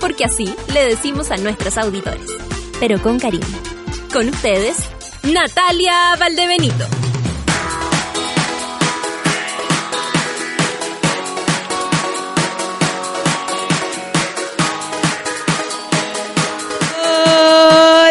[0.00, 2.30] Porque así le decimos a nuestros auditores.
[2.80, 3.46] Pero con cariño.
[4.12, 4.76] Con ustedes,
[5.22, 6.86] Natalia Valdebenito.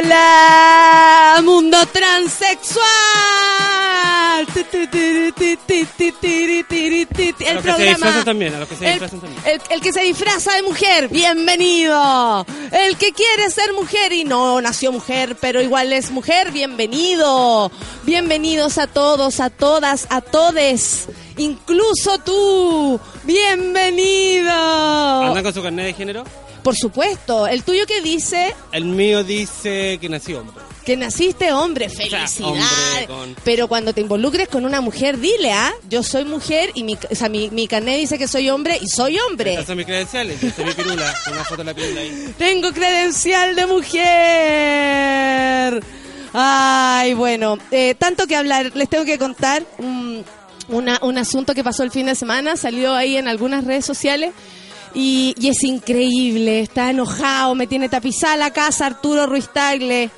[0.10, 3.08] Hola, mundo transexual.
[7.18, 9.34] A los que se también, a los que se el, también.
[9.46, 12.46] el- el que se disfraza de mujer, bienvenido.
[12.72, 17.72] El que quiere ser mujer y no nació mujer, pero igual es mujer, bienvenido.
[18.04, 21.08] Bienvenidos a todos, a todas, a todes.
[21.38, 24.52] Incluso tú, bienvenido.
[24.52, 26.24] ¿Andan con su carnet de género?
[26.64, 30.64] Por supuesto, el tuyo que dice El mío dice que nací hombre.
[30.88, 32.40] Que naciste hombre, sea, felicidades.
[32.42, 35.74] hombre con- Pero cuando te involucres con una mujer, dile, ¿ah?
[35.90, 38.88] Yo soy mujer y mi, o sea, mi, mi carnet dice que soy hombre y
[38.88, 39.52] soy hombre.
[39.52, 40.42] Estas son mis credenciales.
[40.42, 41.14] Esta es mi pirula.
[41.32, 42.34] Una foto de la pirula ahí.
[42.38, 43.66] Tengo credencial de
[44.48, 45.84] mujer.
[46.34, 48.72] Ay, bueno, eh, tanto que hablar.
[48.74, 50.24] Les tengo que contar un,
[50.70, 52.56] una- un asunto que pasó el fin de semana.
[52.56, 54.32] Salió ahí en algunas redes sociales.
[54.94, 60.10] Y, y es increíble, está enojado, me tiene tapizada la casa Arturo Ruiz Tagle.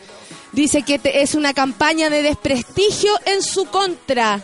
[0.51, 4.41] Dice que te- es una campaña de desprestigio en su contra.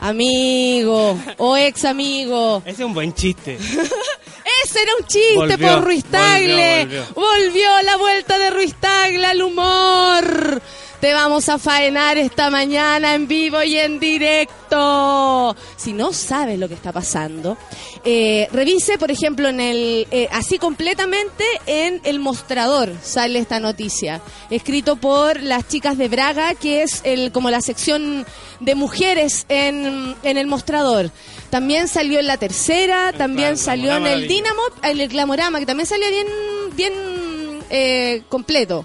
[0.00, 2.62] Amigo o ex amigo.
[2.66, 3.58] Ese es un buen chiste.
[4.64, 6.84] Ese era un chiste Volvió, por Ruiz Tagle.
[6.84, 10.62] volvió, Volvió la vuelta de Ruiz Tagle al humor.
[11.00, 15.54] Te vamos a faenar esta mañana en vivo y en directo.
[15.76, 17.58] Si no sabes lo que está pasando,
[18.04, 24.22] eh, revise, por ejemplo, en el eh, así completamente en el mostrador sale esta noticia,
[24.48, 28.24] escrito por las chicas de Braga, que es el como la sección
[28.60, 31.10] de mujeres en, en el mostrador.
[31.56, 34.28] También salió en la tercera, también salió en el.
[34.28, 36.26] Dynamo, en el Glamorama, que también salió bien,
[36.76, 36.92] bien
[37.70, 38.84] eh, completo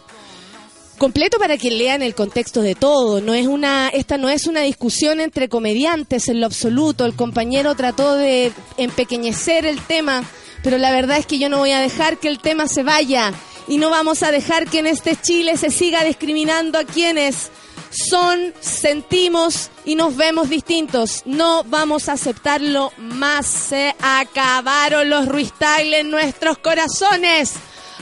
[0.98, 3.20] completo para que lean el contexto de todo.
[3.20, 7.06] No es una, esta no es una discusión entre comediantes en lo absoluto.
[7.06, 10.24] El compañero trató de empequeñecer el tema,
[10.64, 13.34] pero la verdad es que yo no voy a dejar que el tema se vaya
[13.68, 17.52] y no vamos a dejar que en este Chile se siga discriminando a quienes
[17.91, 21.24] son, sentimos y nos vemos distintos.
[21.25, 23.46] No vamos a aceptarlo más.
[23.46, 27.53] Se acabaron los Ruiz Tagle en nuestros corazones.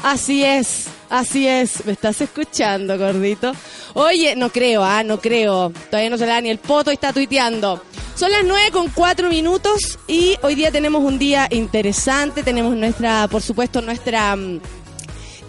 [0.03, 1.85] Así es, así es.
[1.85, 3.51] ¿Me estás escuchando, gordito?
[3.95, 5.73] Oye, no creo, ah, no creo.
[5.89, 7.81] Todavía no se le da ni el poto y está tuiteando.
[8.15, 12.43] Son las nueve con cuatro minutos y hoy día tenemos un día interesante.
[12.43, 14.59] Tenemos nuestra, por supuesto, nuestra mm,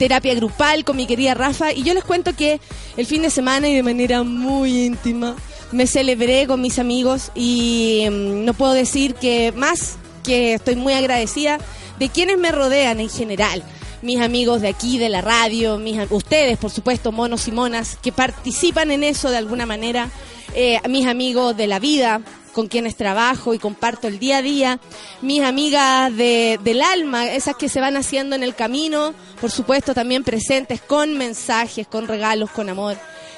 [0.01, 1.75] terapia grupal con mi querida Rafa.
[1.75, 2.59] Y yo les cuento que
[2.97, 5.37] el fin de semana y de manera muy íntima
[5.73, 10.95] me celebré con mis amigos y mm, no puedo decir que más que estoy muy
[10.95, 11.59] agradecida
[11.99, 13.63] de quienes me rodean en general.
[14.01, 18.11] Mis amigos de aquí, de la radio, mis, ustedes, por supuesto, monos y monas, que
[18.11, 20.09] participan en eso de alguna manera.
[20.55, 22.23] Eh, mis amigos de la vida,
[22.53, 24.81] con quienes trabajo y comparto el día a día,
[25.23, 29.95] mis amigas de, del alma, esas que se van haciendo en el camino, por supuesto
[29.95, 32.97] también presentes con mensajes, con regalos, con amor.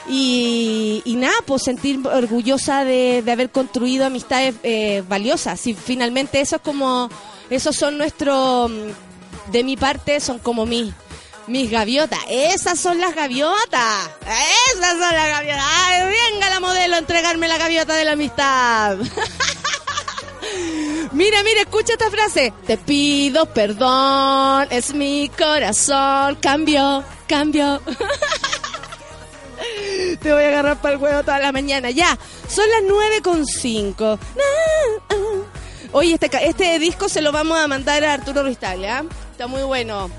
[0.09, 5.65] Y, y nada, pues sentir orgullosa de, haber construido amistades eh, valiosas.
[5.67, 7.09] Y finalmente eso es como,
[7.51, 10.93] esos son nuestros, mm, de mi parte, son como mis,
[11.47, 12.19] mis gaviotas.
[12.29, 14.11] Esas son las gaviotas.
[14.75, 15.65] Esas son las gaviotas.
[15.65, 18.99] Ay, venga la modelo a entregarme la gaviota de la amistad.
[21.13, 22.53] Mira, mira, escucha esta frase.
[22.67, 26.37] Te pido perdón, es mi corazón.
[26.37, 27.83] Cambio, cambio.
[30.23, 31.91] Te voy a agarrar para el huevo toda la mañana.
[31.91, 32.19] Ya,
[32.49, 34.19] son las nueve con cinco.
[35.93, 39.05] Oye, este, este disco se lo vamos a mandar a Arturo Ruiz ¿ah?
[39.33, 40.11] Está muy bueno.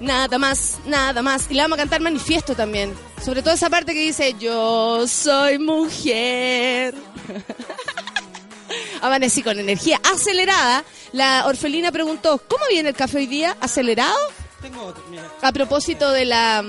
[0.00, 1.46] Nada más, nada más.
[1.50, 2.94] Y le vamos a cantar manifiesto también.
[3.22, 6.94] Sobre todo esa parte que dice, yo soy mujer.
[9.02, 10.84] Amanecí con energía acelerada.
[11.12, 13.56] La orfelina preguntó, ¿cómo viene el café hoy día?
[13.60, 14.16] ¿Acelerado?
[14.62, 15.24] Tengo otro, mira.
[15.42, 16.64] A propósito de la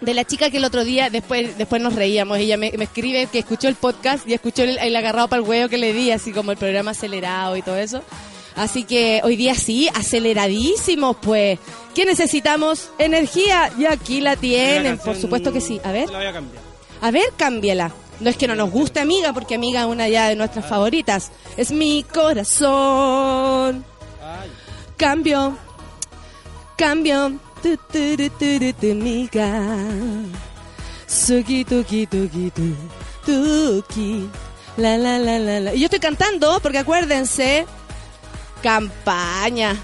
[0.00, 3.28] de la chica que el otro día, después después nos reíamos, ella me, me escribe
[3.28, 6.10] que escuchó el podcast y escuchó el, el agarrado para el huevo que le di,
[6.10, 8.02] así como el programa acelerado y todo eso.
[8.56, 11.58] Así que hoy día sí, aceleradísimos, pues.
[11.94, 12.90] ¿Qué necesitamos?
[12.98, 13.70] Energía.
[13.78, 15.80] Y aquí la tienen, por supuesto que sí.
[15.84, 16.62] A ver, La voy a cambiar.
[17.00, 17.92] a ver, cámbiala.
[18.20, 21.32] No es que no nos guste Amiga, porque Amiga es una ya de nuestras favoritas.
[21.56, 23.84] Es mi corazón.
[24.96, 25.56] Cambio,
[26.76, 27.32] cambio.
[27.62, 29.76] Tu, tu, tu, tu, tu, tu, amiga.
[31.06, 32.74] Suki, tuki, tuki, tu,
[33.26, 34.28] tuki.
[34.76, 35.74] La, la, la, la, la.
[35.74, 37.66] Y yo estoy cantando porque acuérdense,
[38.62, 39.76] campaña.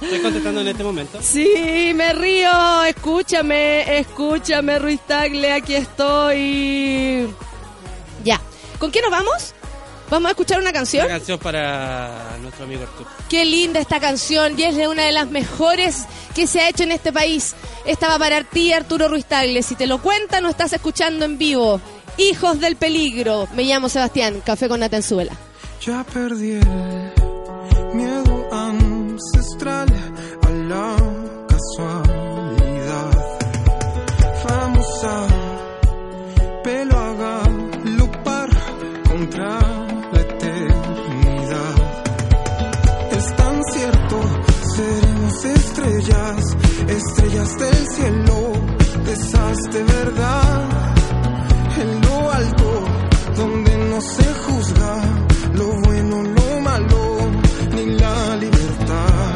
[0.00, 1.18] Estoy contestando en este momento.
[1.22, 2.84] Sí, me río.
[2.84, 7.28] Escúchame, escúchame, Ruiz Tagle, aquí estoy.
[8.24, 8.40] Ya.
[8.78, 9.54] ¿Con qué nos vamos?
[10.10, 11.04] ¿Vamos a escuchar una canción?
[11.04, 13.10] Una canción para nuestro amigo Arturo.
[13.28, 16.84] Qué linda esta canción y es de una de las mejores que se ha hecho
[16.84, 17.54] en este país.
[17.84, 19.62] Esta va para ti, Arturo Ruiz Tagle.
[19.62, 21.80] Si te lo cuenta, no estás escuchando en vivo.
[22.16, 23.48] Hijos del peligro.
[23.54, 24.42] Me llamo Sebastián.
[24.44, 25.32] Café con Natenzuela.
[25.80, 29.88] Ya perdí el miedo ancestral
[30.42, 30.96] a la
[31.48, 33.10] casualidad.
[34.48, 35.26] Vamos a
[36.64, 37.42] pelo a
[39.08, 39.60] contra
[40.12, 41.74] la eternidad.
[43.12, 44.20] Es tan cierto,
[44.74, 46.56] seremos estrellas,
[46.88, 48.52] estrellas del cielo,
[49.04, 50.68] de esas de verdad
[51.80, 52.07] en
[57.96, 59.34] la libertad.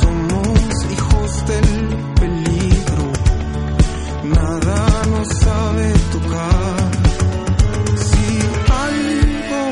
[0.00, 1.68] Somos hijos del
[2.20, 3.04] peligro,
[4.24, 6.90] nada nos sabe tocar.
[8.06, 8.26] Si
[8.88, 9.62] algo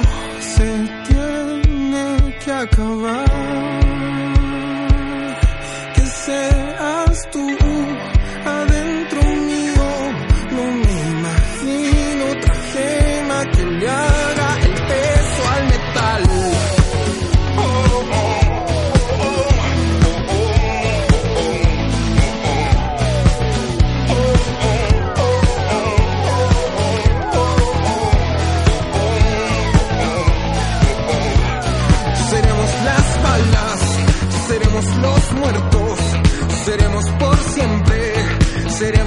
[0.55, 0.69] se
[1.09, 3.24] tiene que acabar,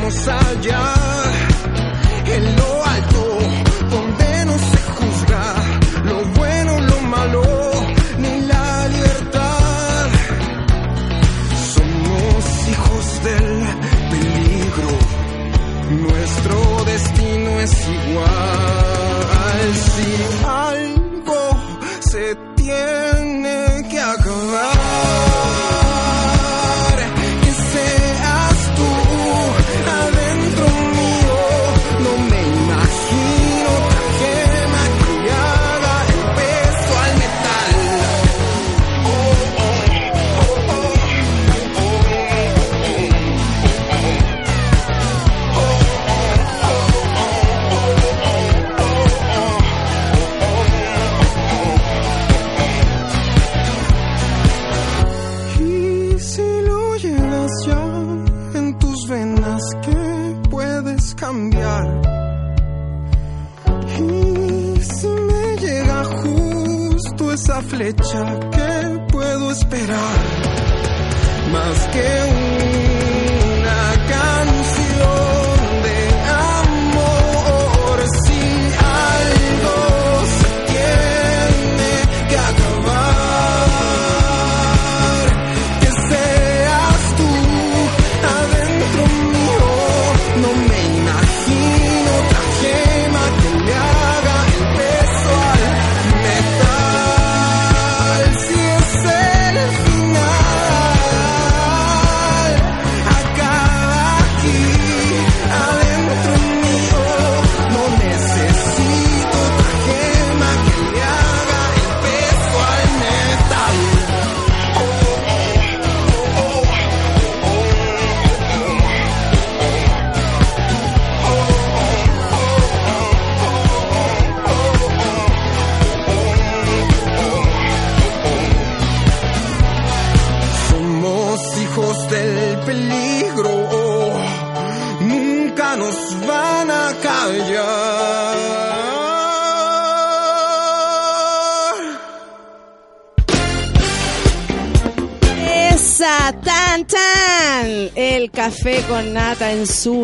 [0.10, 0.97] seremos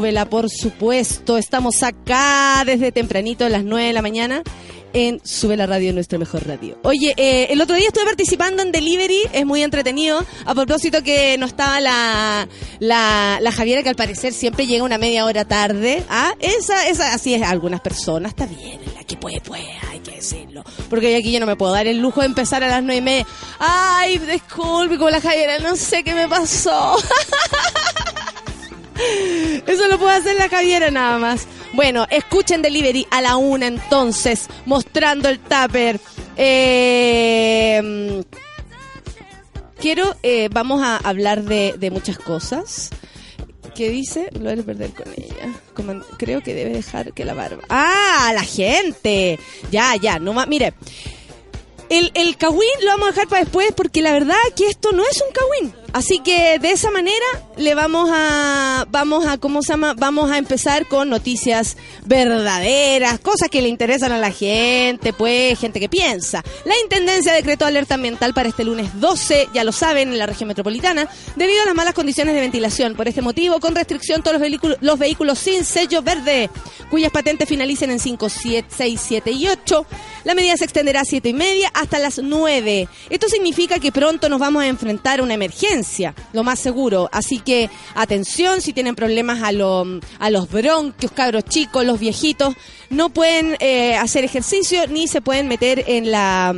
[0.01, 1.38] vela, por supuesto.
[1.38, 4.41] Estamos acá desde tempranito, a las 9 de la mañana.
[4.93, 6.77] en Sube la Radio, nuestra mejor radio.
[6.83, 10.24] Oye, eh, el otro día estuve participando en Delivery, es muy entretenido.
[10.45, 12.48] A propósito que no estaba la,
[12.79, 16.03] la, la Javiera, que al parecer siempre llega una media hora tarde.
[16.10, 20.63] Ah, esa, esa, así es, algunas personas, está bien, la puede, puede, hay que decirlo.
[20.89, 23.01] Porque aquí yo no me puedo dar el lujo de empezar a las nueve y
[23.01, 23.27] media.
[23.60, 26.98] Ay, disculpe, como la Javiera, no sé qué me pasó.
[29.65, 31.48] Eso lo puede hacer la Javiera nada más.
[31.74, 36.00] Bueno, escuchen Delivery a la una entonces, mostrando el tupper.
[36.38, 38.24] Eh,
[39.79, 42.89] quiero, eh, vamos a hablar de, muchas cosas.
[43.75, 44.29] ¿Qué dice?
[44.39, 45.51] Lo haré perder con ella.
[46.17, 47.63] Creo que debe dejar que la barba.
[47.69, 48.31] ¡Ah!
[48.33, 49.39] ¡La gente!
[49.72, 50.48] Ya, ya, no más.
[50.48, 50.74] Mire,
[51.89, 55.03] el, el cagüín lo vamos a dejar para después porque la verdad que esto no
[55.03, 55.83] es un cagüín.
[55.94, 59.94] Así que de esa manera le vamos a, vamos a, ¿cómo se llama?
[59.94, 65.80] Vamos a empezar con noticias verdaderas, cosas que le interesan a la gente, pues, gente
[65.80, 66.44] que piensa.
[66.66, 70.48] La Intendencia decretó alerta ambiental para este lunes 12, ya lo saben, en la región
[70.48, 72.96] metropolitana, debido a las malas condiciones de ventilación.
[72.96, 76.50] Por este motivo, con restricción todos los vehículos, los vehículos sin sello verde,
[76.90, 79.86] cuyas patentes finalicen en 5, 7, 6, 7 y 8.
[80.24, 82.88] La medida se extenderá a 7 y media hasta las 9.
[83.10, 85.83] Esto significa que pronto nos vamos a enfrentar a una emergencia,
[86.34, 87.10] lo más seguro.
[87.12, 92.56] Así que atención si tienen problemas a, lo- a los bronquios, cabros chicos, los viejitos,
[92.90, 96.56] no pueden eh, hacer ejercicio ni se pueden meter en la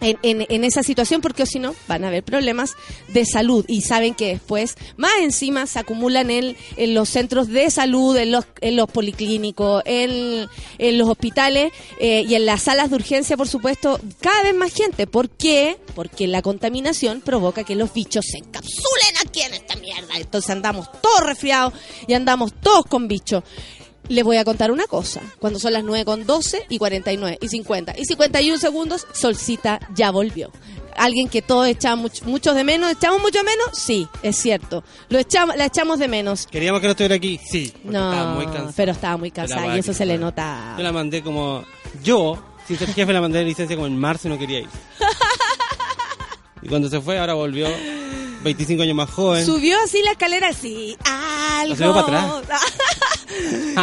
[0.00, 2.72] en, en- en esa situación porque si no van a haber problemas
[3.08, 7.70] de salud y saben que después más encima se acumulan en, en los centros de
[7.70, 10.46] salud, en los, en los policlínicos, en,
[10.78, 14.72] en los hospitales eh, y en las salas de urgencia, por supuesto, cada vez más
[14.72, 15.06] gente.
[15.06, 15.78] ¿Por qué?
[15.94, 20.14] Porque la contaminación provoca que los bichos se encapsulen aquí en esta mierda.
[20.16, 21.74] Entonces andamos todos resfriados
[22.06, 23.42] y andamos todos con bichos.
[24.10, 25.20] Les voy a contar una cosa.
[25.38, 30.10] Cuando son las 9 con 12 y 49 y 50 y 51 segundos, Solcita ya
[30.10, 30.50] volvió.
[30.96, 32.90] Alguien que todos echamos much- muchos de menos.
[32.90, 33.66] ¿Echamos mucho de menos?
[33.72, 34.82] Sí, es cierto.
[35.08, 36.48] Lo echamos, la echamos de menos.
[36.48, 37.72] Queríamos que no estuviera aquí, sí.
[37.84, 38.72] No, estaba muy cansado.
[38.76, 40.74] pero estaba muy cansada y eso se le nota.
[40.76, 41.64] Yo la mandé como.
[42.02, 42.36] Yo,
[42.66, 44.68] sin ser jefe, la mandé de licencia como en marzo y no quería ir.
[46.62, 47.68] y cuando se fue, ahora volvió
[48.42, 49.44] 25 años más joven.
[49.44, 51.76] Subió así la escalera así, algo.
[51.76, 52.42] subió para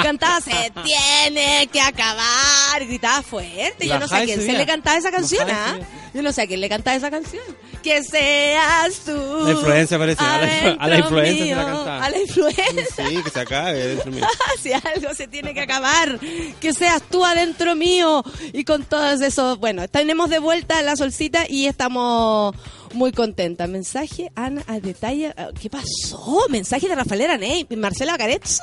[0.04, 3.88] Cantaba se tiene que acabar, gritaba fuerte.
[3.88, 5.78] Yo no sé a quién se le cantaba esa canción, ¿ah?
[6.14, 7.44] Yo no sé a quién le cantaba esa canción.
[7.84, 9.12] Que seas tú.
[9.46, 12.06] La influencia parece, a la a la influencia se la mío, cantaba.
[12.06, 13.08] A la influencia.
[13.10, 14.28] Sí, que se acabe dentro mío.
[14.62, 16.20] si algo se tiene que acabar,
[16.60, 18.24] que seas tú adentro mío.
[18.54, 22.56] Y con todos esos, bueno, tenemos de vuelta la solcita y estamos
[22.94, 23.70] muy contentas.
[23.70, 26.46] Mensaje, Ana, a detalle, ah, ¿qué pasó?
[26.50, 28.60] Mensaje de Rafaela Ney, Marcela Caretz,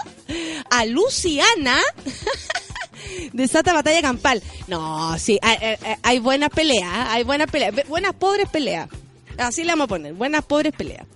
[0.70, 1.78] a Luciana.
[3.32, 4.42] Desata batalla campal.
[4.66, 7.12] No, sí, hay, hay- hay buenas peleas, ¿ah?
[7.12, 8.88] hay buenas peleas, buenas pobres peleas.
[9.38, 11.06] Así le vamos a poner, buenas pobres peleas.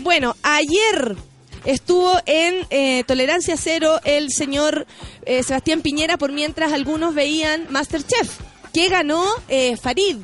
[0.00, 1.16] Bueno, ayer
[1.64, 4.86] estuvo en eh, Tolerancia Cero el señor
[5.24, 8.38] eh, Sebastián Piñera por mientras algunos veían Masterchef,
[8.72, 10.18] que ganó eh, Farid.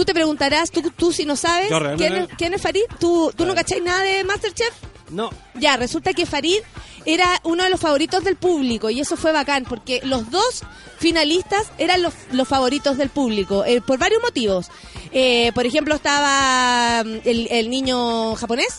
[0.00, 2.62] Tú te preguntarás, tú, tú si no sabes, Yo realmente ¿quién es, no- quién es
[2.62, 2.80] Farid?
[2.98, 4.72] ¿Tú, tú no cacháis nada de Masterchef?
[5.10, 6.56] No, Ya, resulta que Farid
[7.04, 10.62] era uno de los favoritos del público y eso fue bacán porque los dos
[10.98, 14.70] finalistas eran los, los favoritos del público eh, por varios motivos.
[15.12, 18.78] Eh, por ejemplo, estaba mm, el, el niño japonés,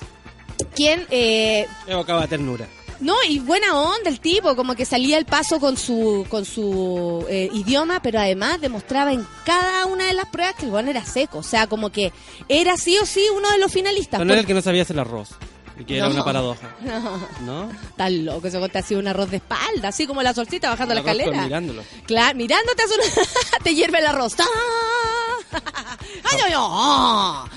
[0.73, 2.65] quien eh, evocaba ternura.
[3.01, 7.25] No, y buena onda el tipo, como que salía el paso con su con su
[7.29, 11.03] eh, idioma, pero además demostraba en cada una de las pruebas que el bueno era
[11.05, 12.13] seco, o sea, como que
[12.48, 14.20] era sí o sí uno de los finalistas.
[14.20, 15.29] Pero no era el Por- que no sabía hacer el arroz.
[15.79, 16.75] Y que era una paradoja.
[16.81, 17.17] No.
[17.46, 17.70] ¿No?
[17.98, 20.93] Tan loco, ese te ha sido un arroz de espalda, así como la solcita bajando
[20.93, 21.43] la El escalera.
[21.43, 21.84] mirándolo.
[22.05, 23.27] Claro, mirándote hace una-
[23.63, 24.34] te hierve el arroz.
[24.39, 24.46] ¡Ah!
[26.24, 27.50] ¡Ay, no, no!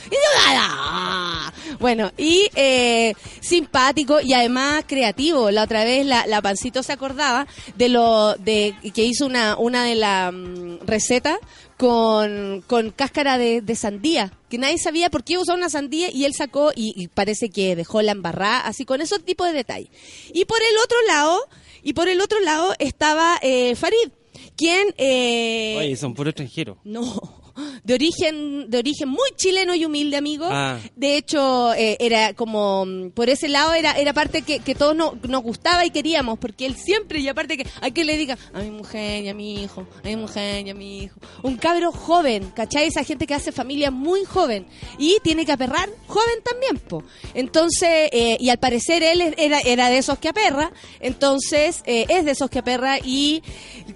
[1.81, 5.51] Bueno, y eh, simpático y además creativo.
[5.51, 9.85] La otra vez la, la Pancito se acordaba de lo de que hizo una, una
[9.85, 11.39] de las mm, recetas
[11.77, 16.25] con, con cáscara de, de sandía, que nadie sabía por qué usaba una sandía y
[16.25, 19.91] él sacó y, y parece que dejó la embarrada, así con esos tipos de detalles.
[20.33, 21.41] Y por el otro lado,
[21.83, 24.11] y por el otro lado estaba eh, Farid,
[24.57, 24.95] quien...
[24.97, 26.79] eh, Oye, son puro extranjero.
[26.85, 27.43] no,
[27.85, 30.47] de origen, de origen muy chileno y humilde, amigo.
[30.51, 30.79] Ah.
[30.97, 34.97] De hecho, eh, era como, mm, por ese lado, era, era parte que, que todos
[34.97, 38.37] no- nos gustaba y queríamos, porque él siempre, y aparte que hay que le diga
[38.53, 41.21] a mi mujer y a mi hijo, a mi mujer y a mi hijo.
[41.43, 42.87] Un cabro joven, ¿cachai?
[42.87, 44.67] Esa gente que hace familia muy joven
[44.99, 47.03] y tiene que aperrar joven también, po.
[47.35, 52.25] Entonces, eh, y al parecer él era, era de esos que aperra, entonces eh, es
[52.25, 53.43] de esos que aperra y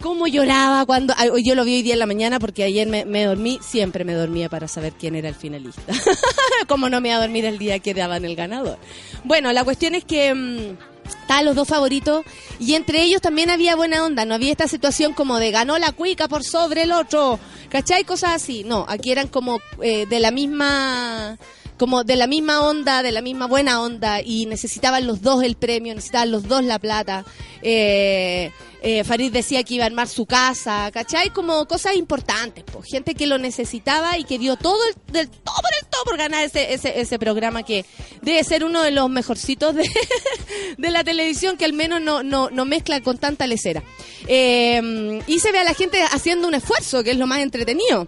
[0.00, 3.24] cómo lloraba cuando, yo lo vi hoy día en la mañana porque ayer me, me
[3.24, 5.83] dormí, siempre me dormía para saber quién era el finalista.
[6.69, 8.78] como no me iba a dormir el día que daban el ganador.
[9.25, 10.35] Bueno, la cuestión es que...
[10.35, 12.23] mm, Estaban los dos favoritos
[12.59, 15.93] y entre ellos también había buena onda, no había esta situación como de ganó la
[15.93, 17.38] cuica por sobre el otro,
[17.71, 18.05] ¿cachai?
[18.05, 21.38] Cosas así, no, aquí eran como eh, de la misma
[21.78, 25.57] como de la misma onda, de la misma buena onda y necesitaban los dos el
[25.57, 27.25] premio, necesitaban los dos la plata.
[27.62, 28.50] Eh,
[28.82, 31.30] eh, Farid decía que iba a armar su casa, ¿cachai?
[31.30, 32.82] Como cosas importantes, po.
[32.82, 36.16] gente que lo necesitaba y que dio todo el, del todo por el todo por
[36.16, 37.85] ganar ese, ese, ese programa que
[38.23, 39.90] debe ser uno de los mejorcitos de,
[40.78, 43.82] de la televisión que al menos no, no, no mezcla con tanta lecera.
[44.26, 48.06] Eh, y se ve a la gente haciendo un esfuerzo, que es lo más entretenido.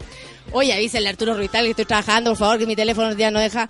[0.52, 3.38] Oye, avísenle a Arturo Ruital que estoy trabajando, por favor, que mi teléfono ya no
[3.40, 3.68] deja.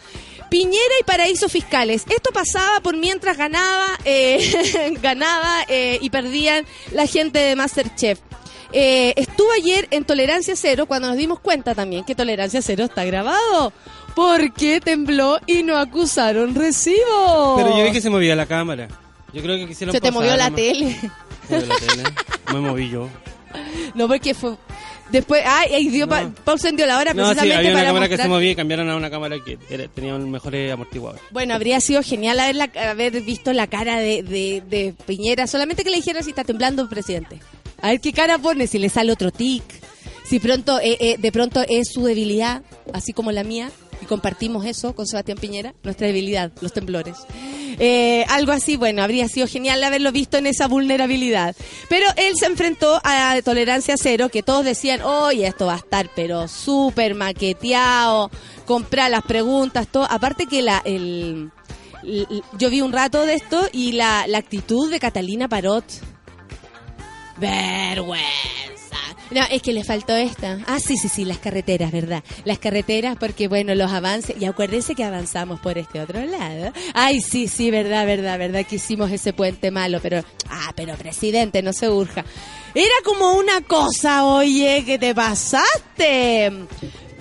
[0.50, 2.04] Piñera y paraísos fiscales.
[2.08, 8.18] Esto pasaba por mientras ganaba, eh, ganaba eh, y perdían la gente de Masterchef.
[8.72, 13.04] Eh, estuvo ayer en Tolerancia Cero cuando nos dimos cuenta también que Tolerancia Cero está
[13.04, 13.72] grabado.
[14.14, 17.54] Porque tembló y no acusaron recibo.
[17.56, 18.88] Pero yo vi que se movía la cámara.
[19.32, 20.28] Yo creo que quisieron Se te la nomás.
[20.30, 20.96] movió la tele.
[22.52, 23.08] Me moví yo.
[23.94, 24.56] No, porque fue...
[25.12, 26.34] Después, ay, ay, dio pa- No.
[26.34, 28.50] pausa encendió la hora No, sí, precisamente había una para cámara que se mostrar- movía
[28.50, 31.22] y cambiaron a una cámara que era- tenía mejores amortiguadores.
[31.30, 35.90] Bueno, habría sido genial haberla, haber visto la cara de, de, de Piñera, solamente que
[35.90, 37.40] le dijera si está temblando presidente.
[37.82, 39.62] A ver qué cara pone, si le sale otro tic,
[40.24, 42.62] si pronto eh, eh, de pronto es su debilidad,
[42.92, 47.16] así como la mía, y compartimos eso con Sebastián Piñera, nuestra debilidad, los temblores.
[47.78, 51.56] Eh, algo así, bueno, habría sido genial haberlo visto en esa vulnerabilidad.
[51.88, 56.10] Pero él se enfrentó a Tolerancia Cero, que todos decían, oye, esto va a estar
[56.14, 58.30] pero súper maqueteado,
[58.66, 60.04] comprar las preguntas, todo.
[60.10, 61.50] Aparte que la, el,
[62.58, 65.84] yo vi un rato de esto y la, la actitud de Catalina Parot.
[67.38, 68.79] Vergüenza.
[69.30, 70.58] No, es que le faltó esta.
[70.66, 72.24] Ah, sí, sí, sí, las carreteras, ¿verdad?
[72.44, 74.36] Las carreteras porque, bueno, los avances.
[74.40, 76.72] Y acuérdense que avanzamos por este otro lado.
[76.94, 80.24] Ay, sí, sí, verdad, verdad, verdad que hicimos ese puente malo, pero...
[80.48, 82.24] Ah, pero presidente, no se urja.
[82.74, 86.50] Era como una cosa, oye, que te pasaste.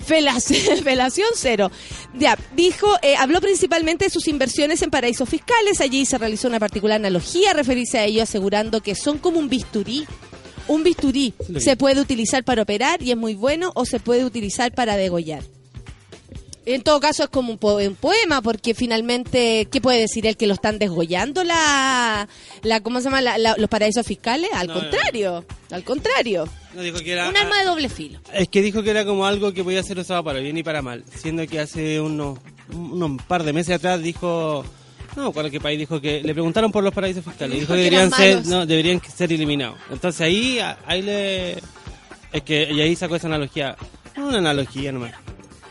[0.00, 1.70] Felación, cero.
[2.14, 5.80] Ya, dijo, eh, habló principalmente de sus inversiones en paraísos fiscales.
[5.80, 10.06] Allí se realizó una particular analogía referirse a ello, asegurando que son como un bisturí.
[10.70, 14.24] Un bisturí Sí, se puede utilizar para operar y es muy bueno, o se puede
[14.24, 15.42] utilizar para degollar.
[16.66, 20.36] En todo caso es como un, po- un poema, porque finalmente, ¿qué puede decir él?
[20.36, 22.28] ¿Que lo están desgollando la,
[22.62, 23.20] la ¿cómo se llama?
[23.22, 24.50] La- la- los paraísos fiscales?
[24.52, 24.90] Al No, no, no.
[24.90, 26.48] contrario, al contrario.
[26.74, 28.20] No, dijo que era, Un arma de doble filo.
[28.32, 30.82] Es que dijo que era como algo que podía ser usado para bien y para
[30.82, 32.38] mal, siendo que hace unos,
[32.72, 34.64] unos par de meses atrás dijo,
[35.16, 37.74] no, ¿cuál es qué país dijo que le preguntaron por los paraísos fiscales, Dijo dijo
[37.74, 39.78] que que deberían ser, no, deberían ser eliminados.
[39.90, 41.52] Entonces ahí, ahí le,
[42.32, 43.76] es que y ahí sacó esa analogía,
[44.16, 45.12] una analogía nomás.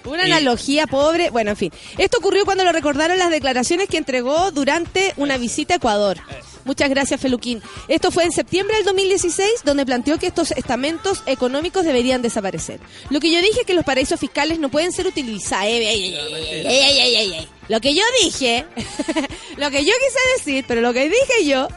[0.05, 1.29] Una Y- analogía pobre.
[1.29, 1.71] Bueno, en fin.
[1.97, 6.17] Esto ocurrió cuando lo recordaron las declaraciones que entregó durante una visita a Ecuador.
[6.65, 7.61] Muchas gracias, Feluquín.
[7.87, 12.79] Esto fue en septiembre del 2016, donde planteó que estos estamentos económicos deberían desaparecer.
[13.09, 15.65] Lo que yo dije es que los paraísos fiscales no pueden ser utilizados.
[15.65, 18.65] Ey, ey, ey, Lo que yo dije,
[19.57, 21.67] lo que yo quise decir, pero lo que dije yo,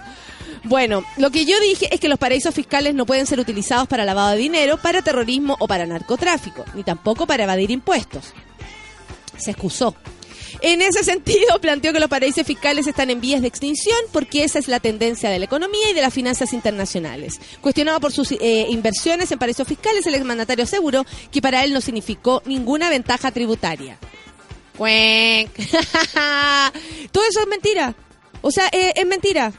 [0.64, 4.04] bueno, lo que yo dije es que los paraísos fiscales no pueden ser utilizados para
[4.04, 8.32] lavado de dinero, para terrorismo o para narcotráfico, ni tampoco para evadir impuestos.
[9.36, 9.94] Se excusó.
[10.62, 14.60] En ese sentido, planteó que los paraísos fiscales están en vías de extinción porque esa
[14.60, 17.40] es la tendencia de la economía y de las finanzas internacionales.
[17.60, 21.80] Cuestionado por sus eh, inversiones en paraísos fiscales, el exmandatario aseguró que para él no
[21.80, 23.98] significó ninguna ventaja tributaria.
[27.12, 27.94] Todo eso es mentira.
[28.40, 29.52] O sea, eh, es mentira.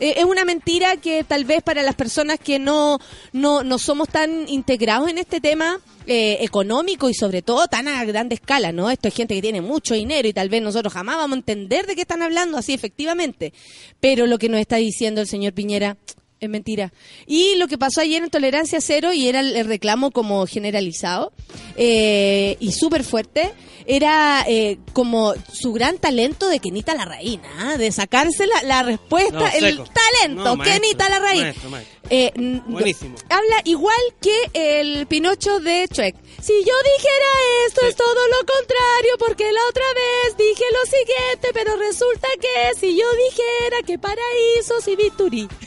[0.00, 2.98] Eh, es una mentira que tal vez para las personas que no,
[3.32, 8.02] no, no somos tan integrados en este tema eh, económico y sobre todo tan a
[8.04, 8.90] grande escala, ¿no?
[8.90, 11.86] Esto es gente que tiene mucho dinero y tal vez nosotros jamás vamos a entender
[11.86, 13.52] de qué están hablando así efectivamente.
[14.00, 15.98] Pero lo que nos está diciendo el señor Piñera
[16.40, 16.92] es mentira.
[17.26, 21.32] Y lo que pasó ayer en Tolerancia Cero, y era el, reclamo como generalizado
[21.76, 23.52] eh, y súper fuerte,
[23.86, 27.76] era eh, como su gran talento de Kenita la Reina, ¿ah?
[27.76, 31.42] de sacarse la, la respuesta, No, el talento, No, maestro, Kenita la Reina.
[31.44, 31.99] maestro, maestro.
[32.12, 32.32] Eh,
[32.66, 33.14] Buenísimo.
[33.28, 34.34] Habla igual que
[34.80, 36.16] el Pinocho de Shrek.
[36.42, 37.30] Si yo dijera
[37.68, 37.86] esto Sí.
[37.88, 42.96] es todo lo contrario, porque la otra vez dije lo siguiente, pero resulta que si
[42.98, 45.48] yo dijera que paraísos y Vituri.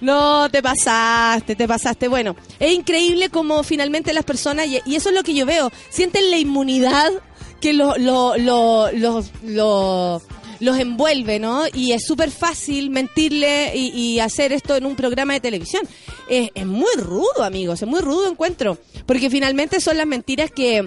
[0.00, 2.08] No, te pasaste, te pasaste.
[2.08, 6.30] Bueno, es increíble como finalmente las personas, y, eso es lo que yo veo, sienten
[6.30, 7.12] la inmunidad
[7.60, 10.22] que lo, lo, lo, los- lo-
[10.60, 11.64] los envuelve, ¿no?
[11.72, 15.82] Y es súper fácil mentirle y, hacer esto en un programa de televisión.
[16.28, 20.84] Es, es muy rudo, amigos, es muy rudo encuentro, porque finalmente son las mentiras que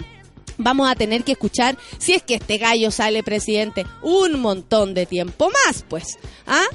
[0.57, 5.05] vamos a tener que escuchar si es que este gallo sale presidente un montón de
[5.05, 6.17] tiempo más, pues.
[6.45, 6.65] ¿Ah?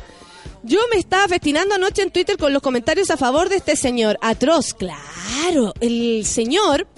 [0.62, 4.18] Yo me estaba festinando anoche en Twitter con los comentarios a favor de este señor.
[4.20, 5.72] Atroz, claro.
[5.80, 6.88] El señor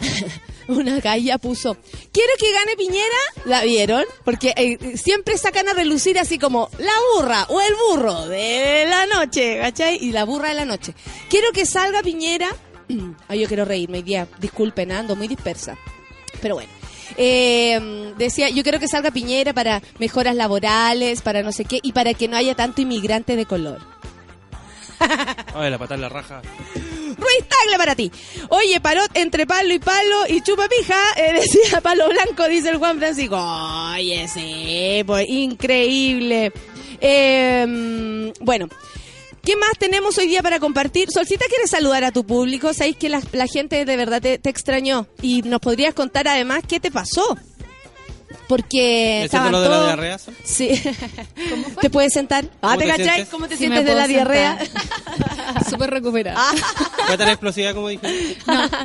[0.76, 1.76] una galla puso,
[2.12, 4.04] quiero que gane Piñera, ¿la vieron?
[4.24, 9.06] Porque eh, siempre sacan a relucir así como la burra o el burro de la
[9.06, 9.98] noche, ¿cachai?
[10.00, 10.94] Y la burra de la noche.
[11.28, 12.48] Quiero que salga Piñera,
[13.28, 15.76] ay yo quiero reírme hoy día, disculpen, ando muy dispersa,
[16.40, 16.72] pero bueno.
[17.18, 21.92] Eh, decía, yo quiero que salga Piñera para mejoras laborales, para no sé qué, y
[21.92, 23.80] para que no haya tanto inmigrante de color.
[25.54, 26.42] Ay, la patada en la raja.
[27.16, 28.10] Ruiz Tagle para ti.
[28.48, 32.78] Oye, parot entre palo y palo y chupa pija, eh, decía palo blanco, dice el
[32.78, 33.36] Juan Francisco.
[33.36, 36.52] Oye, sí, pues increíble.
[37.00, 38.68] Eh, bueno.
[39.44, 41.10] ¿Qué más tenemos hoy día para compartir?
[41.10, 42.72] Solcita, ¿quieres saludar a tu público?
[42.72, 43.20] Sabéis que la,
[43.52, 45.08] gente de verdad te, te extrañó.
[45.20, 47.36] Y nos podrías contar además qué te pasó.
[48.48, 50.18] Porque ¿Excepto estaban lo de la todos- diarrea?
[50.44, 50.70] Sí.
[51.80, 52.44] ¿Te puedes sentar?
[52.62, 53.04] Ah, ¿Cómo ¿te cachai?
[53.04, 53.28] sientes?
[53.28, 54.58] ¿Cómo te Sí, sientes de la diarrea?
[55.70, 56.40] Súper recuperada.
[57.06, 58.36] ¿Fue tan explosiva como dije?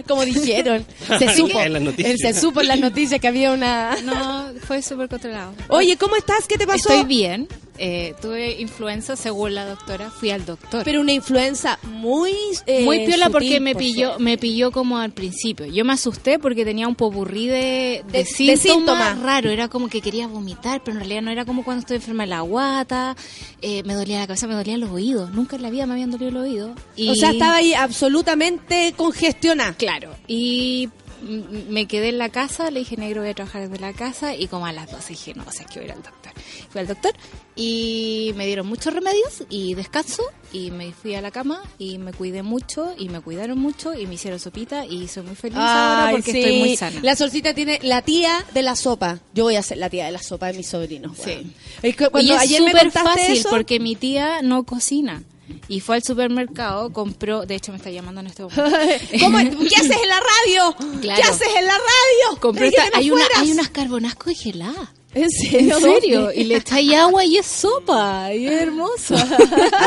[0.07, 0.85] como dijeron.
[1.19, 1.59] Se supo.
[1.59, 2.19] en las noticias.
[2.19, 3.95] Se supo en las noticias que había una...
[4.03, 5.53] No, fue súper controlado.
[5.69, 6.47] Oye, ¿cómo estás?
[6.47, 6.89] ¿Qué te pasó?
[6.89, 7.47] Estoy bien.
[7.79, 10.09] Eh, tuve influenza según la doctora.
[10.09, 10.83] Fui al doctor.
[10.83, 12.31] Pero una influenza muy
[12.65, 14.23] eh, Muy piola porque me por pilló, suerte.
[14.23, 15.67] me pilló como al principio.
[15.67, 19.19] Yo me asusté porque tenía un popurrí de, De- de de, síntomas, síntomas.
[19.41, 19.49] Raro.
[19.49, 22.29] Era como que quería vomitar, pero en realidad no era como cuando estoy enferma de
[22.29, 23.15] la guata.
[23.61, 25.31] eh, me dolía la cabeza, me dolían los oídos.
[25.31, 26.71] Nunca en la vida me habían dolido los oídos.
[26.95, 29.73] Y, O sea, estaba ahí absolutamente congestionada.
[29.73, 30.15] Claro.
[30.27, 30.89] Y
[31.21, 34.35] me quedé en la casa, le dije, negro, voy a trabajar desde la casa.
[34.35, 36.03] Y como a las 12 dije, no, o sea, es que voy a ir al
[36.03, 36.33] doctor.
[36.69, 37.13] Fui al doctor
[37.55, 40.23] y me dieron muchos remedios y descanso.
[40.53, 44.07] Y me fui a la cama y me cuidé mucho y me cuidaron mucho y
[44.07, 46.39] me hicieron sopita y soy muy feliz ahora Ay, porque sí.
[46.39, 46.99] estoy muy sana.
[47.03, 49.19] La solcita tiene la tía de la sopa.
[49.33, 51.17] Yo voy a ser la tía de la sopa de mis sobrinos.
[51.17, 51.31] Sí.
[51.31, 51.53] weón.
[51.81, 55.23] Es que cuando y es ayer me fácil eso, porque mi tía no cocina.
[55.67, 58.63] Y fue al supermercado, compró, de hecho me está llamando en este momento.
[59.19, 59.37] ¿Cómo?
[59.39, 60.75] ¿Qué haces en la radio?
[61.01, 61.21] Claro.
[61.21, 62.39] ¿Qué haces en la radio?
[62.39, 64.89] Compró esta- no hay, una, hay unas carbonás congeladas.
[65.13, 65.75] ¿En serio?
[65.77, 66.31] ¿En serio?
[66.33, 68.31] Y le echáis agua y es sopa.
[68.33, 69.15] Y es hermosa.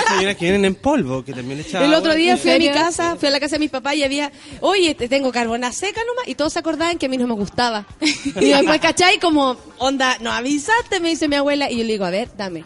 [0.09, 2.59] Hay unas que vienen en polvo, que también le El otro día ¿En fui a
[2.59, 5.73] mi casa, fui a la casa de mis papás y había, oye, te tengo carbona
[5.73, 7.87] seca nomás, y todos se acordaban que a mí no me gustaba.
[8.41, 9.19] Y después, ¿cachai?
[9.21, 12.65] Como, onda, no avisaste, me dice mi abuela, y yo le digo, a ver, dame.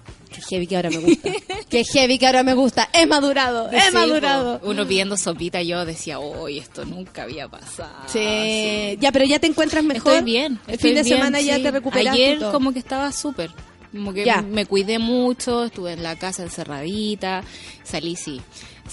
[0.48, 1.30] Heavy que ahora me gusta.
[1.68, 2.88] Qué heavy que ahora me gusta.
[2.92, 4.60] Es madurado, Sí, madurado.
[4.60, 4.68] po.
[4.70, 7.92] Uno pidiendo sopita, yo decía, uy, esto nunca había pasado.
[8.06, 8.96] Sí.
[9.00, 10.12] Ya, pero ya te encuentras mejor.
[10.12, 10.60] Estoy bien.
[10.66, 12.10] El estoy fin de semana ya te recuperaste.
[12.10, 12.52] Ayer todo.
[12.52, 13.50] como que estaba súper.
[13.92, 14.42] Como que Ya.
[14.42, 17.42] me cuidé mucho, estuve en la casa encerradita,
[17.84, 18.40] salí, sí.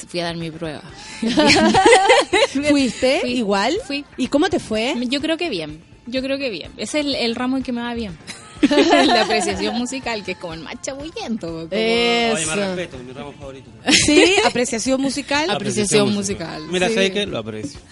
[0.08, 0.82] Fui a dar mi prueba.
[2.70, 3.20] ¿Fuiste?
[3.22, 3.32] Fui.
[3.34, 3.78] Igual.
[3.86, 4.06] Fui.
[4.18, 4.96] ¿Y cómo te fue?
[5.10, 5.82] Yo creo que bien.
[6.08, 6.72] Yo creo que bien.
[6.78, 8.18] Ese es el, el ramo en que me va bien.
[9.08, 11.48] la apreciación musical, que es como el más chabullento.
[11.48, 13.70] como- Oye, más respeto, mi ramo favorito.
[13.92, 15.50] Sí, apreciación musical.
[15.50, 16.94] Apreciación musical, Mira, sí.
[16.96, 17.26] ¿sabes qué?
[17.26, 17.80] Lo aprecio.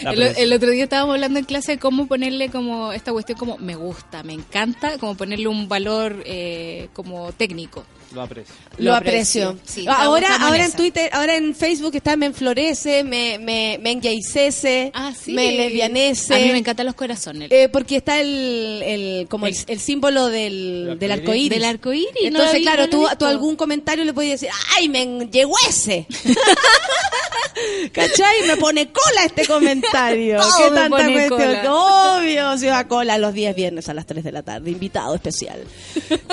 [0.00, 0.44] El, aprecio.
[0.44, 3.74] el otro día estábamos hablando en clase de cómo ponerle como esta cuestión como me
[3.74, 7.84] gusta, me encanta, como ponerle un valor eh, como técnico.
[8.14, 8.54] Lo aprecio.
[8.78, 9.58] Lo aprecio.
[9.64, 10.72] Sí, ahora, en ahora en.
[10.72, 15.32] Twitter, ahora en Facebook está me enflorece, me, me, me engaicese, Ah, sí.
[15.32, 16.34] me lesbianece.
[16.34, 17.50] A mí me encantan los corazones.
[17.52, 21.50] Eh, porque está el, el como el, símbolo del, El del arcoíris.
[21.50, 24.88] Del arcoíris, no Entonces, vi, claro, no tú, tú algún comentario le puedes decir, ¡ay,
[24.88, 26.06] me llegó ese!
[27.92, 28.46] ¿Cachai?
[28.46, 30.38] Me pone cola este comentario.
[30.40, 31.56] Todo ¿Qué me tanta pone cuestión?
[31.62, 31.74] cola.
[32.18, 34.70] Obvio, se va a cola los días viernes a las 3 de la tarde.
[34.70, 35.60] Invitado especial.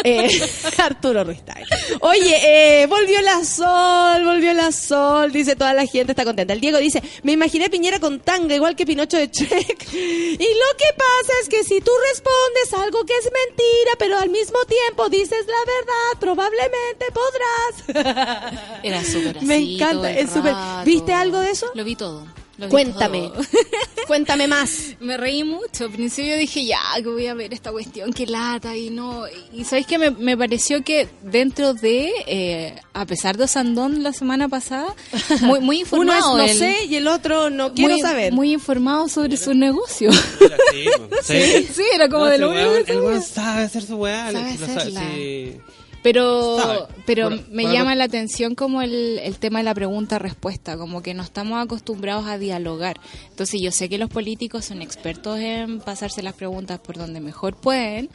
[0.08, 0.30] Eh,
[0.78, 1.65] Arturo Ruiz Tagle.
[2.02, 6.54] Oye, eh, volvió la sol, volvió la sol, dice toda la gente, está contenta.
[6.54, 9.88] El Diego dice, me imaginé Piñera con tanga, igual que Pinocho de Trek.
[9.94, 14.30] Y lo que pasa es que si tú respondes algo que es mentira, pero al
[14.30, 18.82] mismo tiempo dices la verdad, probablemente podrás.
[18.84, 19.46] Era súper así.
[19.46, 20.56] Me encanta, es súper-.
[20.84, 21.72] ¿Viste algo de eso?
[21.74, 22.26] Lo vi todo.
[22.58, 23.32] Lo Cuéntame.
[24.08, 24.96] Cuéntame más.
[25.00, 25.86] Me reí mucho.
[25.86, 29.24] Al principio dije, ya, que voy a ver esta cuestión, que lata, y no.
[29.54, 34.14] Y sabéis que me, me pareció que dentro de, eh, a pesar de Osandón la
[34.14, 34.94] semana pasada,
[35.42, 36.38] muy, muy Uno es informado.
[36.38, 36.58] no él.
[36.58, 38.34] sé y el otro no quiero muy, saber.
[38.34, 40.10] Muy informado sobre su negocio.
[40.40, 41.16] Era así, po.
[41.24, 41.68] Sí.
[41.74, 44.32] sí, era como No, de lo único El sabe hacer su weá.
[44.32, 45.02] Sabe, hacerla.
[45.14, 45.58] sí.
[46.06, 46.80] Pero, Sabe.
[47.08, 51.24] pero me llama la atención como el, el tema de la pregunta-respuesta, como que no
[51.24, 52.98] estamos acostumbrados a dialogar.
[53.32, 57.56] Entonces yo sé que los políticos son expertos en pasarse las preguntas por donde mejor
[57.56, 58.12] pueden,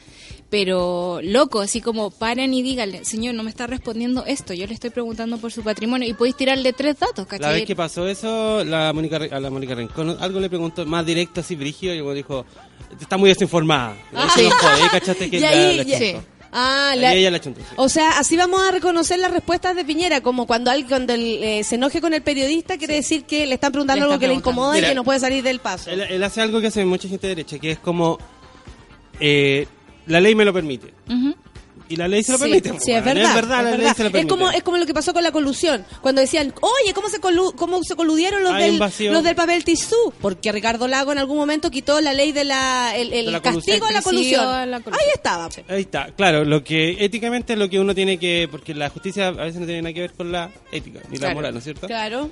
[0.49, 4.73] pero loco, así como paren y díganle, señor, no me está respondiendo esto, yo le
[4.73, 7.53] estoy preguntando por su patrimonio y podéis tirarle tres datos, La ¿cachai?
[7.55, 11.41] vez que pasó eso, la Mónica, a la Mónica Rincón algo le preguntó más directo,
[11.41, 12.45] así, brígido, y weón dijo,
[13.01, 13.95] está muy desinformada.
[14.13, 14.23] Ah.
[14.23, 16.27] Ahí se enojó, y ahí cachaste que Y la- ahí- la y- chuntó.
[16.51, 17.67] Ah, la- ella la chuntó, sí.
[17.77, 21.63] O sea, así vamos a reconocer las respuestas de Piñera, como cuando alguien cuando eh,
[21.63, 24.33] se enoje con el periodista, quiere decir que le están preguntando Le algo que le
[24.33, 25.89] incomoda y que no puede salir del paso.
[25.89, 28.17] Él, él hace algo que hace mucha gente de derecha, que es como,
[29.19, 29.67] eh,
[30.07, 30.93] la ley me lo permite.
[31.09, 31.35] Ujú.
[31.91, 32.69] Y la ley se lo Sí, permite.
[32.79, 33.05] sí, es weón.
[33.05, 33.29] verdad.
[33.29, 33.95] Es verdad, es la ley verdad.
[33.97, 34.29] se lo Es permite.
[34.29, 35.85] como, es como lo que pasó con la colusión.
[36.01, 39.63] Cuando decían, oye, ¿cómo se, colu- cómo se coludieron los, Hay del, los del papel
[39.63, 40.13] tisú?
[40.21, 43.41] Porque Ricardo Lago en algún momento quitó la ley de la, el, el De la
[43.41, 44.41] castigo a la colusión.
[44.41, 44.45] colusión.
[44.61, 45.05] A la colusión.
[45.07, 45.49] Ahí estaba.
[45.67, 49.27] Ahí está, claro, lo que éticamente es lo que uno tiene que, porque la justicia
[49.27, 51.35] a veces no tiene nada que ver con la ética ni la Claro.
[51.35, 51.87] moral, ¿no es cierto?
[51.87, 52.29] Claro.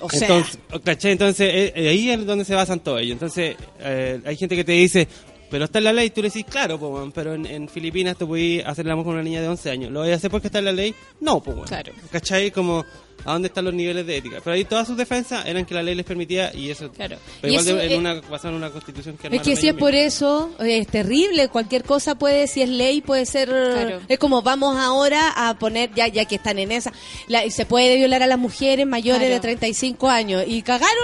[0.00, 1.12] O sea, Entonces, ¿cachai?
[1.12, 3.12] Entonces, eh, eh, ahí es donde se basan todos ellos.
[3.12, 5.06] Entonces, eh, hay gente que te dice,
[5.52, 8.26] pero está en la ley, tú le decís, claro, po, pero en, en Filipinas tú
[8.26, 9.92] puedes hacer el amor con una niña de 11 años.
[9.92, 10.94] ¿Lo voy a hacer porque está en la ley?
[11.20, 11.68] No, pues.
[11.68, 11.92] Claro.
[12.10, 12.50] ¿Cachai?
[12.50, 12.86] Como,
[13.24, 14.38] ¿a dónde están los niveles de ética?
[14.42, 16.90] Pero ahí todas sus defensas eran que la ley les permitía y eso...
[16.92, 17.16] Claro.
[17.40, 19.56] Pero Y igual eso, de- en eh, una, basaron en una constitución que Es que
[19.56, 21.48] si es por eso, es terrible.
[21.48, 23.48] Cualquier cosa puede, si es ley, puede ser.
[23.48, 24.00] Claro.
[24.08, 26.92] Es como vamos ahora a poner, ya ya que están en esa.
[27.28, 29.34] la- se puede violar a las mujeres mayores Claro.
[29.34, 30.44] de 35 años.
[30.46, 30.96] Y cagaron,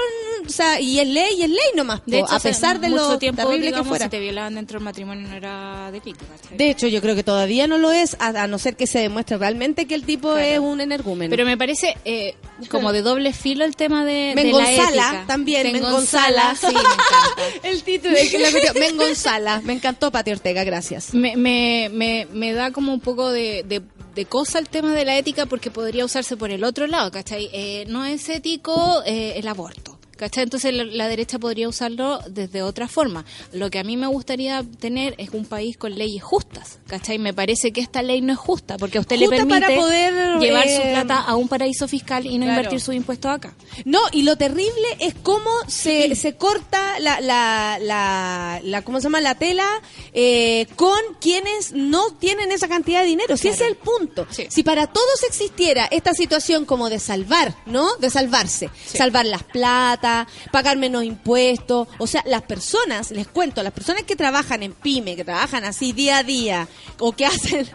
[0.46, 2.00] o sea, y es ley, y es ley nomás.
[2.06, 4.04] De po, hecho, a pesar de lo tiempo, terrible digamos, que fuera.
[4.06, 6.24] si te violaban dentro del matrimonio no era delito.
[6.56, 8.98] De hecho, yo creo que todavía no lo es, a, a no ser que se
[9.00, 10.40] demuestre realmente que el tipo Claro.
[10.40, 11.30] es un energúmeno.
[11.30, 12.34] Pero me parece eh,
[12.70, 15.24] como de doble filo el tema de, de la Mengonzala ética.
[15.26, 16.56] también, Mengonzala, Mengonzala.
[16.60, 17.68] sí, me encanta.
[17.68, 19.60] el título es que la Mengonzala.
[19.64, 21.14] Me encantó Pati Ortega, gracias.
[21.18, 23.82] Me, me, me, me da como un poco de, de,
[24.14, 27.48] de cosa el tema de la ética porque podría usarse por el otro lado, ¿cachai?
[27.52, 29.97] Eh, no es ético eh, el aborto.
[30.18, 30.42] ¿Cachai?
[30.44, 33.24] Entonces la, la derecha podría usarlo desde otra forma.
[33.52, 37.18] Lo que a mí me gustaría tener es un país con leyes justas, ¿cachai?
[37.18, 40.38] Me parece que esta ley no es justa porque a usted le permite para poder,
[40.40, 42.58] llevar su eh, plata a un paraíso fiscal y no claro.
[42.60, 43.54] invertir sus impuestos acá.
[43.84, 49.04] No, y lo terrible es cómo se, se corta la, la, la, la- ¿cómo se
[49.04, 49.20] llama?
[49.20, 49.68] La tela
[50.12, 53.36] eh, con quienes no tienen esa cantidad de dinero.
[53.36, 54.26] Si ese es el punto.
[54.30, 54.46] Sí.
[54.50, 57.94] Si para todos existiera esta situación como de salvar, ¿no?
[57.98, 58.68] De salvarse.
[58.84, 60.07] Salvar las platas,
[60.52, 61.88] pagar menos impuestos.
[61.98, 65.92] O sea, las personas, les cuento, las personas que trabajan en pyme, que trabajan así
[65.92, 66.68] día a día,
[66.98, 67.68] o que hacen...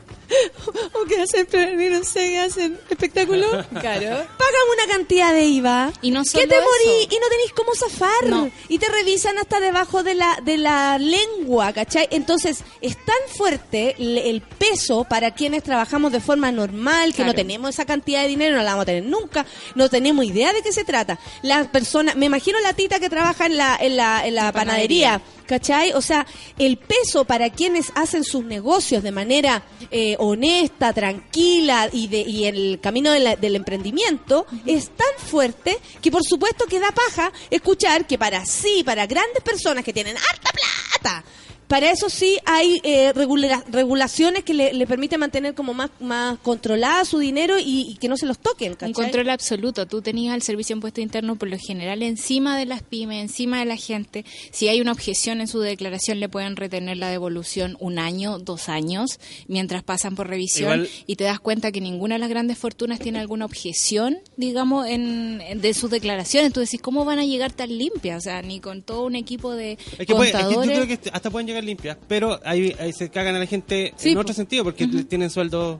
[0.93, 1.48] O que hacen,
[1.91, 3.48] no sé, que hacen espectáculo.
[3.69, 4.10] Claro.
[4.38, 5.91] Pagan una cantidad de IVA.
[6.02, 7.08] Y no que solo te morí eso.
[7.12, 8.26] y no tenéis cómo zafar.
[8.28, 8.52] No.
[8.69, 12.08] Y te revisan hasta debajo de la, de la lengua, ¿cachai?
[12.12, 17.32] Entonces, es tan fuerte el, el peso para quienes trabajamos de forma normal, que Claro.
[17.32, 20.54] no tenemos esa cantidad de dinero, no la vamos a tener nunca, no tenemos idea
[20.54, 21.19] de qué se trata.
[21.41, 25.22] Las personas, me imagino la tita que trabaja en la, en la, en la panadería.
[25.45, 25.91] ¿Cachai?
[25.93, 26.25] O sea,
[26.58, 32.45] el peso para quienes hacen sus negocios de manera eh, honesta, tranquila y, de, y
[32.45, 37.32] el camino de la- del emprendimiento es tan fuerte que por supuesto que da paja
[37.49, 41.23] escuchar que para sí, para grandes personas que tienen harta plata,
[41.67, 46.38] para eso sí hay eh, regula- regulaciones que le, le permiten mantener como más, más
[46.39, 48.73] controlada su dinero y, y que no se los toquen.
[48.73, 48.89] ¿cachai?
[48.89, 49.86] Un control absoluto.
[49.88, 53.60] Tú tenías el servicio de impuesto interno por lo general encima de las pymes, encima
[53.60, 54.26] de la gente.
[54.52, 58.69] Si hay una objeción en su declaración, le pueden retener la devolución un año, dos
[58.69, 60.82] años, mientras pasan por revisión.
[60.82, 64.88] Igual- Y te das cuenta que ninguna de las grandes fortunas tiene alguna objeción, digamos,
[64.88, 66.54] en, en- de sus declaraciones.
[66.54, 68.17] Tú decís, ¿cómo van a llegar tan limpias?
[68.17, 70.86] O sea, ni con todo un equipo de Es que, puede- es que yo contadores.
[70.86, 74.10] creo que hasta pueden llegar limpias, pero ahí, ahí se cagan a la gente Sí,
[74.12, 75.80] en otro sentido, porque tienen sueldo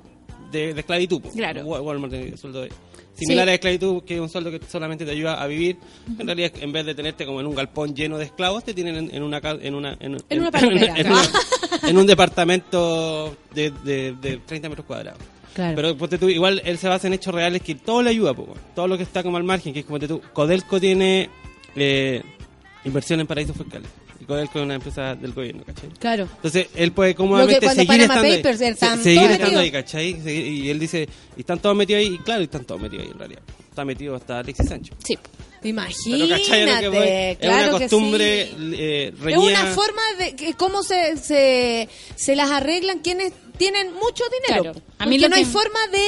[0.52, 1.22] de, de esclavitud.
[1.36, 1.66] Claro.
[1.66, 2.72] Wa- Walmart tiene sueldo de-
[3.16, 5.78] similar a esclavitud, que es un sueldo que solamente te ayuda a vivir.
[6.20, 8.96] En realidad, en vez de tenerte como en un galpón lleno de esclavos, te tienen
[8.96, 11.22] en, en una en una en, En una en, una-
[11.88, 15.20] en un departamento de, de, de 30 metros cuadrados.
[15.54, 15.76] Claro.
[15.76, 18.34] Pero tú, igual él se basa en hechos reales que todo le ayuda,
[18.76, 21.30] todo lo que está como al margen, que es como tú, Codelco tiene
[21.76, 22.24] eh,
[22.86, 23.88] inversión en paraísos fiscales.
[24.24, 25.90] Y Codelco es una empresa del gobierno, ¿cachai?
[26.00, 26.30] Claro.
[26.36, 29.72] Entonces, él puede cómodamente cuando seguir Panama estando, Papers, ahí, están se- seguir estando ahí,
[29.72, 30.30] ¿cachai?
[30.30, 33.12] Y él dice, y están todos metidos ahí, y claro, y están todos metidos ahí
[33.12, 33.42] en realidad.
[33.70, 34.96] Está metido hasta Alexis Sánchez.
[35.04, 35.18] Sí.
[35.64, 37.08] Imagínate, ¿cachai lo que voy?
[37.08, 38.74] Es una que costumbre sí.
[38.78, 44.24] eh, Es una forma de que cómo se, se, se las arreglan quienes tienen mucho
[44.48, 44.64] dinero.
[44.64, 44.82] Claro.
[45.00, 46.08] A mí Porque lo no que- hay forma de...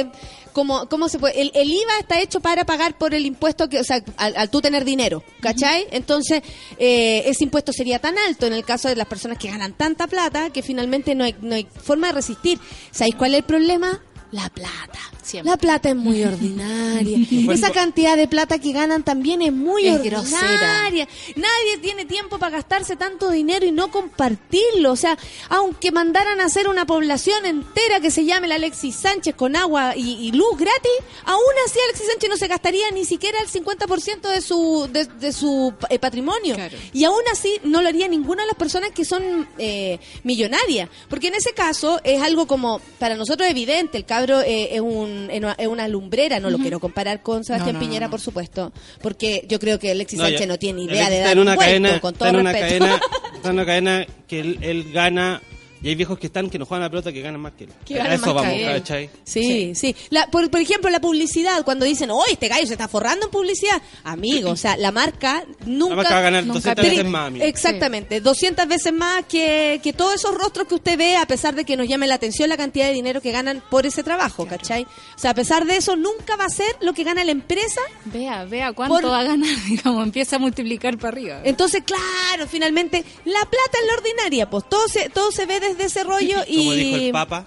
[0.00, 0.06] Eh,
[0.52, 1.40] como, ¿Cómo se puede?
[1.40, 4.50] El, el IVA está hecho para pagar por el impuesto que, o sea, al, al
[4.50, 5.86] tú tener dinero, ¿cachai?
[5.90, 6.42] Entonces,
[6.78, 10.06] eh, ese impuesto sería tan alto en el caso de las personas que ganan tanta
[10.06, 12.58] plata que finalmente no hay, no hay forma de resistir.
[12.90, 14.00] ¿Sabéis cuál es el problema?
[14.30, 15.00] La plata.
[15.22, 15.50] Siempre.
[15.50, 17.18] La plata es muy ordinaria.
[17.52, 20.18] Esa cantidad de plata que ganan también es muy Es ordinaria.
[20.18, 21.08] grosera.
[21.36, 24.92] Nadie tiene tiempo para gastarse tanto dinero y no compartirlo.
[24.92, 25.16] O sea,
[25.48, 29.94] aunque mandaran a hacer una población entera que se llame la Alexis Sánchez con agua
[29.96, 30.92] y, y luz gratis,
[31.24, 35.32] aún así Alexis Sánchez no se gastaría ni siquiera el 50% de su, de, de
[35.32, 36.54] su eh, patrimonio.
[36.54, 36.76] Claro.
[36.92, 40.88] Y aún así no lo haría ninguna de las personas que son eh, millonarias.
[41.08, 45.11] Porque en ese caso es algo como, para nosotros evidente, el cabro eh, es, un,
[45.58, 48.10] es una lumbrera, no lo quiero comparar con Sebastián No, no, no, Piñera, no.
[48.10, 51.28] por supuesto, porque yo creo que Alexis No, Sánchez ya- no tiene idea de está
[51.28, 52.78] dar en una un vuelto, cadena, con está todo en una respeto.
[52.84, 53.00] cadena,
[53.36, 55.42] está en una cadena que él, él gana
[55.82, 57.64] y hay viejos que están que no juegan a la pelota que ganan más que
[57.64, 57.70] él.
[57.84, 58.72] Que a ganan eso más vamos, que él.
[58.80, 59.10] ¿cachai?
[59.24, 59.96] Sí, sí.
[60.10, 63.32] La- por, por ejemplo, la publicidad, cuando dicen, oh, este gallo se está forrando en
[63.32, 63.80] publicidad.
[64.04, 65.90] Amigo, o sea, la marca nunca...
[65.90, 67.44] La marca va a ganar nunca 200 veces más, amigo.
[67.44, 71.64] Exactamente, 200 veces más que, que todos esos rostros que usted ve, a pesar de
[71.64, 74.84] que nos llame la atención la cantidad de dinero que ganan por ese trabajo, ¿cachai?
[74.84, 77.80] O sea, a pesar de eso, nunca va a ser lo que gana la empresa.
[78.04, 81.40] Vea, vea cuánto Por- va a ganar, digamos, empieza a multiplicar para arriba.
[81.44, 85.71] Entonces, claro, finalmente, la plata es la ordinaria, pues todo se, todo se ve desde
[85.80, 86.56] ese rollo y...
[86.58, 87.46] Como dijo el Papa,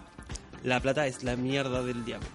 [0.63, 2.27] la plata es la mierda del diablo.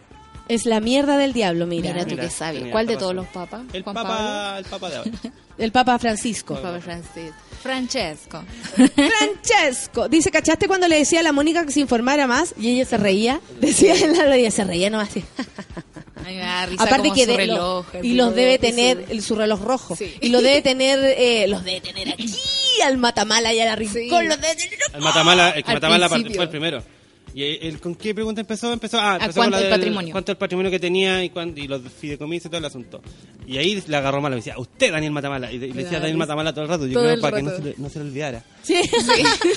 [0.48, 1.92] Es la mierda del diablo, mira.
[1.92, 2.59] Mira tú Mira, que sabes.
[2.59, 3.62] tenía ¿Cuál de todos los papas?
[3.72, 5.11] El Juan Papa, el Papa de ahora.
[5.59, 6.55] El Papa Francisco.
[6.55, 7.33] Papa Francis.
[7.62, 8.42] Francesco.
[8.94, 10.09] Francesco.
[10.09, 12.55] Dice, ¿cachaste cuando le decía a la Mónica que se informara más?
[12.59, 13.40] Y ella se reía.
[13.61, 15.22] Decía en la ella se reía nomás así.
[16.24, 18.37] Ay, me da risa Aparte como que su de- reloj, lo- el y los reloj
[18.37, 19.96] debe tener su- el, su reloj rojo.
[19.96, 20.14] Sí.
[20.22, 22.26] Y lo debe tener, eh, los debe tener aquí
[22.83, 24.01] al Matamala y a la Rincón.
[24.03, 24.09] Sí.
[24.29, 24.57] Los tener-
[24.95, 26.37] El Matamala, el que Al Matamala principio.
[26.37, 26.83] fue el primero.
[27.33, 28.73] ¿Y él con qué pregunta empezó?
[28.73, 30.11] Empezó, ah, empezó cuánto con la el del- patrimonio.
[30.12, 33.01] cuánto el patrimonio que tenía y, cuán- y los fideicomisos y todo el asunto.
[33.47, 35.53] Y ahí le agarró mal, me decía, usted Daniel Matamala.
[35.53, 37.43] Y, de- le decía Daniel Matamala todo el rato, yo Todo creo el para que
[37.45, 37.62] no rato.
[37.62, 38.45] se, le, no se le olvidara.
[38.64, 38.75] Sí.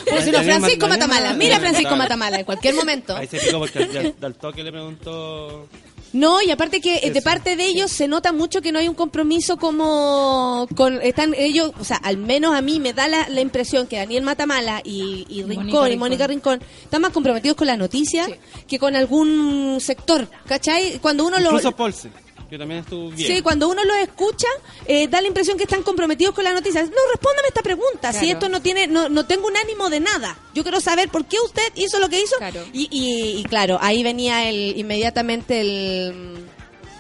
[0.08, 1.32] Como si no, Francisco Matamala.
[1.32, 1.96] Ma- Mira Francisco.
[1.96, 3.16] Matamala en cualquier momento.
[3.18, 5.68] Ahí se picó porque al, al- al toque le preguntó...
[6.14, 8.88] No, y aparte que eh, de parte de ellos se nota mucho que no hay
[8.88, 13.28] un compromiso como con están ellos, o sea, al menos a mí me da la,
[13.30, 16.62] la impresión que Daniel Matamala y, y Rincón y Mónica Rincón.
[16.84, 18.28] Están más comprometidos con la noticia
[18.68, 21.00] que con algún sector, ¿cachai?
[21.00, 22.12] Cuando uno Incluso lo Polse,
[22.54, 23.28] que también estuvo bien.
[23.36, 24.48] Sí, cuando uno los escucha,
[24.86, 26.84] eh, da la impresión que están comprometidos con la noticia.
[26.84, 28.14] No, respóndame esta pregunta.
[28.14, 30.38] Si esto no tiene, no, no tengo un ánimo de nada.
[30.54, 32.36] Yo quiero saber por qué usted hizo lo que hizo.
[32.38, 32.64] Claro.
[32.72, 36.46] Y, y, y claro, ahí venía el inmediatamente el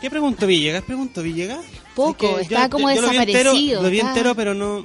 [0.01, 0.83] ¿Qué preguntó Villegas?
[0.83, 1.59] ¿Preguntó Villegas?
[1.95, 4.83] Poco, Es que estaba como lo vi entero- desaparecido, Lo vi entero, pero no...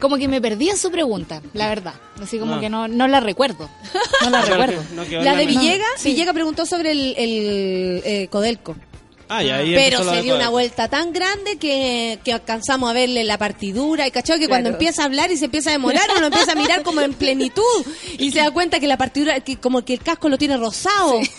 [0.00, 1.94] Como que me perdí en su pregunta, la verdad.
[2.20, 2.60] Así como No.
[2.60, 3.70] que no, no la recuerdo.
[4.24, 4.82] No la Claro recuerdo.
[5.08, 5.46] que no La de.
[5.46, 6.08] Villegas, Sí.
[6.10, 8.74] Villegas preguntó sobre el, el eh, Codelco.
[9.30, 13.24] Ah, y ahí Pero se dio una vuelta tan grande que, que alcanzamos a verle
[13.24, 14.06] la partidura.
[14.06, 14.62] Y cachado que Claro.
[14.62, 17.12] cuando empieza a hablar y se empieza a demorar, uno empieza a mirar como en
[17.14, 17.62] plenitud.
[18.18, 21.20] Y se da cuenta que la partidura, que como que el casco lo tiene rosado.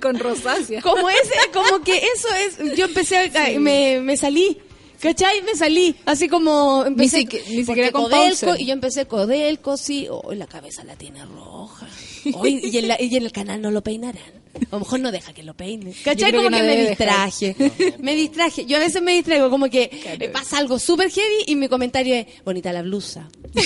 [0.00, 0.80] Con rosácea.
[0.82, 2.76] Como ese, como que eso es.
[2.76, 3.58] Yo empecé a.
[3.58, 4.56] me, me salí.
[5.00, 5.42] ¿Cachai?
[5.42, 5.96] Me salí.
[6.06, 6.84] Así como.
[6.86, 8.54] Empecé, Ni siquiera con Codelco.
[8.56, 10.06] Y yo empecé Codelco, sí.
[10.10, 11.86] Oh, la cabeza la tiene roja.
[12.34, 14.39] Hoy y, en la- y en el canal no lo peinarán.
[14.52, 15.94] A lo mejor no deja que lo peine.
[16.04, 16.32] ¿Cachai?
[16.32, 17.56] Como que que, no me distraje.
[17.98, 18.66] Me distraje.
[18.66, 22.14] Yo a veces me distraigo, como que eh, pasa algo súper heavy y mi comentario
[22.14, 23.28] es: bonita la blusa.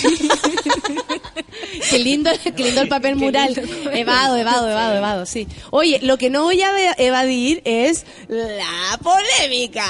[1.90, 3.54] qué lindo, qué lindo el papel mural.
[3.92, 5.46] Evado, evado, evado, evado, sí.
[5.70, 9.86] Oye, lo que no voy a evadir es la polémica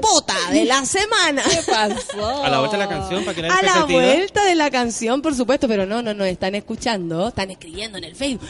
[0.00, 1.42] puta de la semana.
[1.42, 2.44] ¿Qué pasó?
[2.44, 5.22] A la vuelta de la canción, para que la A la vuelta de la canción,
[5.22, 8.48] por supuesto, pero no, no, no, están escuchando, están escribiendo en el Facebook.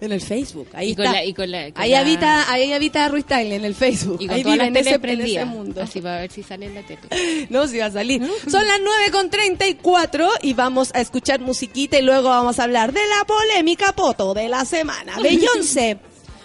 [0.00, 1.16] En el Facebook, ahí Y con está.
[1.18, 4.18] la- y con la- con ahí la- habita, ahí habita Ruiz Tagle en el Facebook.
[4.20, 5.82] Y con ahí todas vive las en ese, teles en ese mundo.
[5.82, 7.00] Así para ver si sale en la tele.
[7.50, 8.22] No, si va a salir.
[8.50, 12.92] Son las 9 con 34 y vamos a escuchar musiquita y luego vamos a hablar
[12.92, 15.18] de la polémica poto de la semana.
[15.22, 15.98] Beyoncé.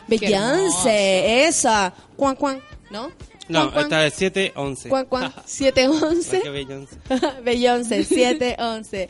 [0.08, 1.94] Beyoncé, esa.
[2.16, 2.62] Cuan, cuan,
[2.92, 3.12] ¿no?
[3.48, 4.90] No, cuan, esta es 7, 11.
[4.90, 6.42] cuan, cuan, 711.
[6.42, 6.96] Qué Beyoncé.
[7.44, 9.10] Beyoncé, 711.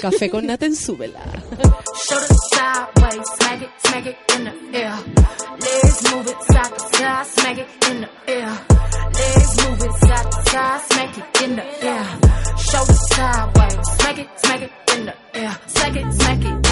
[0.00, 1.20] Café con Nathan súbela.
[1.94, 4.94] Show the sideways, smack it, smack it in the air.
[15.66, 16.65] Smack Nata en Súbela.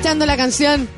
[0.00, 0.88] escuchando la canción.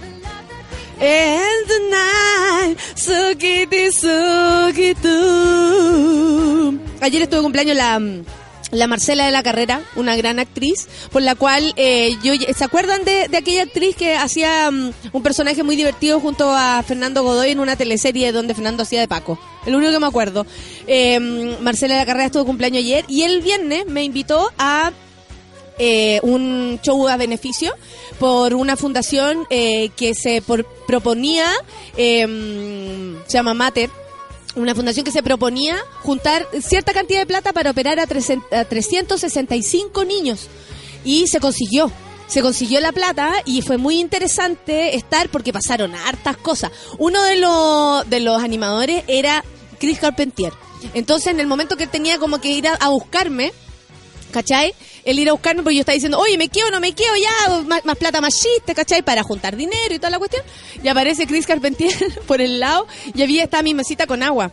[1.01, 5.09] And sukiti, sukitu.
[7.01, 8.01] Ayer estuvo cumpleaños la,
[8.71, 13.03] la Marcela de la Carrera, una gran actriz, por la cual eh, yo, ¿se acuerdan
[13.05, 17.51] de, de, aquella actriz que hacía mm, un personaje muy divertido junto a Fernando Godoy
[17.51, 19.37] en una teleserie donde Fernando hacía de Paco?
[19.67, 20.47] El único que me acuerdo.
[20.87, 24.53] Eh, mm, Marcela de la Carrera estuvo de cumpleaños ayer y el viernes me invitó
[24.59, 24.93] a
[25.85, 27.75] eh, un show a beneficio
[28.21, 31.45] por una fundación eh, que se por, proponía,
[31.97, 33.91] eh, se llama Mater,
[34.55, 40.47] una fundación que se proponía juntar cierta cantidad de plata para operar a, 365 niños
[41.05, 41.91] y se consiguió.
[42.29, 46.71] Se consiguió la plata y fue muy interesante estar porque pasaron hartas cosas.
[46.99, 49.45] Uno de los, de los animadores era
[49.81, 50.53] Chris Carpentier.
[50.95, 53.53] Entonces, en el momento que él tenía como que ir a buscarme,
[54.33, 54.75] ¿Cachai?
[55.05, 57.63] el ir a buscarme porque yo estaba diciendo, oye, me quedo, no me quedo, ya,
[57.65, 59.03] más, plata, más chiste, ¿cachai?
[59.03, 60.43] Para juntar dinero y toda la cuestión.
[60.83, 64.53] Y aparece Chris Carpentier por el lado y había esta mi mesita con agua.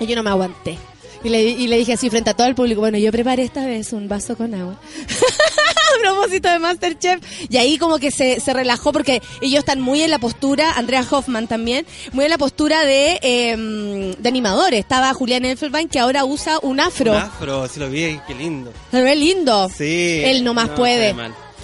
[0.00, 0.78] Y yo no me aguanté.
[1.24, 3.64] Y le, y le dije así frente a todo el público, bueno, yo preparé esta
[3.64, 4.78] vez un vaso con agua.
[5.92, 7.20] a propósito de Masterchef.
[7.48, 11.04] Y ahí como que se, se, relajó porque ellos están muy en la postura, Andrea
[11.08, 14.80] Hoffman también, muy en la postura de, em, de animadores.
[14.80, 17.12] Estaba Julián Elfelbein que ahora usa un afro.
[17.12, 18.72] Un afro, sí lo vi, qué lindo.
[18.90, 19.68] Se ve lindo.
[19.68, 20.22] Sí.
[20.24, 21.14] Él nomás no, puede.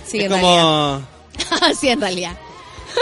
[0.07, 0.31] Sí, es en.
[0.31, 1.01] Realidad.
[1.81, 2.37] sí, en realidad.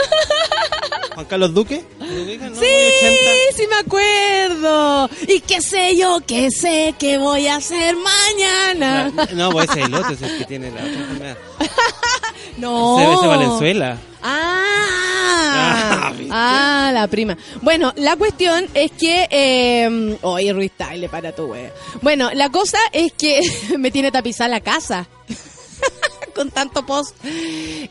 [1.15, 1.83] Juan Carlos Duque.
[1.99, 2.59] ¿Lo ubican, no?
[2.59, 3.31] Sí, Muy 80.
[3.55, 5.09] sí me acuerdo.
[5.27, 9.11] Y qué sé yo, qué sé que voy a hacer mañana.
[9.15, 11.37] La- no, pues ese es el otro, es el que tiene la otra enfermedad.
[12.57, 12.99] No.
[12.99, 13.97] Ese Valenzuela.
[14.23, 14.63] Ah,
[15.59, 17.37] Ah, ah, la prima.
[17.61, 19.27] Bueno, la cuestión es que.
[19.29, 21.71] Eh, oye, Ruiz Taile, para tu wea.
[22.01, 23.39] Bueno, la cosa es que
[23.77, 25.07] me tiene tapizada la casa.
[26.37, 27.15] Con tanto post.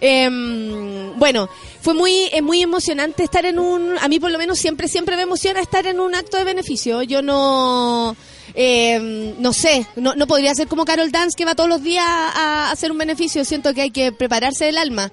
[0.01, 1.49] Em, bueno,
[1.82, 3.97] fue muy, eh, muy emocionante estar en un.
[4.01, 7.03] A mí, por lo menos, siempre, siempre me emociona estar en un acto de beneficio.
[7.03, 8.14] Yo no.
[8.55, 12.05] eh, no sé, no, no podría ser como Carol Dance que va todos los días
[12.07, 13.44] a, a hacer un beneficio.
[13.44, 15.11] Siento que hay que prepararse el alma.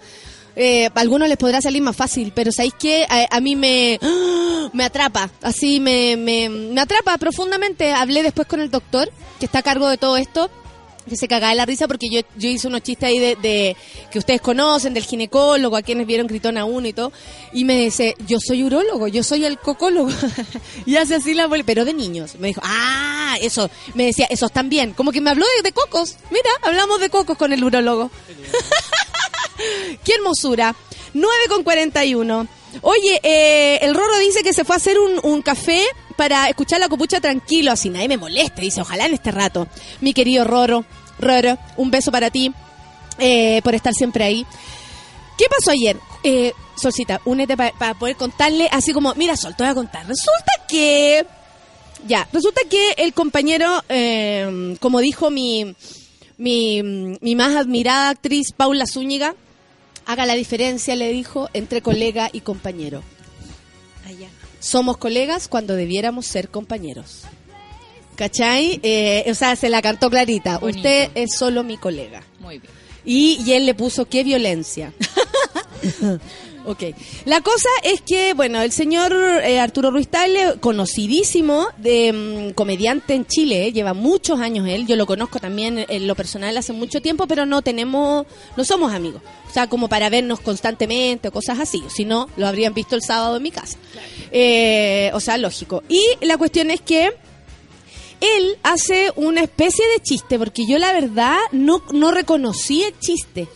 [0.55, 3.07] Eh, a algunos les podrá salir más fácil, pero ¿sabéis qué?
[3.09, 3.99] A, a mí me,
[4.73, 7.91] me atrapa, así me, me, me atrapa profundamente.
[7.91, 10.51] Hablé después con el doctor, que está a cargo de todo esto,
[11.07, 13.75] que se cagaba de la risa porque yo, yo hice unos chistes ahí de, de-
[14.11, 17.11] que ustedes conocen, del ginecólogo, a quienes vieron Gritona 1 y todo,
[17.53, 20.09] y me dice, yo soy urólogo, yo soy el cocólogo.
[20.85, 22.35] y hace así la bol- pero de niños.
[22.39, 24.93] Me dijo, ah, eso, me decía, esos también.
[24.93, 26.15] Como que me habló de, de cocos.
[26.31, 28.09] Mira, hablamos de cocos con el urólogo.
[30.03, 30.75] ¡Qué hermosura!
[31.13, 32.47] 9 con 41.
[32.81, 36.79] Oye, eh, el Roro dice que se fue a hacer un, un café para escuchar
[36.79, 39.67] la copucha tranquilo, así nadie me moleste, dice, ojalá en este rato.
[40.01, 40.85] Mi querido Roro,
[41.19, 42.53] Roro, un beso para ti
[43.19, 44.45] eh, por estar siempre ahí.
[45.37, 45.97] ¿Qué pasó ayer?
[46.23, 50.07] Eh, Solcita, únete para poder contarle así como, mira Sol, te voy a contar.
[50.07, 51.25] Resulta que,
[52.07, 55.75] ya, resulta que el compañero, eh, como dijo mi,
[56.37, 56.81] mi,
[57.21, 59.35] mi más admirada actriz Paula Zúñiga,
[60.05, 63.03] haga la diferencia, le dijo, entre colega y compañero.
[64.05, 64.27] Allá.
[64.63, 67.23] Somos colegas cuando debiéramos ser compañeros.
[68.15, 68.79] ¿Cachai?
[68.81, 70.57] Eh, o sea, se la cantó clarita.
[70.57, 70.77] Bonito.
[70.77, 72.23] Usted es solo mi colega.
[72.39, 72.71] Muy bien.
[73.03, 74.93] Y, y él le puso qué violencia.
[76.65, 76.83] ok.
[77.25, 83.13] La cosa es que, bueno, el señor eh, Arturo Ruiz Tagle, conocidísimo de mm, comediante
[83.13, 86.73] en Chile, eh, lleva muchos años él, yo lo conozco también en lo personal hace
[86.73, 89.21] mucho tiempo, pero no tenemos, no somos amigos.
[89.49, 91.83] O sea, como para vernos constantemente o cosas así.
[91.87, 93.77] Si no, lo habrían visto el sábado en mi casa.
[94.31, 95.83] Eh, o sea, lógico.
[95.87, 97.11] Y la cuestión es que
[98.19, 103.47] él hace una especie de chiste, porque yo la verdad no, no reconocí el chiste.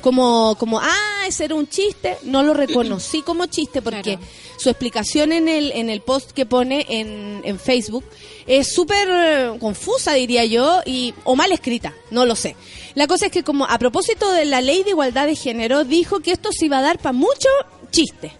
[0.00, 4.20] Como, como, ah, ese era un chiste, no lo reconocí como chiste porque Claro.
[4.56, 8.04] su explicación en el, en el post que pone en, en Facebook
[8.46, 12.56] es súper eh, confusa, diría yo, y, o mal escrita, no lo sé.
[12.94, 16.20] La cosa es que como a propósito de la ley de igualdad de género, dijo
[16.20, 17.48] que esto se iba a dar para mucho
[17.90, 18.32] chiste.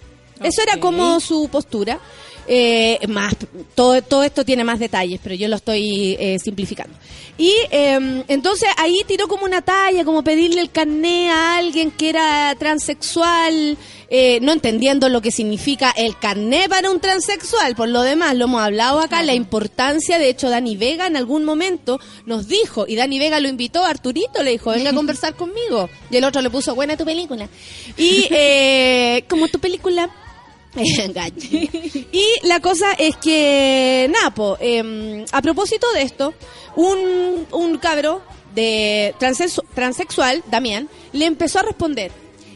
[0.42, 1.98] Eso era como su postura.
[2.50, 3.34] Eh, más
[3.74, 6.96] todo, todo esto tiene más detalles, pero yo lo estoy eh, simplificando.
[7.38, 12.08] Y eh, entonces ahí tiró como una talla, como pedirle el carné a alguien que
[12.08, 13.78] era transexual,
[14.10, 17.76] eh, no entendiendo lo que significa el carné para un transexual.
[17.76, 21.44] Por lo demás, lo hemos hablado acá, la importancia, de hecho, Dani Vega en algún
[21.44, 25.88] momento nos dijo, y Dani Vega lo invitó, Arturito le dijo, venga a conversar conmigo.
[26.10, 27.48] Y el otro le puso, buena tu película.
[27.96, 30.10] Y eh, como tu película...
[32.12, 34.56] Y la cosa es que, Napo,
[35.32, 36.34] a propósito de esto,
[36.76, 38.22] un, un cabro
[38.54, 42.12] de transex- transexual, Damián, le empezó a responder.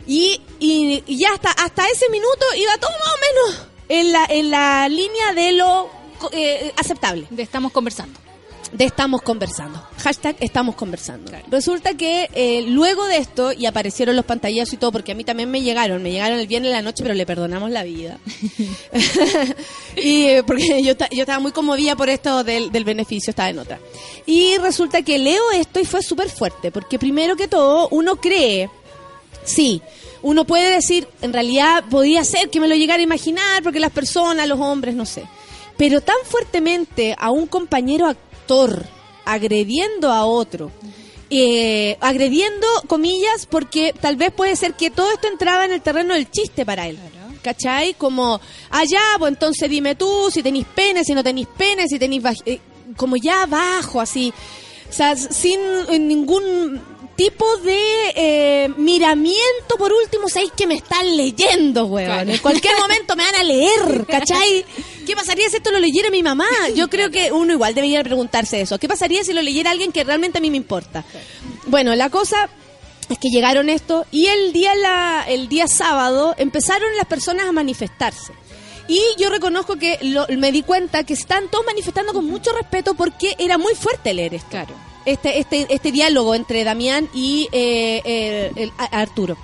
[0.07, 3.19] Y, y, y ya hasta, hasta ese minuto iba todo más o
[3.53, 5.89] menos en la, en la línea de lo
[6.33, 8.19] eh, aceptable De estamos conversando.
[8.73, 9.83] De estamos conversando.
[9.99, 11.31] Hashtag estamos conversando.
[11.51, 15.25] Resulta que eh, luego de esto, y aparecieron los pantallazos y todo, porque a mí
[15.25, 18.19] también me llegaron, me llegaron el viernes en la noche, pero le perdonamos la vida.
[19.97, 23.59] y eh, porque yo, yo estaba muy conmovida por esto del, del beneficio, estaba en
[23.59, 23.79] otra.
[24.27, 28.71] Y resulta que leo esto y fue súper fuerte, porque primero que todo, uno cree,
[29.45, 29.83] sí,
[30.23, 33.93] uno puede decir, en realidad podía ser que me lo llegara a imaginar, porque las
[33.93, 35.25] personas, los hombres, no sé.
[35.77, 38.32] Pero tan fuertemente a un compañero actor
[39.25, 40.71] agrediendo a otro,
[41.31, 46.15] eh, agrediendo, comillas, porque tal vez puede ser que todo esto entraba en el terreno
[46.15, 46.99] del chiste para él.
[47.43, 47.95] ¿Cachai?
[47.95, 48.41] Como,
[48.71, 52.23] allá, pues entonces dime tú si tenéis pene, si no tenéis pene, si tenéis...
[52.47, 52.61] eh,
[52.97, 54.33] como ya abajo, así.
[54.89, 55.59] O sea, sin
[56.07, 56.81] ningún
[57.25, 57.79] tipo de
[58.17, 62.07] eh, miramiento, por último, sabéis que me están leyendo, weón.
[62.07, 62.31] Claro.
[62.33, 64.65] En cualquier momento me van a leer, ¿cachai?
[65.07, 66.47] ¿Qué pasaría si esto lo leyera mi mamá?
[66.75, 68.79] Yo creo que uno igual debería preguntarse eso.
[68.79, 71.05] ¿Qué pasaría si lo leyera alguien que realmente a mí me importa?
[71.67, 72.49] Bueno, la cosa
[73.09, 77.53] es que llegaron esto y el día la, el día sábado empezaron las personas a
[77.53, 78.33] manifestarse.
[78.89, 82.95] Y yo reconozco que lo- me di cuenta que están todos manifestando con mucho respeto
[82.95, 84.49] porque era muy fuerte leer esto.
[84.51, 84.75] Claro.
[85.05, 89.37] Este, este, este diálogo entre Damián y eh, el- Arturo.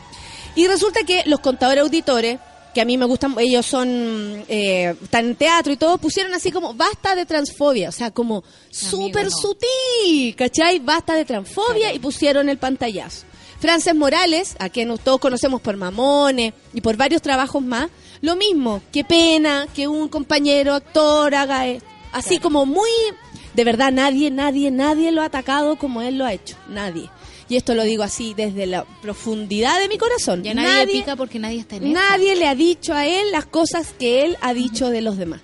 [0.55, 2.39] Y resulta que los contadores auditores,
[2.75, 6.51] que a mí me gustan, ellos son, eh, están en teatro y todo, pusieron así
[6.53, 9.31] como, basta de transfobia, o sea, como súper no.
[9.31, 10.79] sutil, ¿cachai?
[10.79, 13.25] Basta de transfobia y pusieron el pantallazo.
[13.61, 17.89] Frances Morales, a quien todos conocemos por Mamones y por varios trabajos más,
[18.21, 21.87] lo mismo, qué pena que un compañero actor haga esto.
[22.13, 22.89] Así como muy,
[23.59, 27.11] de verdad, nadie, nadie, nadie lo ha atacado como él lo ha hecho, nadie.
[27.49, 30.45] Y esto lo digo así desde la profundidad de mi corazón.
[30.45, 31.93] Ya nadie, pica porque nadie está en.
[31.93, 35.41] Nadie le ha dicho a él las cosas que él ha dicho de los demás.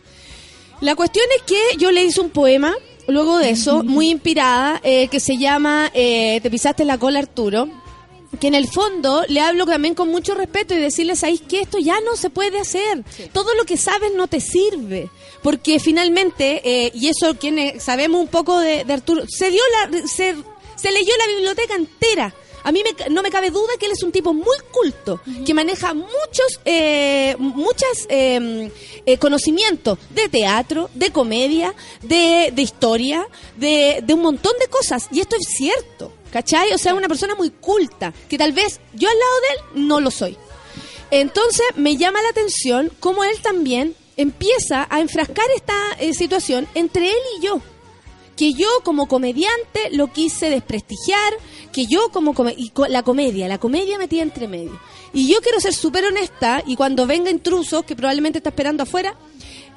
[0.80, 2.72] La cuestión es que yo le hice un poema,
[3.08, 7.66] luego de eso, muy inspirada, eh, que se llama eh, Te pisaste la cola, Arturo.
[8.40, 11.78] Que en el fondo le hablo también con mucho respeto y decirles ahí que esto
[11.78, 13.04] ya no se puede hacer.
[13.32, 15.10] Todo lo que sabes no te sirve.
[15.42, 20.06] Porque finalmente, eh, y eso quienes sabemos un poco de, de Arturo, se dio la,
[20.06, 20.34] se,
[20.76, 22.34] se leyó la biblioteca entera.
[22.64, 25.52] A mí me no me cabe duda que él es un tipo muy culto, que
[25.52, 28.70] maneja muchos, eh, muchas eh,
[29.04, 33.28] eh, conocimientos de teatro, de comedia, de, de historia,
[33.58, 35.08] de, de un montón de cosas.
[35.12, 36.72] Y esto es cierto, ¿cachai?
[36.72, 39.48] O sea, es una persona muy culta, que tal vez yo al lado de
[39.80, 40.36] él no lo soy.
[41.12, 47.08] Entonces me llama la atención cómo él también empieza a enfrascar esta eh, situación entre
[47.08, 47.60] él y yo
[48.36, 51.34] que yo como comediante lo quise desprestigiar,
[51.72, 54.76] que yo como come- y la comedia, la comedia metida entre medio.
[55.12, 59.14] Y yo quiero ser súper honesta y cuando venga intruso, que probablemente está esperando afuera,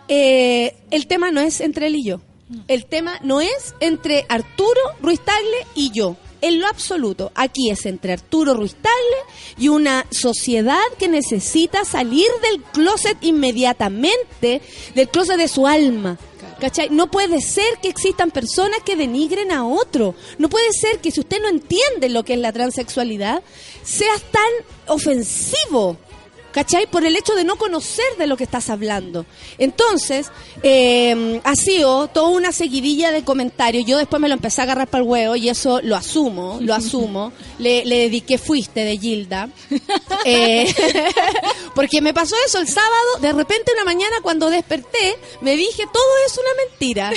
[0.07, 2.19] eh, el tema no es entre él y yo.
[2.67, 6.15] El tema no es entre Arturo Ruiz Tagle y yo.
[6.41, 12.27] En lo absoluto, aquí es entre Arturo Ruiz Tagle y una sociedad que necesita salir
[12.43, 14.61] del closet inmediatamente,
[14.93, 16.17] del closet de su alma.
[16.59, 16.89] ¿Cachai?
[16.89, 20.15] No puede ser que existan personas que denigren a otro.
[20.39, 23.43] No puede ser que si usted no entiende lo que es la transexualidad,
[23.83, 24.51] seas tan
[24.87, 25.97] ofensivo.
[26.51, 26.87] ¿Cachai?
[26.87, 29.25] Por el hecho de no conocer de lo que estás hablando.
[29.57, 30.31] Entonces,
[30.63, 33.85] eh, ha sido toda una seguidilla de comentarios.
[33.85, 36.73] Yo después me lo empecé a agarrar para el huevo y eso lo asumo, lo
[36.73, 37.31] asumo.
[37.59, 39.49] Le, le dediqué Fuiste de Gilda.
[40.25, 40.73] Eh,
[41.75, 46.03] porque me pasó eso el sábado, de repente una mañana cuando desperté, me dije, todo
[46.25, 47.13] es una mentira.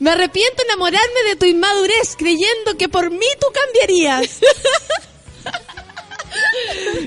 [0.00, 4.40] me arrepiento enamorarme de tu inmadurez, creyendo que por mí tú cambiarías.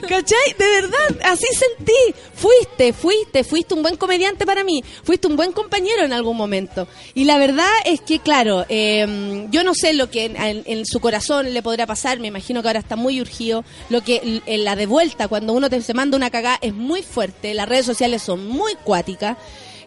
[0.07, 0.55] ¿Cachai?
[0.57, 1.93] De verdad, así sentí.
[2.33, 4.83] Fuiste, fuiste, fuiste un buen comediante para mí.
[5.03, 6.87] Fuiste un buen compañero en algún momento.
[7.13, 11.53] Y la verdad es que, claro, eh, yo no sé lo que en, su corazón
[11.53, 12.19] le podrá pasar.
[12.19, 13.63] Me imagino que ahora está muy urgido.
[13.89, 17.53] Lo que la de vuelta, cuando uno te, se manda una cagada, es muy fuerte.
[17.53, 19.37] Las redes sociales son muy cuáticas.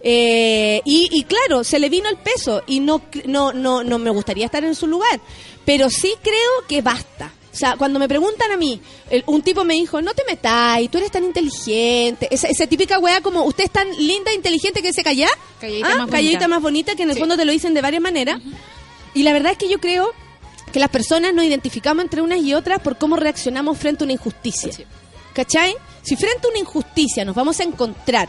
[0.01, 4.11] Eh, y, y claro, se le vino el peso y no, no, no, no me
[4.11, 5.21] gustaría estar en su lugar.
[5.65, 7.33] Pero sí creo que basta.
[7.59, 8.81] O sea, cuando me preguntan a mí,
[9.11, 12.29] el- un tipo me dijo, no te metáis, tú eres tan inteligente.
[12.31, 15.27] Esa, esa típica weá como, usted es tan linda e inteligente que se calla.
[15.61, 16.17] Calladita Ah, más bonita.
[16.17, 18.41] calladita más bonita, que en el fondo te lo dicen de varias maneras.
[19.13, 20.13] Y la verdad es que yo creo
[20.73, 24.13] que las personas nos identificamos entre unas y otras por cómo reaccionamos frente a una
[24.13, 24.71] injusticia.
[25.35, 25.75] ¿Cachai?
[26.03, 28.29] Si frente a una injusticia nos vamos a encontrar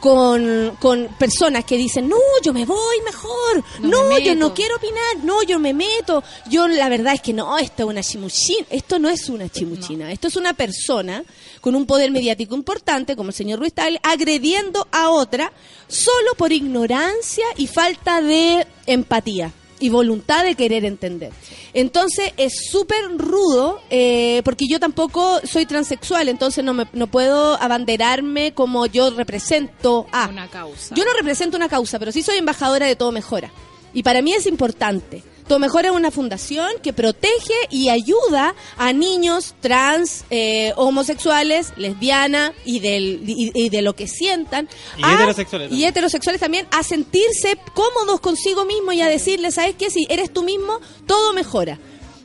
[0.00, 4.46] con, con personas que dicen, no, yo me voy mejor, No no, me yo no
[4.46, 4.54] meto".
[4.54, 8.02] quiero opinar, no, yo me meto, yo la verdad es que no, esto es una
[8.02, 11.22] chimuchina, esto no es una chimuchina, esto es una persona
[11.60, 15.52] con un poder mediático importante, como el señor Ruiz Tagle, agrediendo a otra
[15.86, 21.32] solo por ignorancia y falta de empatía y voluntad de querer entender.
[21.74, 27.60] Entonces es súper rudo, eh, porque yo tampoco soy transexual, entonces no, me, no puedo
[27.60, 30.28] abanderarme como yo represento a...
[30.28, 30.94] Una causa.
[30.94, 33.50] Yo no represento una causa, pero sí soy embajadora de Todo Mejora.
[33.92, 35.24] Y para mí es importante.
[35.50, 42.52] Todo Mejora es una fundación que protege y ayuda a niños trans, eh, homosexuales, lesbianas
[42.64, 44.68] y, del, y, y de lo que sientan.
[44.96, 45.88] Y a- heterosexuales Y también.
[45.88, 49.90] heterosexuales también a sentirse cómodos consigo mismo y a decirles, ¿sabes qué?
[49.90, 51.80] Si eres tú mismo, todo mejora.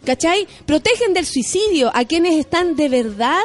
[0.05, 0.47] ¿Cachai?
[0.65, 3.41] Protegen del suicidio a quienes están de verdad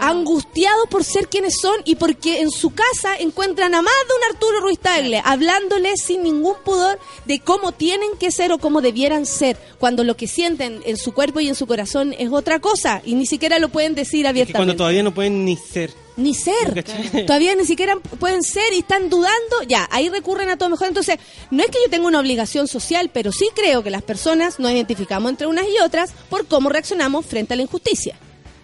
[0.00, 4.34] angustiados por ser quienes son y porque en su casa encuentran a más de un
[4.34, 9.26] Arturo Ruiz Tagle hablándoles sin ningún pudor de cómo tienen que ser o cómo debieran
[9.26, 13.02] ser, cuando lo que sienten en su cuerpo y en su corazón es otra cosa
[13.04, 14.76] y ni siquiera lo pueden decir Es que cuando abiertamente.
[14.76, 15.90] todavía no pueden ni ser.
[16.20, 16.84] Ni ser.
[17.26, 19.62] Todavía ni siquiera pueden ser y están dudando.
[19.66, 20.88] Ya, ahí recurren a todo mejor.
[20.88, 21.18] Entonces,
[21.50, 24.72] no es que yo tenga una obligación social, pero sí creo que las personas nos
[24.72, 28.16] identificamos entre unas y otras por cómo reaccionamos frente a la injusticia.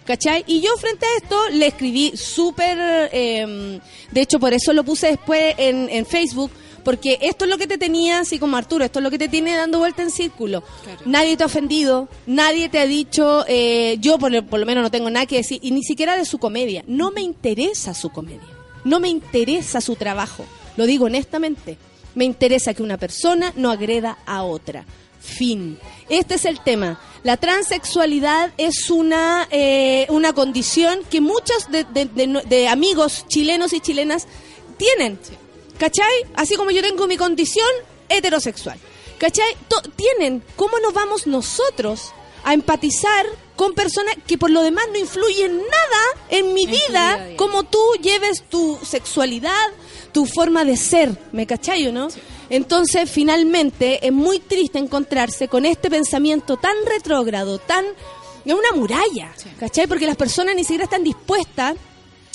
[0.05, 0.45] ¿Cachai?
[0.47, 3.09] Y yo frente a esto le escribí súper...
[3.11, 3.79] eh,
[4.11, 6.49] de hecho, por eso lo puse después en, en Facebook,
[6.87, 9.27] porque esto es lo que te tenía, así como Arturo, esto es lo que te
[9.27, 10.63] tiene dando vuelta en círculo.
[11.05, 14.89] Nadie te ha ofendido, nadie te ha dicho, eh, yo por, por lo menos no
[14.89, 16.85] tengo nada que decir, y ni siquiera de su comedia.
[16.87, 18.47] No me interesa su comedia,
[18.85, 20.45] no me interesa su trabajo,
[20.77, 21.77] lo digo honestamente.
[22.15, 24.85] Me interesa que una persona no agreda a otra.
[25.19, 25.77] Fin.
[26.07, 26.99] Este es el tema.
[27.23, 33.73] La transexualidad es una, eh, una condición que muchos de, de- de- de amigos chilenos
[33.73, 34.25] y chilenas
[34.77, 35.19] tienen.
[35.77, 36.25] ¿Cachai?
[36.35, 37.67] Así como yo tengo mi condición
[38.09, 38.79] heterosexual.
[39.17, 39.55] ¿Cachai?
[39.95, 40.43] Tienen.
[40.55, 42.13] ¿Cómo nos vamos nosotros
[42.43, 43.25] a empatizar
[43.55, 47.79] con personas que por lo demás no influyen nada en mi En vida, como tú
[48.01, 49.67] lleves tu sexualidad,
[50.11, 52.07] tu forma de ser, ¿me cachai o no?
[52.49, 57.85] Entonces, finalmente, es muy triste encontrarse con este pensamiento tan retrógrado, tan...
[58.45, 59.87] Es una muralla, ¿cachai?
[59.87, 61.75] Porque las personas ni siquiera están dispuestas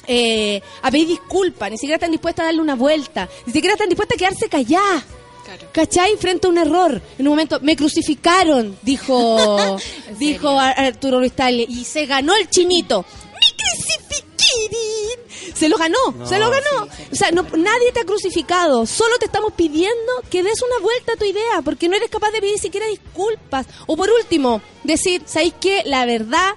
[0.07, 3.89] eh, a pedir disculpas, ni siquiera están dispuestas a darle una vuelta, ni siquiera están
[3.89, 5.05] dispuestas a quedarse calladas.
[5.45, 5.69] Claro.
[5.73, 6.17] ¿Cachai?
[6.17, 7.03] Frente a un error.
[7.19, 9.59] En un momento, me crucificaron, dijo,
[10.09, 13.05] ¿En dijo Arturo Tagle, y se ganó el chinito.
[13.33, 15.23] ¡Mi crucifiquirín!
[15.55, 16.89] Se lo ganó, No, se lo ganó.
[17.11, 21.13] O sea, no, nadie te ha crucificado, solo te estamos pidiendo que des una vuelta
[21.13, 23.67] a tu idea, porque no eres capaz de pedir siquiera disculpas.
[23.87, 25.83] O por último, decir, ¿sabéis qué?
[25.85, 26.55] La verdad,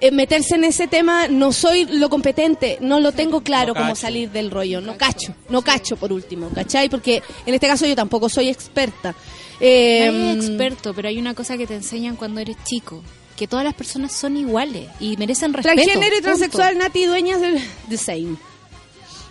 [0.00, 3.94] eh, meterse en ese tema, no soy lo competente, no lo tengo claro No cómo
[3.94, 6.88] salir del rollo, no cacho, no cacho por último, ¿cachai?
[6.88, 9.14] Porque en este caso yo tampoco soy experta.
[9.60, 13.02] Eh, Nadie es experto, pero hay una cosa que te enseñan cuando eres chico,
[13.36, 15.74] que todas las personas son iguales y merecen respeto.
[15.74, 16.22] Transgénero y punto.
[16.22, 18.36] transexual, Nati, dueñas del the same.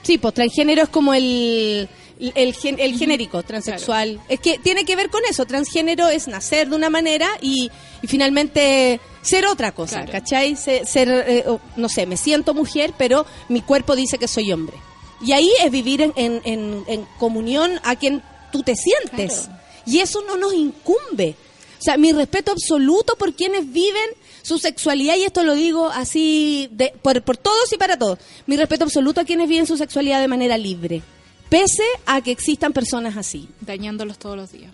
[0.02, 1.90] Sí, pues transgénero es como el,
[2.20, 4.20] el, gen- el genérico, transexual.
[4.30, 5.46] Es que tiene que ver con eso.
[5.46, 7.70] Transgénero es nacer de una manera y,
[8.02, 10.12] y finalmente ser otra cosa, Claro.
[10.12, 10.56] ¿cachai?
[10.56, 11.46] Se- Ser, eh,
[11.76, 14.78] no sé, me siento mujer, pero mi cuerpo dice que soy hombre.
[15.22, 19.42] Y ahí es vivir en, en- en- en comunión a quien tú te sientes.
[19.48, 19.62] Claro.
[19.86, 21.36] Y eso no nos incumbe.
[21.80, 24.10] O sea, mi respeto absoluto por quienes viven
[24.42, 28.18] su sexualidad, y esto lo digo así de- por, por todos y para todos.
[28.46, 31.02] Mi respeto absoluto a quienes viven su sexualidad de manera libre,
[31.50, 33.48] pese a que existan personas así.
[33.62, 34.72] dañándolos todos los días.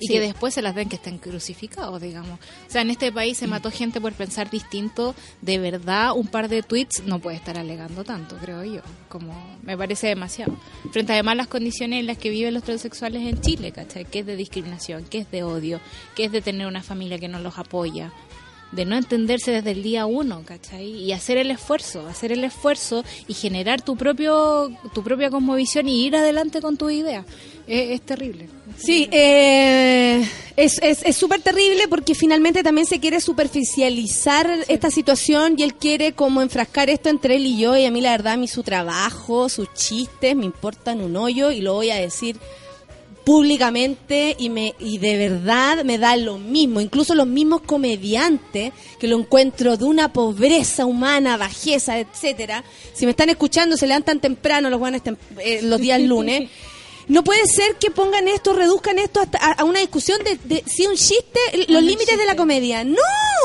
[0.00, 0.12] Y Sí.
[0.14, 2.40] que después se las den que estén crucificados, digamos.
[2.40, 5.14] O sea, en este país se mató gente por pensar distinto.
[5.40, 8.80] De verdad, un par de tweets no puede estar alegando tanto, creo yo.
[9.08, 10.56] Como me parece demasiado.
[10.90, 14.04] Frente además a las condiciones en las que viven los transexuales en Chile, ¿cachai?
[14.04, 15.80] Que es de discriminación, que es de odio,
[16.16, 18.12] que es de tener una familia que no los apoya.
[18.74, 20.86] De no entenderse desde el día uno, ¿cachai?
[20.86, 26.04] Y hacer el esfuerzo, hacer el esfuerzo y generar tu propio tu propia cosmovisión y
[26.06, 27.24] ir adelante con tu idea.
[27.66, 28.48] Es, es terrible.
[28.76, 35.54] Sí, eh, es es es súper terrible porque finalmente también se quiere superficializar esta situación
[35.56, 38.34] y él quiere como enfrascar esto entre él y yo y a mí la verdad
[38.34, 42.36] a mí su trabajo, sus chistes me importan un hoyo y lo voy a decir
[43.24, 49.08] públicamente y me y de verdad me da lo mismo, incluso los mismos comediantes que
[49.08, 52.64] lo encuentro de una pobreza humana, bajeza, etcétera.
[52.92, 55.02] Si me están escuchando, se levantan temprano los buenos
[55.62, 56.50] los días lunes.
[57.08, 60.64] No puede ser que pongan esto, reduzcan esto hasta a, a una discusión de, de
[60.66, 61.38] si un chiste,
[61.68, 62.84] los límites de la comedia.
[62.84, 62.96] No,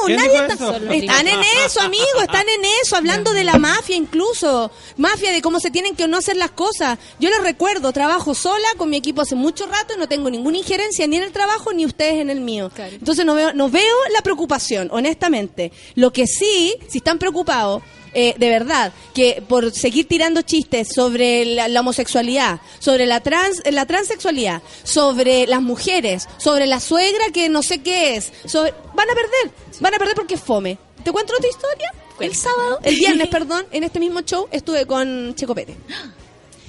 [0.05, 0.77] ¿Quién nadie está.
[0.77, 4.71] Están en eso, amigo, están en eso, hablando de la mafia incluso.
[4.97, 6.97] Mafia de cómo se tienen que o no hacer las cosas.
[7.19, 10.57] Yo les recuerdo, trabajo sola con mi equipo hace mucho rato y no tengo ninguna
[10.57, 12.71] injerencia ni en el trabajo ni ustedes en el mío.
[12.73, 12.95] Claro.
[12.95, 15.71] Entonces no veo, no veo la preocupación, honestamente.
[15.95, 17.83] Lo que sí, si están preocupados,
[18.13, 23.61] eh, de verdad, que por seguir tirando chistes sobre la, la homosexualidad, sobre la trans,
[23.71, 29.09] la transexualidad, sobre las mujeres, sobre la suegra que no sé qué es, sobre- van
[29.09, 30.77] a perder, van a perder porque es fome.
[31.03, 31.93] ¿Te cuento otra historia?
[32.19, 35.77] El sábado, el viernes, perdón, en este mismo show estuve con Checo Pérez.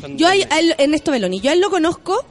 [0.00, 2.24] Cuando- Yo a él- a él- Ernesto Meloni, yo a él lo conozco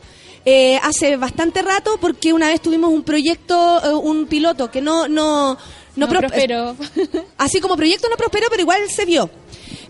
[0.45, 5.07] eh, hace bastante rato porque una vez tuvimos un proyecto, eh, un piloto que no
[5.09, 5.57] no
[5.99, 6.75] no, No pro- prosperó.
[7.37, 9.29] Así como proyecto no prosperó, pero igual se vio.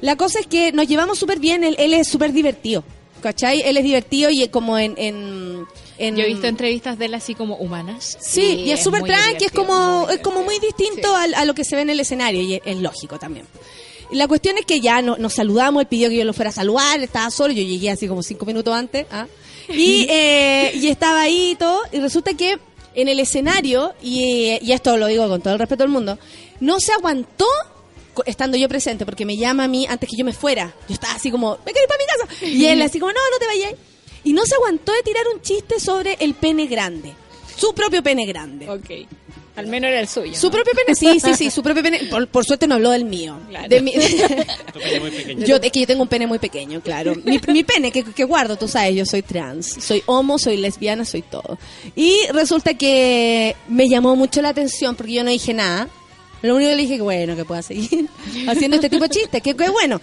[0.01, 2.83] La cosa es que nos llevamos súper bien, él, él es súper divertido.
[3.21, 3.61] ¿Cachai?
[3.65, 4.93] Él es divertido y como en...
[4.97, 5.65] en,
[5.97, 8.17] en- Yo he visto entrevistas de él así como humanas.
[8.21, 11.53] Sí, y, es súper tranqui, es como, muy es como muy distinto al- a, lo
[11.53, 13.45] que se ve en el escenario y es, es lógico también.
[14.11, 16.53] La cuestión es que ya no- nos saludamos, él pidió que yo lo fuera a
[16.53, 19.27] saludar, estaba solo, yo llegué así como cinco minutos antes, ¿ah?
[19.67, 22.57] y, eh, y estaba ahí y todo, y resulta que
[22.95, 26.17] en el escenario, y, esto lo digo con todo el respeto del mundo,
[26.59, 27.45] no se aguantó
[28.25, 30.73] estando yo presente, porque me llama a mí antes que yo me fuera.
[30.87, 32.45] Yo estaba así como, me quiero ir para mi casa.
[32.45, 33.73] Y él así como, no, no te vayas.
[34.23, 37.13] Y no se aguantó de tirar un chiste sobre el pene grande.
[37.55, 38.69] Su propio pene grande.
[38.69, 39.07] Ok.
[39.59, 40.33] Al menos era el suyo.
[40.35, 42.05] Su propio pene, sí, sí, sí, su propio pene.
[42.09, 43.37] Por, por suerte no habló del mío.
[43.49, 43.67] Claro.
[43.67, 45.45] De mi- Tu pene muy pequeño.
[45.45, 47.13] yo, es que yo tengo un pene muy pequeño, claro.
[47.25, 51.05] Mi, mi pene que, que guardo, tú sabes, yo soy trans, soy homo, soy lesbiana,
[51.05, 51.57] soy todo.
[51.95, 55.87] Y resulta que me llamó mucho la atención porque yo no dije nada.
[56.41, 58.07] Lo único que le dije que bueno, que pueda seguir
[58.47, 59.99] haciendo este tipo de chistes, que, que bueno.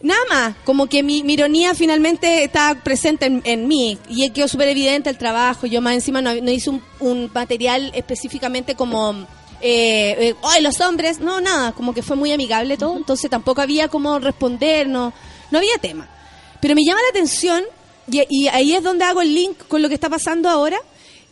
[0.00, 4.46] Nada más, como que mi, mi ironía finalmente está presente en, en mí y quedó
[4.46, 5.66] súper evidente el trabajo.
[5.66, 9.26] Yo más encima no, no hice un, un material específicamente como
[9.60, 11.18] eh, eh, ¡ay, los hombres!
[11.18, 15.12] No, nada, como que fue muy amigable todo, entonces tampoco había como responder, no,
[15.50, 16.08] no había tema.
[16.60, 17.64] Pero me llama la atención,
[18.10, 20.78] y, y ahí es donde hago el link con lo que está pasando ahora,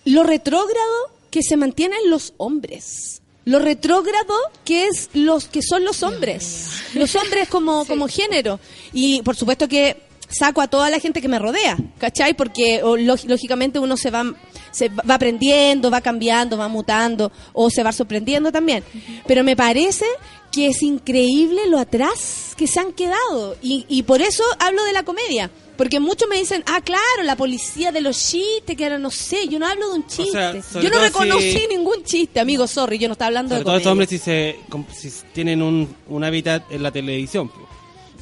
[0.04, 3.22] lo retrógrado que se mantienen los hombres.
[3.46, 4.34] Lo retrógrado
[4.64, 6.68] que es los que son los hombres.
[6.94, 8.58] Los hombres como, como género.
[8.92, 12.34] Y por supuesto que saco a toda la gente que me rodea, ¿cachai?
[12.34, 14.24] Porque o, lóg- lógicamente uno se va,
[14.72, 18.82] se va aprendiendo, va cambiando, va mutando, o se va sorprendiendo también.
[19.28, 20.06] Pero me parece
[20.50, 23.56] que es increíble lo atrás que se han quedado.
[23.62, 25.50] Y, y por eso hablo de la comedia.
[25.76, 29.46] Porque muchos me dicen, ah, claro, la policía de los chistes, que ahora no sé,
[29.48, 30.30] yo no hablo de un chiste.
[30.62, 33.64] sea, yo no reconocí si- ningún chiste, amigo, sorry, yo no estaba hablando Sobre de
[33.64, 34.56] todo estos hombres si, se,
[34.94, 37.48] si tienen un, un hábitat en la televisión.
[37.48, 37.68] po.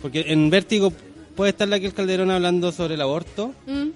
[0.02, 0.92] Porque en Vértigo
[1.36, 3.88] puede estar la que el Calderón hablando sobre el aborto Mm.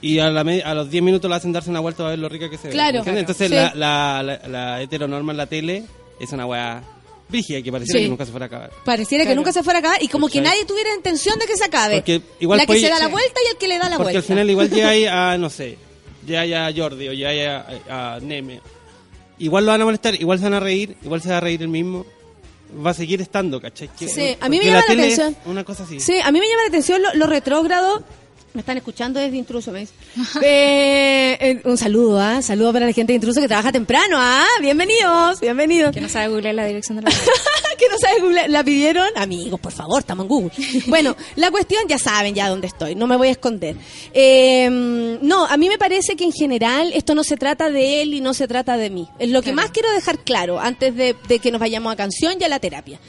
[0.00, 2.28] y a, la a los 10 minutos la hacen darse una vuelta a ver lo
[2.28, 2.72] rica que se ve.
[2.74, 3.02] Claro.
[3.06, 3.54] Entonces Sí.
[3.54, 5.84] la, la, la, la heteronorma en la tele
[6.20, 6.82] es una weá
[7.28, 8.04] brígida que pareciera Sí.
[8.04, 8.70] que nunca se fuera a acabar.
[8.84, 11.56] Pareciera que nunca se fuera a acabar y como que nadie tuviera intención de que
[11.56, 11.96] se acabe.
[11.96, 14.02] Porque igual la que se da la vuelta y el que le da la Porque
[14.12, 14.18] vuelta.
[14.18, 15.78] al final igual llega ahí a, no sé,
[16.26, 17.40] llega ahí a Jordi o llega ahí
[17.88, 18.60] a, a Neme.
[19.38, 21.60] Igual lo van a molestar, igual se van a reír, igual se va a reír
[21.62, 22.06] el mismo.
[22.84, 23.88] Va a seguir estando, ¿cachai?
[23.98, 25.36] Que- Sí, a mí me porque llama la atención.
[25.46, 26.00] Una cosa así.
[26.00, 28.02] Sí, a mí me llama la atención lo, lo retrógrado.
[28.54, 29.92] Me están escuchando desde Intruso, me dice.
[30.40, 32.40] Eh, eh, un saludo, ¿ah?
[32.40, 34.46] Saludo para la gente de Intruso que trabaja temprano, ¿ah?
[34.60, 35.92] Bienvenidos, bienvenidos.
[35.92, 37.10] Que no sabe googlear la dirección de la
[37.78, 39.08] que no sabe Google, la pidieron.
[39.16, 40.52] Amigos, por favor, estamos en Google.
[40.86, 43.74] Bueno, la cuestión ya saben ya dónde estoy, no me voy a esconder.
[44.12, 48.14] Eh, no, a mí me parece que en general esto no se trata de él
[48.14, 49.08] y no se trata de mí.
[49.18, 52.36] Es lo que más quiero dejar claro antes de, de que nos vayamos a canción
[52.40, 53.00] y a la terapia.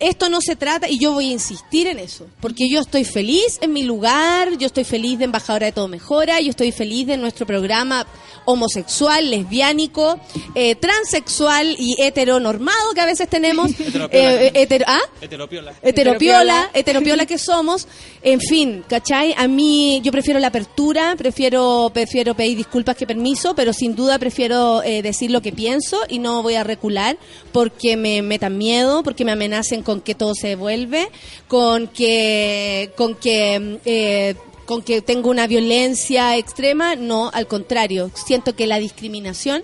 [0.00, 3.58] Esto no se trata, y yo voy a insistir en eso, porque yo estoy feliz
[3.60, 7.16] en mi lugar, yo estoy feliz de Embajadora de Todo Mejora, yo estoy feliz de
[7.16, 8.06] nuestro programa
[8.46, 10.18] homosexual, lesbiánico,
[10.54, 13.70] eh, transexual y heteronormado que a veces tenemos.
[13.80, 14.08] Heteropiola.
[14.42, 15.00] Eh, eh, hetero- ¿ah?
[15.22, 15.74] Heteropiola.
[15.82, 17.88] Heteropiola, heteropiola que somos,
[18.22, 19.34] en fin, ¿cachai?
[19.36, 24.18] A mí yo prefiero la apertura, prefiero prefiero pedir disculpas que permiso, pero sin duda
[24.18, 27.16] prefiero eh, decir lo que pienso y no voy a recular
[27.52, 31.08] porque me metan miedo, porque me amenacen con que todo se devuelve,
[31.46, 34.34] con que con que eh,
[34.66, 39.62] con que tengo una violencia extrema, no, al contrario, siento que la discriminación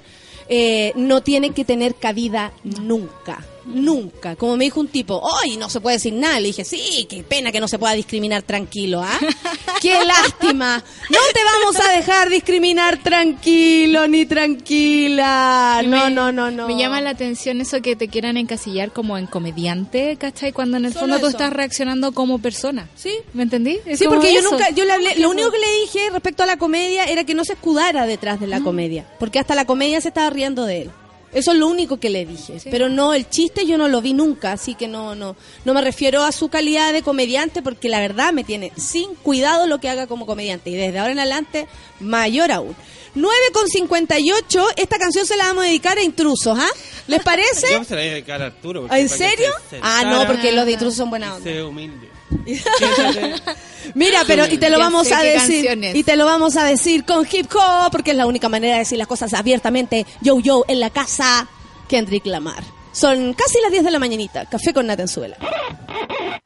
[0.49, 3.45] eh, no tiene que tener cabida nunca.
[3.65, 4.37] Nunca.
[4.37, 6.41] Como me dijo un tipo, ¡ay, no se puede decir nada!
[6.41, 9.19] Le dije, sí, qué pena que no se pueda discriminar tranquilo, ¿ah?
[9.81, 10.83] ¡Qué lástima!
[11.11, 15.83] No te vamos a dejar discriminar tranquilo ni tranquila.
[15.85, 16.67] No, Me- no, no, no.
[16.69, 20.53] Me llama la atención eso que te quieran encasillar como en comediante, ¿cachai?
[20.53, 21.37] Cuando en el Solo fondo tú eso.
[21.37, 22.89] estás reaccionando como persona.
[22.97, 23.13] Sí.
[23.33, 23.79] ¿Me entendí?
[23.87, 26.47] Es Sí, porque yo nunca, yo le hablé, lo único que le dije respecto a
[26.47, 30.01] la comedia era que no se escudara detrás de la comedia, porque hasta la comedia
[30.01, 30.91] se estaba riendo de él.
[31.33, 34.15] Eso es lo único que le dije, pero no el chiste yo no lo vi
[34.15, 38.01] nunca, así que no no no me refiero a su calidad de comediante porque la
[38.01, 41.69] verdad me tiene sin cuidado lo que haga como comediante y desde ahora en adelante
[42.01, 42.75] mayor aún.
[43.15, 46.69] 9 con 58, esta canción se la vamos a dedicar a intrusos, ¿ah?
[47.09, 47.67] ¿Les parece?
[47.73, 48.87] Yo se la voy a dedicar a Arturo.
[48.93, 49.53] ¿En serio?
[49.69, 51.51] se Ah, no, porque los de intrusos son buena y onda.
[51.51, 52.20] Se humilde.
[53.95, 55.95] Mira, pero y te lo Ya vamos a decir canciones.
[55.97, 58.81] y te lo vamos a decir con hip hop porque es la única manera de
[58.81, 60.07] decir las cosas abiertamente.
[60.21, 61.49] Yo yo en la casa
[61.89, 62.63] Kendrick Lamar.
[62.93, 64.47] Son casi las 10 de la mañanita.
[64.47, 65.37] Café con Natenzuela.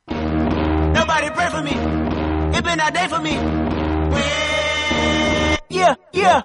[0.09, 1.73] Nobody pray for me.
[2.57, 3.37] It been a day for me.
[5.71, 6.43] Yeah, yeah.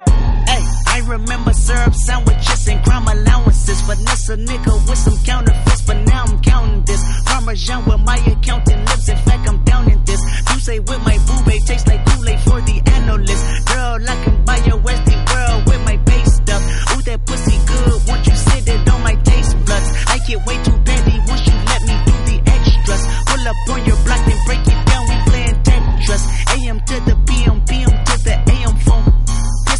[1.00, 3.80] I remember syrup sandwiches and crime allowances.
[3.80, 7.02] Finesse a nigga with some counterfeits, but now I'm counting this.
[7.24, 9.08] Parmesan with my accountant lips.
[9.08, 10.20] In fact, I'm down in this.
[10.52, 13.44] You say with my boobay tastes like Kool-Aid for the analyst.
[13.64, 16.62] Girl, I can buy your Westie world with my base stuff.
[16.92, 18.06] Ooh, that pussy good.
[18.06, 19.88] Won't you sit it on my taste buds?
[20.06, 23.02] I get way too petty once you let me do the extras.
[23.24, 25.08] Pull up on your block and break it down.
[25.08, 26.24] We playing Tetris.
[26.60, 27.99] AM to the PM, PM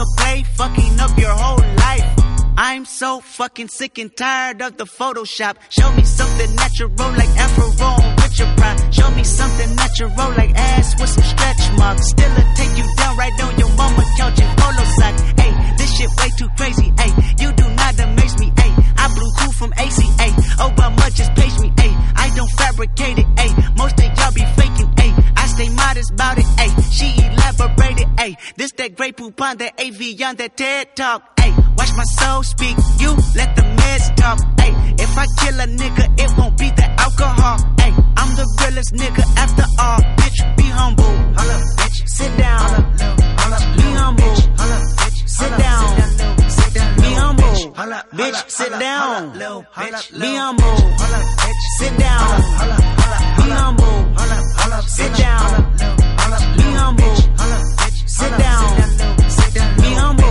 [0.00, 2.08] A play, fucking up your whole life.
[2.56, 5.56] I'm so fucking sick and tired of the Photoshop.
[5.68, 6.88] Show me something natural
[7.20, 7.68] like Afro
[8.16, 8.94] with your pride.
[8.94, 12.08] Show me something natural like ass with some stretch marks.
[12.08, 14.84] Still a take you down right on your mama couch in polo.
[15.36, 16.94] Hey, this shit way too crazy.
[16.96, 18.52] Hey, you do not amaze me.
[18.56, 20.28] Hey, I blew cool from ACA.
[20.64, 21.72] Obama just page me.
[21.76, 23.26] Hey, I don't fabricate it.
[23.38, 24.46] Hey, most of y'all be
[26.00, 26.44] modest about it.
[26.58, 28.08] Hey, she elaborated.
[28.18, 31.22] Hey, this that great poop on that AV on that TED talk.
[31.38, 32.76] Hey, watch my soul speak.
[32.98, 34.38] You let the meds talk.
[34.60, 37.58] Hey, if I kill a nigga, it won't be the alcohol.
[37.80, 40.00] Hey, I'm the realest nigga after all.
[40.18, 41.04] Bitch, be humble.
[41.04, 42.96] Holla, bitch, sit down.
[43.76, 44.29] Be humble.
[48.12, 49.32] Bitch, sit down.
[49.32, 50.76] Be humble.
[51.78, 52.40] Sit down.
[53.36, 54.16] Be humble.
[54.88, 55.76] Sit down.
[56.56, 57.16] Be humble.
[58.06, 58.76] Sit down.
[59.76, 60.24] Be humble.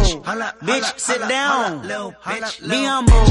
[0.62, 1.82] Bitch, sit down.
[2.68, 3.26] Be humble.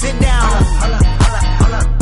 [0.00, 2.01] Sit down.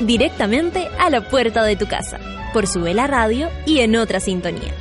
[0.00, 2.18] Directamente a la puerta de tu casa.
[2.52, 4.74] Por Sube la Radio y en otra sintonía.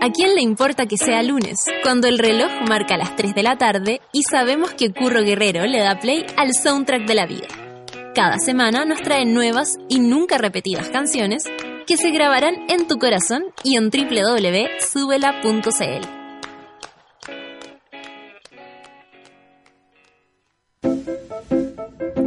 [0.00, 3.58] ¿A quién le importa que sea lunes, cuando el reloj marca las 3 de la
[3.58, 7.48] tarde y sabemos que Curro Guerrero le da play al soundtrack de la vida?
[8.14, 11.44] Cada semana nos traen nuevas y nunca repetidas canciones
[11.86, 16.25] que se grabarán en tu corazón y en www.subela.cl.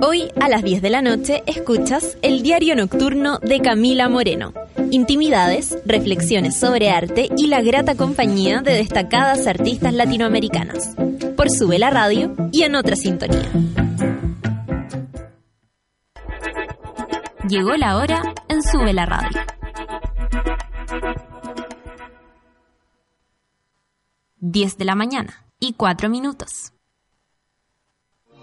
[0.01, 4.53] Hoy a las 10 de la noche escuchas el diario nocturno de Camila Moreno.
[4.91, 10.95] Intimidades, reflexiones sobre arte y la grata compañía de destacadas artistas latinoamericanas.
[11.35, 13.49] Por Sube la Radio y en otra sintonía.
[17.49, 19.39] Llegó la hora en Sube la Radio.
[24.37, 26.71] 10 de la mañana y 4 minutos.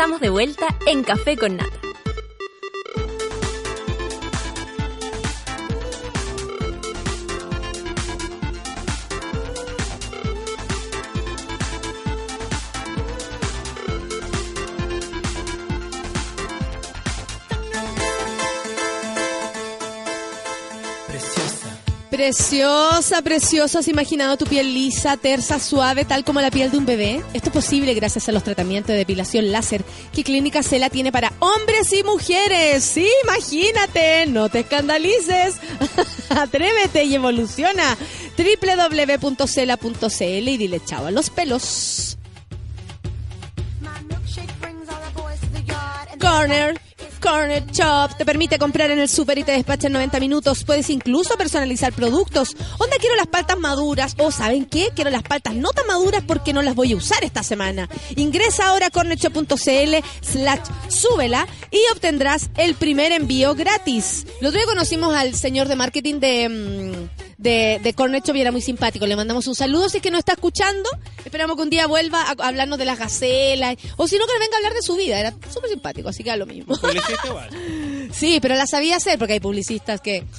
[0.00, 1.99] Estamos de vuelta en Café con Nata.
[22.20, 23.78] Preciosa, preciosa.
[23.78, 27.24] ¿Has imaginado tu piel lisa, tersa, suave, tal como la piel de un bebé?
[27.32, 31.32] Esto es posible gracias a los tratamientos de depilación láser que Clínica Cela tiene para
[31.38, 32.84] hombres y mujeres.
[32.84, 34.26] Sí, imagínate.
[34.26, 35.54] No te escandalices.
[36.28, 37.96] Atrévete y evoluciona.
[38.36, 42.18] www.cela.cl y dile chao a los pelos.
[46.20, 46.78] Corner.
[47.20, 50.64] Corner Shop te permite comprar en el super y te despacha en 90 minutos.
[50.64, 52.56] Puedes incluso personalizar productos.
[52.78, 54.14] Onda, quiero las paltas maduras.
[54.18, 54.88] O, ¿saben qué?
[54.94, 57.88] Quiero las paltas no tan maduras porque no las voy a usar esta semana.
[58.16, 64.26] Ingresa ahora a cornershop.cl slash súbela y obtendrás el primer envío gratis.
[64.40, 66.48] Lo otro día conocimos al señor de marketing de...
[66.48, 69.06] mm, de, de Corner Shop y era muy simpático.
[69.06, 70.90] Le mandamos un saludo si es que no está escuchando.
[71.24, 73.76] Esperamos que un día vuelva a hablarnos de las gacelas.
[73.96, 75.18] O si no, que venga a hablar de su vida.
[75.18, 76.76] Era súper simpático, así que a lo mismo.
[76.76, 77.50] Publicista igual.
[78.12, 80.24] Sí, pero la sabía hacer porque hay publicistas que...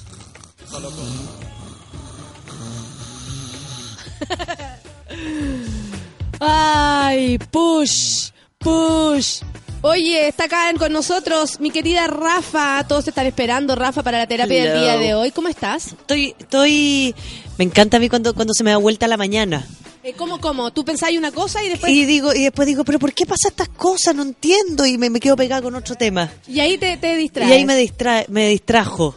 [6.39, 9.41] Ay, push, push.
[9.84, 12.86] Oye, está acá con nosotros mi querida Rafa.
[12.88, 15.32] Todos te están esperando, Rafa, para la terapia del día de hoy.
[15.32, 15.88] ¿Cómo estás?
[15.88, 17.16] Estoy, estoy,
[17.58, 19.66] me encanta a mí cuando, cuando se me da vuelta la mañana.
[20.04, 20.72] Eh, ¿Cómo, cómo?
[20.72, 21.92] ¿Tú pensás una cosa y después...
[21.92, 24.14] Y digo, y después digo, pero ¿por qué pasa estas cosas?
[24.14, 26.32] No entiendo y me, me quedo pegada con otro tema.
[26.48, 27.50] Y ahí te, te distraes.
[27.50, 29.16] Y ahí me distrae, me distrajo.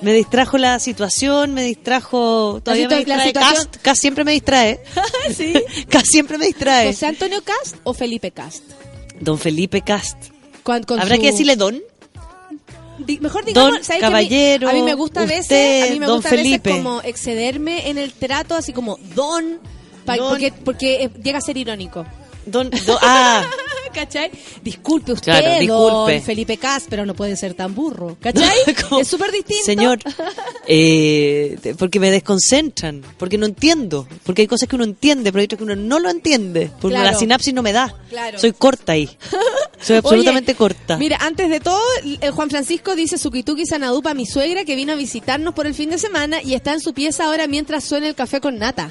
[0.00, 3.32] Me distrajo la situación, me distrajo, todavía me distrae.
[3.32, 4.80] Cast, Cast siempre me distrae.
[5.36, 5.54] ¿Sí?
[5.88, 6.92] Cast siempre me distrae.
[6.92, 8.62] ¿José Antonio Cast o Felipe Cast?
[9.24, 10.16] Don Felipe Cast.
[10.62, 11.80] Con- con ¿Habrá su- que decirle don?
[12.98, 15.90] Di- mejor digamos, Don ¿sabes que a mí- Caballero, a mí, me gusta a veces,
[15.90, 19.58] a mí me gusta a veces como excederme en el trato, así como don,
[20.04, 20.28] pa- Don.
[20.30, 22.06] porque porque eh, llega a ser irónico.
[22.46, 23.44] Don, don- ah,
[23.94, 24.28] ¿Cachai?
[24.60, 26.14] Disculpe usted, Claro, disculpe.
[26.14, 28.16] don Felipe Cast, pero no puede ser tan burro.
[28.20, 28.56] ¿Cachai?
[29.00, 29.64] Es súper distinto.
[29.64, 30.00] Señor,
[30.66, 35.44] eh, porque me desconcentran, porque no entiendo, porque hay cosas que uno entiende, pero hay
[35.44, 37.12] otras que uno no lo entiende, porque Claro.
[37.12, 37.94] la sinapsis no me da.
[38.08, 38.38] Claro.
[38.38, 39.08] Soy corta ahí.
[39.80, 40.96] Soy absolutamente Oye, corta.
[40.96, 41.80] Mira, antes de todo,
[42.20, 45.90] el Juan Francisco dice Sukituki Sanadupa, mi suegra, que vino a visitarnos por el fin
[45.90, 48.90] de semana y está en su pieza ahora mientras suena el café con nata.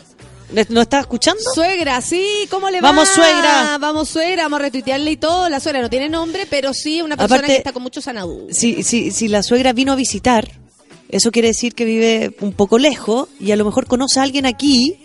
[0.69, 1.41] ¿No estás escuchando?
[1.55, 2.89] Suegra, sí, ¿cómo le va?
[2.89, 3.77] Vamos, suegra.
[3.79, 5.49] Vamos, suegra, vamos a retuitearle y todo.
[5.49, 8.47] La suegra no tiene nombre, pero sí una persona Aparte- que está con mucho sanadú.
[8.51, 10.47] Si, si, si la suegra vino a visitar,
[11.09, 14.45] eso quiere decir que vive un poco lejos y a lo mejor conoce a alguien
[14.45, 14.99] aquí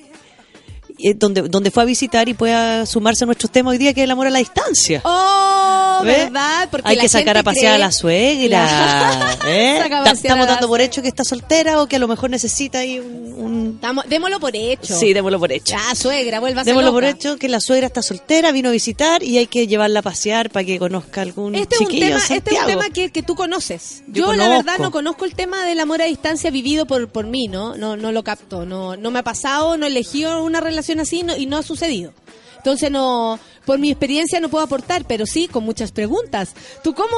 [0.99, 4.01] eh, donde, donde fue a visitar y pueda sumarse a nuestros temas hoy día, que
[4.01, 5.01] es el amor a la distancia.
[5.05, 6.13] Oh, ¿Ve?
[6.25, 6.69] ¿verdad?
[6.71, 9.37] Porque Hay la que sacar gente a pasear a la suegra.
[9.47, 9.79] ¿eh?
[10.13, 13.35] Estamos dando por hecho que está soltera o que a lo mejor necesita ahí un...
[13.37, 14.99] un- Estamos- démoslo por hecho.
[14.99, 15.75] Sí, démoslo por hecho.
[15.77, 18.73] Ya, suegra, vuelva a ser Démoslo por hecho que la suegra está soltera, vino a
[18.73, 22.07] visitar y hay que llevarla a pasear para que conozca algún Este es, un chiquillo
[22.07, 24.03] tema, este es un tema que, que tú conoces.
[24.09, 27.27] Yo Yo, la verdad no conozco el tema del amor a distancia vivido por, por
[27.27, 27.77] mí, ¿no?
[27.77, 31.23] No no lo capto, no no me ha pasado, no he elegido una relación así
[31.23, 32.13] no- y no ha sucedido.
[32.59, 36.55] Entonces no, por mi experiencia no puedo aportar, pero sí con muchas preguntas.
[36.85, 37.09] ¿Tú cómo,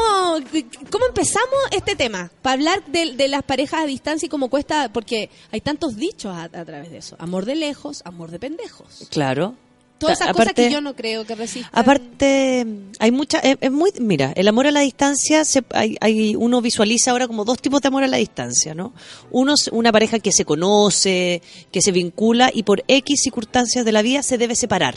[0.91, 2.30] cómo empezamos este tema?
[2.43, 6.34] Para hablar de, de las parejas a distancia y cómo cuesta, porque hay tantos dichos
[6.34, 7.16] a, a través de eso.
[7.18, 9.07] Amor de lejos, amor de pendejos.
[9.11, 9.55] Claro.
[9.99, 11.70] Todas esas cosas que yo no creo que resistan.
[11.74, 12.66] Aparte,
[12.99, 16.62] hay mucha, es, es muy, mira, el amor a la distancia, se, hay, hay- uno
[16.62, 18.95] visualiza ahora como dos tipos de amor a la distancia, ¿no?
[19.30, 23.93] Uno es una pareja que se conoce, que se vincula y por X circunstancias de
[23.93, 24.95] la vida se debe separar,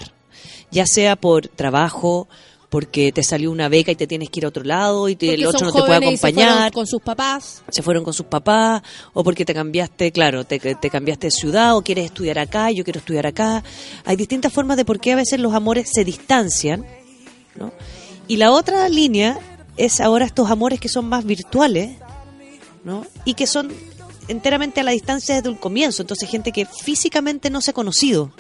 [0.74, 2.28] ya sea por trabajo,
[2.70, 5.36] porque te salió una beca y te tienes que ir a otro lado y te-
[5.36, 7.62] el otro no te puede y se fueron acompañar con sus papás.
[7.70, 8.82] se fueron con sus papás
[9.14, 12.84] o porque te cambiaste, claro, te, te cambiaste de ciudad o quieres estudiar acá, yo
[12.84, 13.64] quiero estudiar acá.
[14.06, 16.84] Hay distintas formas de por qué a veces los amores se distancian,
[17.56, 17.72] ¿no?
[18.28, 19.38] Y la otra línea
[19.78, 21.92] es ahora estos amores que son más virtuales,
[22.84, 23.06] ¿no?
[23.24, 23.72] Y que son
[24.28, 28.32] enteramente a la distancia desde un comienzo, entonces gente que físicamente no se ha conocido.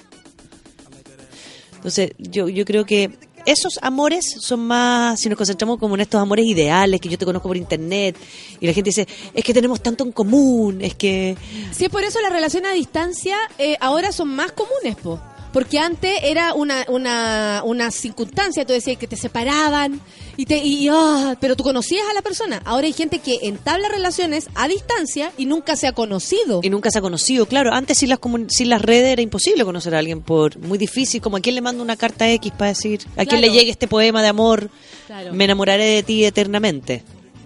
[1.83, 3.11] Entonces, yo, yo creo que
[3.45, 7.25] esos amores son más, si nos concentramos como en estos amores ideales, que yo te
[7.25, 8.15] conozco por internet,
[8.61, 11.35] y la gente dice, es que tenemos tanto en común, es que...
[11.71, 15.19] Si es por eso las relaciones a distancia eh, ahora son más comunes, po.
[15.53, 20.01] Porque antes era una, una, una circunstancia, tú decías que te separaban,
[20.35, 22.61] y te, y, ah, pero tú conocías a la persona.
[22.65, 26.59] Ahora hay gente que entabla relaciones a distancia y nunca se ha conocido.
[26.63, 27.71] Y nunca se ha conocido, claro.
[27.71, 31.37] Antes sin las, sin las redes era imposible conocer a alguien por muy difícil, como
[31.37, 34.21] a quién le mando una carta X para decir, a quién le llegue este poema
[34.21, 34.69] de amor,
[35.05, 35.33] Claro.
[35.33, 37.03] me enamoraré de ti eternamente.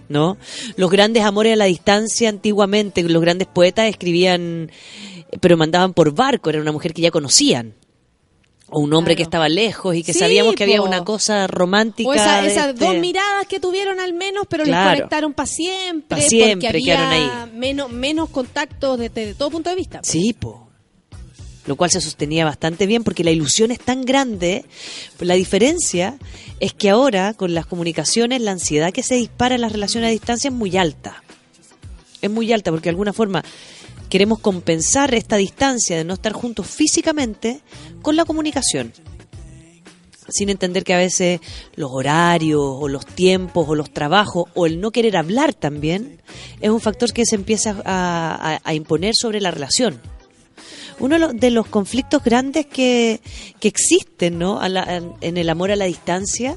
[0.08, 0.38] ¿No?
[0.76, 4.70] Los grandes amores a la distancia antiguamente, los grandes poetas escribían,
[5.42, 7.74] pero mandaban por barco, era una mujer que ya conocían.
[8.70, 12.08] O un hombre que estaba lejos y que Sí, sabíamos que había una cosa romántica.
[12.08, 14.90] O esa- esas este- dos miradas que tuvieron al menos, pero Claro.
[14.90, 17.50] les conectaron para siempre, Pa' siempre, porque había ahí.
[17.54, 20.00] menos, menos contactos desde, de todo punto de vista.
[20.02, 20.68] Sí, po.
[21.66, 24.64] Lo cual se sostenía bastante bien porque la ilusión es tan grande.
[25.20, 26.18] La diferencia
[26.60, 30.10] es que ahora, con las comunicaciones, la ansiedad que se dispara en las relaciones a
[30.10, 31.22] distancia es muy alta.
[32.22, 33.44] Es muy alta porque de alguna forma
[34.08, 37.60] queremos compensar esta distancia de no estar juntos físicamente
[38.02, 38.92] con la comunicación.
[40.30, 41.40] Sin entender que a veces
[41.74, 46.20] los horarios o los tiempos o los trabajos o el no querer hablar también
[46.60, 50.00] es un factor que se empieza a, imponer sobre la relación
[51.00, 53.20] uno de los, conflictos grandes que,
[53.60, 54.60] que existen ¿no?
[54.60, 56.56] A la- en el amor a la distancia.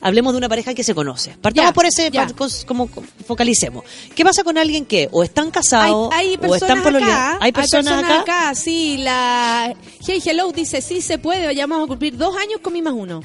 [0.00, 1.36] Hablemos de una pareja que se conoce.
[1.40, 2.26] Partamos Ya, por ese, ya.
[2.66, 2.88] como
[3.26, 3.84] focalicemos.
[4.14, 7.14] ¿Qué pasa con alguien que o están casados hay, hay o están personas pololeando?
[7.14, 8.54] acá, Hay personas acá.
[8.54, 9.74] sí, la
[10.06, 12.94] Hey Hello dice, sí se puede, ya vamos a cumplir dos años con mi más
[12.94, 13.22] uno.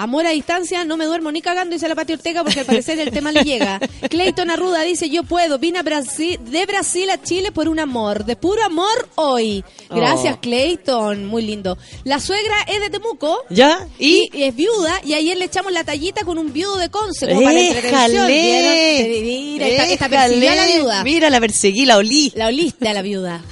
[0.00, 3.00] Amor a distancia, no me duermo ni cagando, dice la Pati Ortega, porque al parecer
[3.00, 3.80] el tema le llega.
[4.08, 8.24] Clayton Arruda dice, yo puedo, vine a Brasil, de Brasil a Chile por un amor,
[8.24, 9.64] de puro amor hoy.
[9.90, 10.40] Gracias, Oh.
[10.40, 11.76] Clayton, muy lindo.
[12.04, 13.42] La suegra es de Temuco.
[13.50, 13.88] ¿Ya?
[13.98, 14.42] Y, ¿Y?
[14.44, 17.54] es viuda y ayer le echamos la tallita con un viudo de Conce como para
[17.54, 18.26] la entretención.
[18.28, 20.16] Mira, esta, esta ¡Éjale!
[20.28, 21.02] persiguió a la viuda.
[21.02, 22.32] Mira, la perseguí, la olí.
[22.36, 23.42] La oliste a la viuda.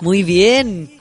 [0.00, 0.97] Muy bien.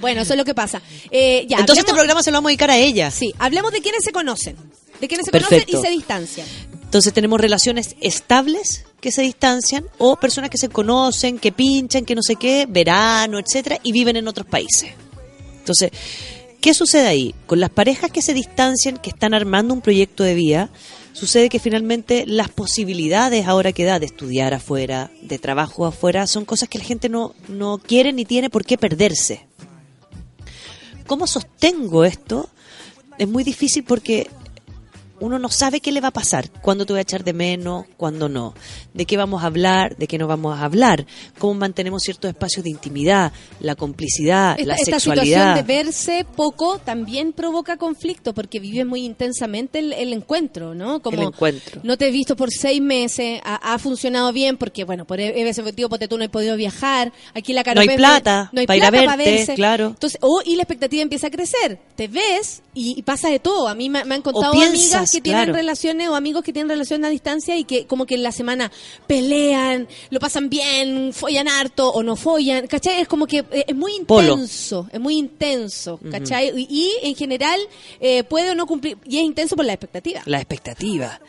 [0.00, 0.80] Bueno, eso es lo que pasa.
[1.10, 3.10] Eh, ya, Entonces este programa se lo vamos a dedicar a ella.
[3.10, 4.56] Sí, hablemos de quienes se conocen.
[5.00, 5.66] De quienes se Perfecto.
[5.66, 6.46] conocen y se distancian.
[6.82, 12.14] Entonces tenemos relaciones estables que se distancian o personas que se conocen, que pinchan, que
[12.14, 14.92] no sé qué, verano, etcétera, y viven en otros países.
[15.58, 15.90] Entonces,
[16.60, 17.34] ¿qué sucede ahí?
[17.46, 20.70] Con las parejas que se distancian, que están armando un proyecto de vida,
[21.12, 26.44] sucede que finalmente las posibilidades ahora que da de estudiar afuera, de trabajo afuera, son
[26.44, 29.46] cosas que la gente no, no quiere ni tiene por qué perderse.
[31.06, 32.48] ¿Cómo sostengo esto?
[33.18, 34.28] Es muy difícil porque
[35.20, 37.86] uno no sabe qué le va a pasar, cuándo te voy a echar de menos,
[37.96, 38.54] cuándo no,
[38.94, 41.06] de qué vamos a hablar, de qué no vamos a hablar,
[41.38, 45.54] cómo mantenemos ciertos espacios de intimidad, la complicidad, Esta, la esta situación sexualidad.
[45.56, 51.00] de verse poco también provoca conflicto porque vive muy intensamente el, el encuentro, ¿no?
[51.00, 51.80] Como El encuentro.
[51.82, 55.48] no te he visto por seis meses, ha, ha funcionado bien porque, bueno, por e-
[55.48, 58.66] ese motivo, porque tú no has podido viajar, aquí la No hay plata no hay
[58.66, 59.54] para ir a plata para verte, verse.
[59.54, 59.86] claro.
[59.88, 63.68] Entonces, o, y la expectativa empieza a crecer, te ves y, y pasa de todo.
[63.68, 65.56] A mí me, me han contado piensas, amigas que tienen claro.
[65.56, 68.70] relaciones o amigos que tienen relaciones a distancia y que como que en la semana
[69.06, 73.00] pelean, lo pasan bien, follan harto o no follan, ¿cachai?
[73.00, 74.34] Es como que eh, es muy Polo.
[74.34, 76.52] intenso, es muy intenso, ¿cachai?
[76.56, 77.60] Y, y, en general
[78.00, 80.22] eh, puede o no cumplir, y es intenso por la expectativa.
[80.26, 81.20] La expectativa.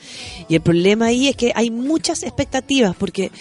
[0.48, 3.32] Y el problema ahí es que hay muchas expectativas porque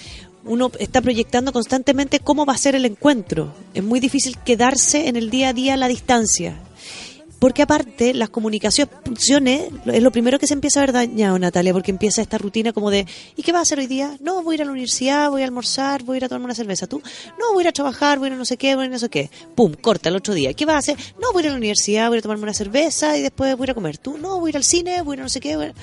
[0.44, 3.52] uno está proyectando constantemente cómo va a ser el encuentro.
[3.74, 6.60] Es muy difícil quedarse en el día a día a la distancia.
[7.38, 11.90] Porque aparte, las comunicaciones es lo primero que se empieza a ver dañado, Natalia, porque
[11.90, 13.06] empieza esta rutina como de,
[13.36, 14.16] ¿y qué vas a hacer hoy día?
[14.20, 16.46] No, voy a ir a la universidad, voy a almorzar, voy a ir a tomarme
[16.46, 16.86] una cerveza.
[16.86, 17.02] ¿Tú?
[17.38, 18.94] No, voy a ir a trabajar, voy a no sé qué, voy a ir a
[18.94, 19.30] no sé qué.
[19.54, 20.54] Pum, corta el otro día.
[20.54, 20.96] ¿Qué vas a hacer?
[21.20, 23.64] No, voy a ir a la universidad, voy a tomarme una cerveza y después voy
[23.64, 23.98] a ir a comer.
[23.98, 24.16] ¿Tú?
[24.16, 25.56] No, voy a ir al cine, voy a ir a no sé qué.
[25.56, 25.74] voy a-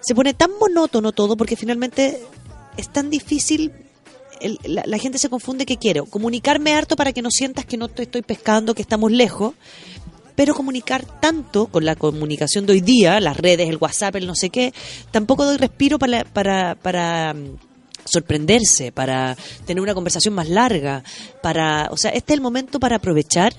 [0.00, 2.20] Se pone tan monótono todo porque finalmente
[2.76, 3.72] es tan difícil
[4.40, 7.78] el- la, la gente se confunde que quiero comunicarme harto para que no sientas que
[7.78, 9.54] no te estoy pescando, que estamos lejos,
[10.34, 14.34] pero comunicar tanto con la comunicación de hoy día, las redes, el WhatsApp, el no
[14.34, 14.72] sé qué,
[15.10, 17.56] tampoco doy respiro para, para, para mm,
[18.04, 21.04] sorprenderse, para tener una conversación más larga,
[21.42, 23.54] para, o sea, este es el momento para aprovechar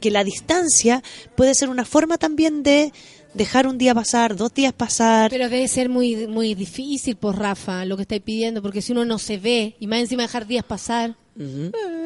[0.00, 1.02] que la distancia
[1.36, 2.92] puede ser una forma también de
[3.34, 5.30] dejar un día pasar, dos días pasar.
[5.30, 9.04] Pero debe ser muy muy difícil, por Rafa, lo que estáis pidiendo, porque si uno
[9.04, 11.16] no se ve y más encima dejar días pasar.
[11.36, 11.66] Ujú.
[11.66, 11.99] eh,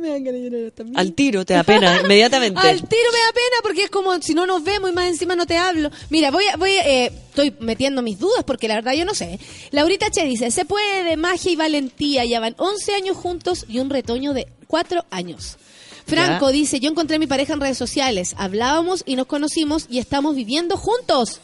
[0.00, 0.98] me dan ganas de llorar también.
[0.98, 2.60] Al tiro te da pena, inmediatamente.
[2.60, 5.36] Al tiro me da pena porque es como si no nos vemos y más encima
[5.36, 5.90] no te hablo.
[6.08, 9.38] Mira, voy a, voy eh, estoy metiendo mis dudas porque la verdad yo no sé.
[9.70, 13.78] Laurita Che dice, se puede de magia y valentía, ya van 11 años juntos y
[13.78, 15.56] un retoño de 4 años.
[16.06, 16.52] Franco Ya.
[16.52, 20.34] dice, yo encontré a mi pareja en redes sociales, hablábamos y nos conocimos y estamos
[20.34, 21.40] viviendo juntos.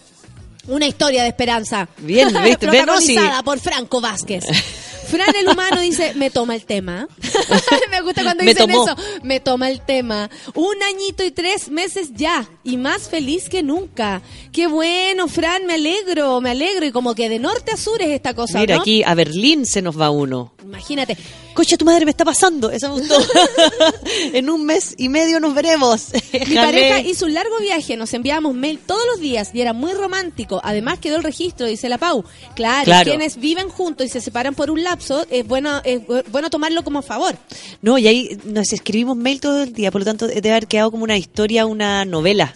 [0.69, 1.89] Una historia de esperanza.
[1.99, 2.69] Bien, ¿viste?
[2.69, 3.15] Ven, no, sí.
[3.15, 4.45] Protagonizada por Franco Vázquez.
[5.07, 7.09] Fran el humano dice, me toma el tema.
[7.91, 8.85] me gusta cuando Me dicen tomó.
[8.85, 8.97] eso.
[9.23, 10.28] Me toma el tema.
[10.55, 12.47] Un añito y tres meses ya.
[12.65, 14.23] Y más feliz que nunca.
[14.53, 16.85] Qué bueno, Fran, me alegro, me alegro.
[16.87, 18.81] Y como que de norte a sur es esta cosa, Mira, ¿no?
[18.83, 20.53] aquí a Berlín se nos va uno.
[20.65, 21.16] Imagínate.
[21.55, 22.70] Coche, tu madre me está pasando.
[22.70, 23.16] Eso me gustó.
[24.33, 26.09] en un mes y medio nos veremos.
[26.49, 29.93] Mi pareja hizo un largo viaje, nos enviábamos mail todos los días y era muy
[29.93, 30.61] romántico.
[30.62, 32.24] Además quedó el registro, dice la Pau.
[32.55, 33.11] Claro, Claro.
[33.11, 34.83] quienes viven juntos y se separan por un
[35.31, 37.32] es bueno, es bu- bueno tomarlo como favor.
[37.32, 37.47] mejor.
[37.82, 40.90] No, y ahí nos escribimos mail todo el día, por lo tanto debe haber quedado
[40.90, 42.55] como una historia, una novela.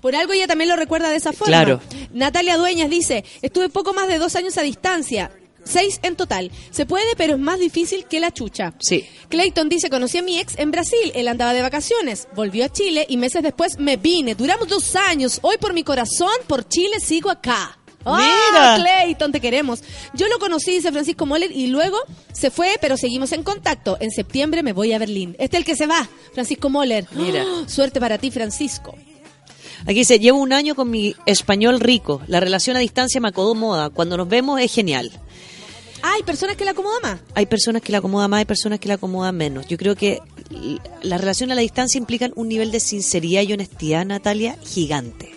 [0.00, 1.46] Por algo ella también lo recuerda de esa forma.
[1.46, 1.80] Claro.
[2.12, 5.30] Natalia Dueñas dice, estuve poco más de dos años a distancia.
[5.66, 6.50] Seis en total.
[6.70, 8.74] Se puede, pero es más difícil que la chucha.
[8.80, 9.06] Sí.
[9.30, 11.10] Clayton dice, conocí a mi ex en Brasil.
[11.14, 12.28] Él andaba de vacaciones.
[12.34, 14.34] Volvió a Chile y meses después me vine.
[14.34, 15.38] Duramos dos años.
[15.40, 17.78] Hoy por mi corazón, por Chile sigo acá.
[18.04, 18.76] ¡Ah, Mira.
[18.76, 19.82] Clayton, te queremos.
[20.12, 21.98] Yo lo conocí, dice Francisco Moller, y luego
[22.32, 23.96] se fue, pero seguimos en contacto.
[24.00, 25.36] En septiembre me voy a Berlín.
[25.38, 27.06] Este es el que se va, Francisco Moller.
[27.12, 27.44] Mira.
[27.46, 27.64] ¡Ah!
[27.68, 28.94] Suerte para ti, Francisco.
[29.82, 32.22] Aquí dice, llevo un año con mi español rico.
[32.26, 33.90] La relación a distancia me acomoda.
[33.90, 35.10] Cuando nos vemos es genial.
[36.02, 37.20] Hay personas que la acomodan más.
[37.34, 39.66] Hay personas que la acomodan más, hay personas que la acomodan menos.
[39.68, 40.20] Yo creo que
[41.02, 45.33] la relación a la distancia implican un nivel de sinceridad y honestidad, Natalia, gigante.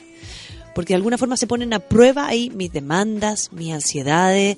[0.77, 4.57] Porque de alguna forma se ponen a prueba ahí mis demandas, mis ansiedades,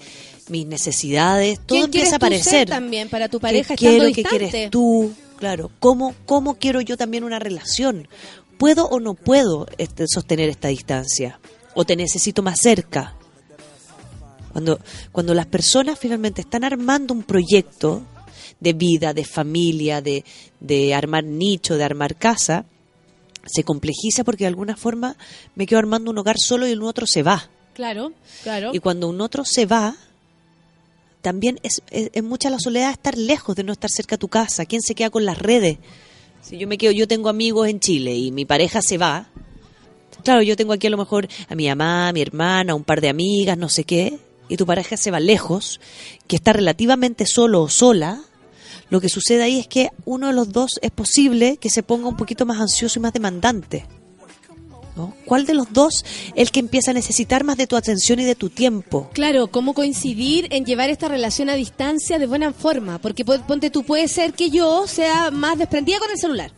[0.50, 1.60] mis necesidades.
[1.60, 2.70] Todo ¿Quién empieza a quieres tú ser aparecer.
[2.70, 4.48] también para tu ¿Qué pareja quiero, estando qué distante?
[4.50, 5.14] quieres tú?
[5.38, 8.10] Claro, ¿cómo, ¿cómo quiero yo también una relación?
[8.58, 11.40] ¿Puedo o no puedo este, sostener esta distancia?
[11.74, 13.16] ¿O te necesito más cerca?
[14.52, 14.78] Cuando,
[15.14, 18.02] cuando las personas finalmente están armando un proyecto
[18.60, 20.26] de vida, de familia, de,
[20.60, 22.66] de armar nicho, de armar casa,
[23.46, 25.16] se complejiza porque de alguna forma
[25.56, 27.50] me quedo armando un hogar solo y el otro se va.
[27.74, 28.12] Claro,
[28.44, 28.72] claro.
[28.74, 29.96] Y cuando un otro se va,
[31.22, 34.28] también es, es, es mucha la soledad estar lejos de no estar cerca a tu
[34.28, 34.66] casa.
[34.66, 35.78] ¿Quién se queda con las redes?
[36.42, 39.28] Si yo me quedo, yo tengo amigos en Chile y mi pareja se va,
[40.24, 43.02] claro, yo tengo aquí a lo mejor a mi mamá, a mi hermana, un par
[43.02, 45.80] de amigas, no sé qué, y tu pareja se va lejos,
[46.28, 48.22] que está relativamente solo o sola,
[48.90, 52.08] lo que sucede ahí es que uno de los dos es posible que se ponga
[52.08, 53.86] un poquito más ansioso y más demandante.
[54.96, 55.14] ¿no?
[55.26, 58.26] ¿Cuál de los dos es el que empieza a necesitar más de tu atención y
[58.26, 59.10] de tu tiempo?
[59.14, 62.98] Claro, cómo coincidir en llevar esta relación a distancia de buena forma.
[63.00, 66.52] Porque pon- ponte tú, puede ser que yo sea más desprendida con el celular.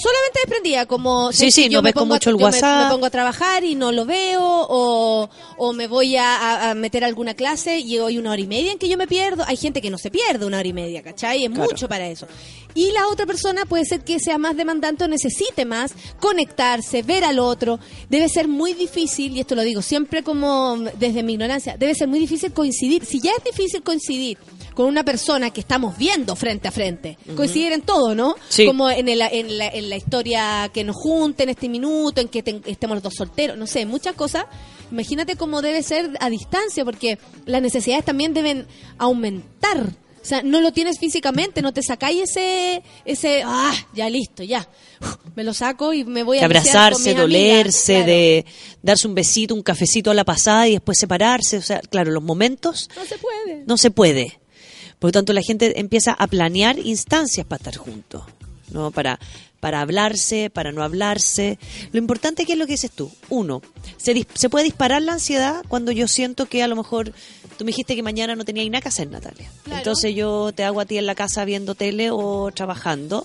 [0.00, 2.84] Solamente desprendida, como Sí, sí, yo no me pongo a- mucho el yo me- WhatsApp.
[2.86, 6.74] Me, pongo a trabajar y no lo veo, o, o me voy a, a- a
[6.74, 9.44] meter a alguna clase y hoy una hora y media en que yo me pierdo.
[9.46, 11.44] Hay gente que no se pierde una hora y media, ¿cachai?
[11.44, 11.68] Es Claro.
[11.70, 12.26] mucho para eso.
[12.74, 17.24] Y la otra persona puede ser que sea más demandante o necesite más conectarse, ver
[17.24, 17.80] al otro.
[18.08, 22.06] Debe ser muy difícil, y esto lo digo siempre como desde mi ignorancia, debe ser
[22.06, 23.04] muy difícil coincidir.
[23.04, 24.38] Si ya es difícil coincidir
[24.78, 27.34] con una persona que estamos viendo frente a frente, Ujú.
[27.34, 28.36] coincidir en todo, ¿no?
[28.48, 28.64] Sí.
[28.64, 32.28] Como en, el- en la, en la historia que nos junte en este minuto, en
[32.28, 34.44] que ten- estemos los dos solteros, no sé, muchas cosas.
[34.92, 38.68] Imagínate cómo debe ser a distancia, porque las necesidades también deben
[38.98, 39.80] aumentar.
[40.22, 44.68] O sea, no lo tienes físicamente, no te sacáis ese, ese, ah, ya listo, ya.
[45.00, 48.06] Uf, me lo saco y me voy a pasear con abrazarse, mis dolerse, amigas.
[48.06, 48.06] Claro.
[48.06, 48.46] de
[48.82, 51.56] darse un besito, un cafecito a la pasada y después separarse.
[51.56, 53.64] O sea, claro, los momentos No se puede.
[53.66, 54.38] no se puede.
[54.98, 58.22] Por lo tanto, la gente empieza a planear instancias para estar juntos,
[58.70, 58.90] ¿no?
[58.90, 59.18] Para,
[59.60, 61.58] para hablarse, para no hablarse.
[61.92, 63.10] Lo importante que es lo que dices tú.
[63.28, 63.62] Uno,
[63.96, 67.12] se, dis- se puede disparar la ansiedad cuando yo siento que a lo mejor
[67.56, 69.50] tú me dijiste que mañana no tenía nada que hacer, Natalia.
[69.62, 69.78] Claro.
[69.78, 73.24] Entonces yo te hago a ti en la casa viendo tele o trabajando.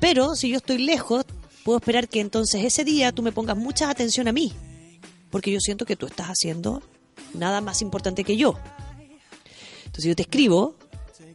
[0.00, 1.24] Pero si yo estoy lejos,
[1.64, 4.52] puedo esperar que entonces ese día tú me pongas mucha atención a mí.
[5.30, 6.82] Porque yo siento que tú estás haciendo
[7.34, 8.58] nada más importante que yo.
[9.92, 10.74] Entonces yo te escribo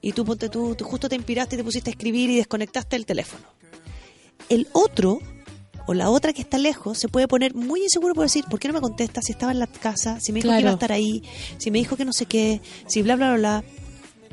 [0.02, 2.96] y tú, ponte, tú, tú justo te inspiraste y te pusiste a escribir y desconectaste
[2.96, 3.46] el teléfono.
[4.50, 5.20] El otro
[5.86, 8.68] o la otra que está lejos se puede poner muy inseguro por decir, ¿por qué
[8.68, 10.92] no me contesta si estaba en la casa, si me dijo que iba a estar
[10.92, 11.22] ahí,
[11.60, 13.64] si me dijo que no sé qué, si bla, bla, bla, bla?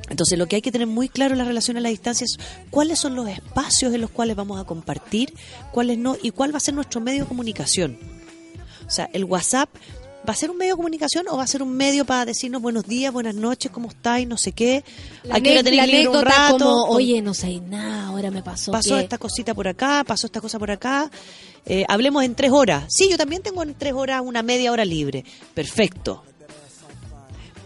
[0.08, 2.38] Entonces lo que hay que tener muy claro en la relación a la distancia es
[2.70, 5.34] cuáles son los espacios en los cuales vamos a compartir,
[5.70, 7.98] cuáles no, y cuál va a ser nuestro medio de comunicación.
[8.86, 9.68] O sea, el WhatsApp
[10.26, 12.62] va a ser un medio de comunicación o va a ser un medio para decirnos
[12.62, 14.82] buenos días, buenas noches, cómo estáis, no sé qué.
[15.22, 16.58] La, ¿A qué hora ane- tenéis la libre un rato?
[16.58, 18.72] como, oye, no sé nada, ahora me pasó.
[18.72, 21.10] pasó que- esta cosita por acá, pasó esta cosa por acá.
[21.66, 22.84] Eh, hablemos en tres horas.
[22.88, 25.24] Sí, yo también tengo en tres horas una media hora libre.
[25.54, 26.22] Perfecto.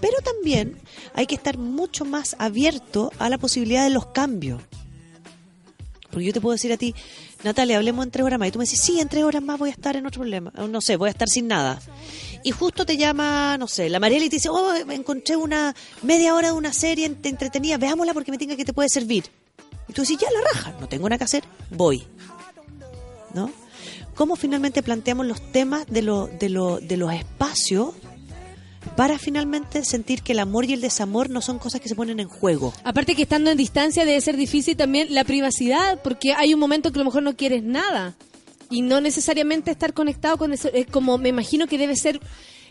[0.01, 0.77] Pero también
[1.15, 4.63] hay que estar mucho más abierto a la posibilidad de los cambios.
[6.11, 6.95] Porque yo te puedo decir a ti,
[7.45, 8.49] Natalia, hablemos en tres horas más.
[8.49, 10.53] Y tú me dices, sí, en tres horas más voy a estar en otro problema.
[10.71, 11.81] No sé, voy a estar sin nada.
[12.45, 16.35] Y justo te llama, no sé, la Mariela y te dice, oh, encontré una media
[16.35, 19.25] hora de una serie ent- entretenida, veámosla porque me tenga que te puede servir.
[19.89, 22.05] Y tú dices, ya la raja, no tengo nada que hacer, voy.
[23.35, 23.51] ¿No?
[24.15, 27.91] ¿Cómo finalmente planteamos los temas de, lo, de, lo, de los espacios
[28.97, 32.19] para finalmente sentir que el amor y el desamor no son cosas que se ponen
[32.21, 32.73] en juego?
[32.85, 36.91] Aparte que estando en distancia debe ser difícil también la privacidad, porque hay un momento
[36.91, 38.15] que a lo mejor no quieres nada.
[38.71, 40.69] Y no necesariamente estar conectado con eso.
[40.73, 42.21] Es como, me imagino que debe ser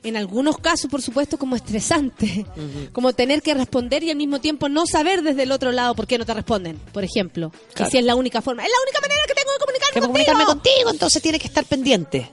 [0.03, 2.45] en algunos casos, por supuesto, como estresante.
[2.93, 6.05] Como tener que responder y al mismo tiempo no saber desde el otro lado por
[6.07, 7.51] qué no te responden, por ejemplo.
[7.73, 7.91] Claro.
[7.91, 8.63] si es la única forma.
[8.63, 10.13] Es la única manera que tengo de comunicarme Que contigo.
[10.13, 12.29] comunicarme contigo, entonces tiene que estar pendiente.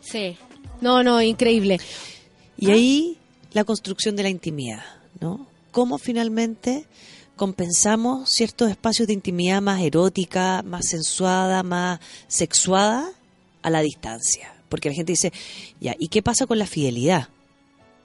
[0.00, 0.36] Sí.
[0.80, 1.80] No, no, increíble.
[2.56, 3.18] Y ahí
[3.52, 4.84] la construcción de la intimidad,
[5.20, 5.46] ¿no?
[5.72, 6.86] Cómo finalmente
[7.38, 13.10] compensamos ciertos espacios de intimidad más erótica, más sensuada, más sexuada
[13.62, 14.52] a la distancia.
[14.68, 15.32] Porque la gente dice,
[15.80, 17.28] ya, ¿y qué pasa con la fidelidad?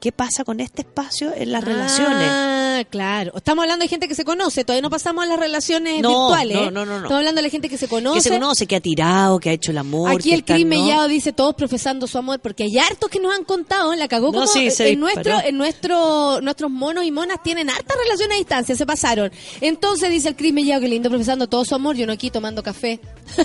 [0.03, 2.27] ¿Qué pasa con este espacio en las relaciones?
[2.29, 3.31] Ah, claro.
[3.37, 4.65] Estamos hablando de gente que se conoce.
[4.65, 6.57] Todavía no pasamos a las relaciones No, virtuales.
[6.57, 6.71] no, ¿eh?
[6.71, 6.95] no, no, no.
[6.95, 8.17] Estamos hablando de la gente que se conoce.
[8.17, 10.11] Que se conoce, que ha tirado, que ha hecho el amor.
[10.11, 10.75] Aquí que el ¿no?
[10.75, 14.33] Mellado dice todos profesando su amor, porque hay hartos que nos han contado, la cagó
[14.33, 18.39] No, como sí, en nuestro, en nuestro, nuestros monos y monas tienen hartas relaciones a
[18.39, 19.31] distancia, se pasaron.
[19.61, 22.61] Entonces dice el Cris Mellado, que lindo profesando todo su amor, yo no aquí tomando
[22.61, 22.99] café.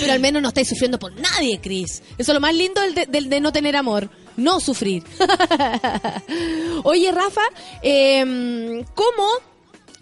[0.00, 2.02] Pero al menos no estáis sufriendo por nadie, Cris.
[2.18, 5.04] Eso es lo más lindo del de, del de no tener amor, no sufrir.
[6.84, 7.42] Oye, Rafa,
[7.82, 9.24] eh, ¿cómo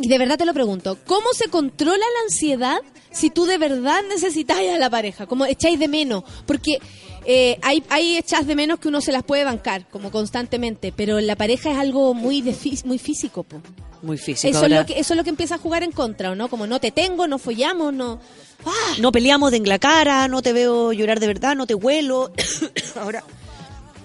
[0.00, 2.78] y de verdad te lo pregunto, ¿cómo se controla la ansiedad
[3.12, 5.26] si tú de verdad necesitáis a la pareja?
[5.26, 6.24] ¿Cómo echáis de menos?
[6.46, 6.78] Porque
[7.26, 11.20] eh, hay, hay echas de menos que uno se las puede bancar, como constantemente, pero
[11.20, 13.60] la pareja es algo muy de muy físico, po.
[14.02, 14.48] Muy físico.
[14.48, 16.34] Eso, Ahora, es lo que, eso es lo que empieza a jugar en contra, ¿o
[16.34, 16.48] no?
[16.48, 18.20] Como no te tengo, no follamos, no...
[18.64, 18.94] ¡Ah!
[18.98, 22.32] No peleamos de en la cara, no te veo llorar de verdad, no te huelo.
[22.96, 23.22] Ahora,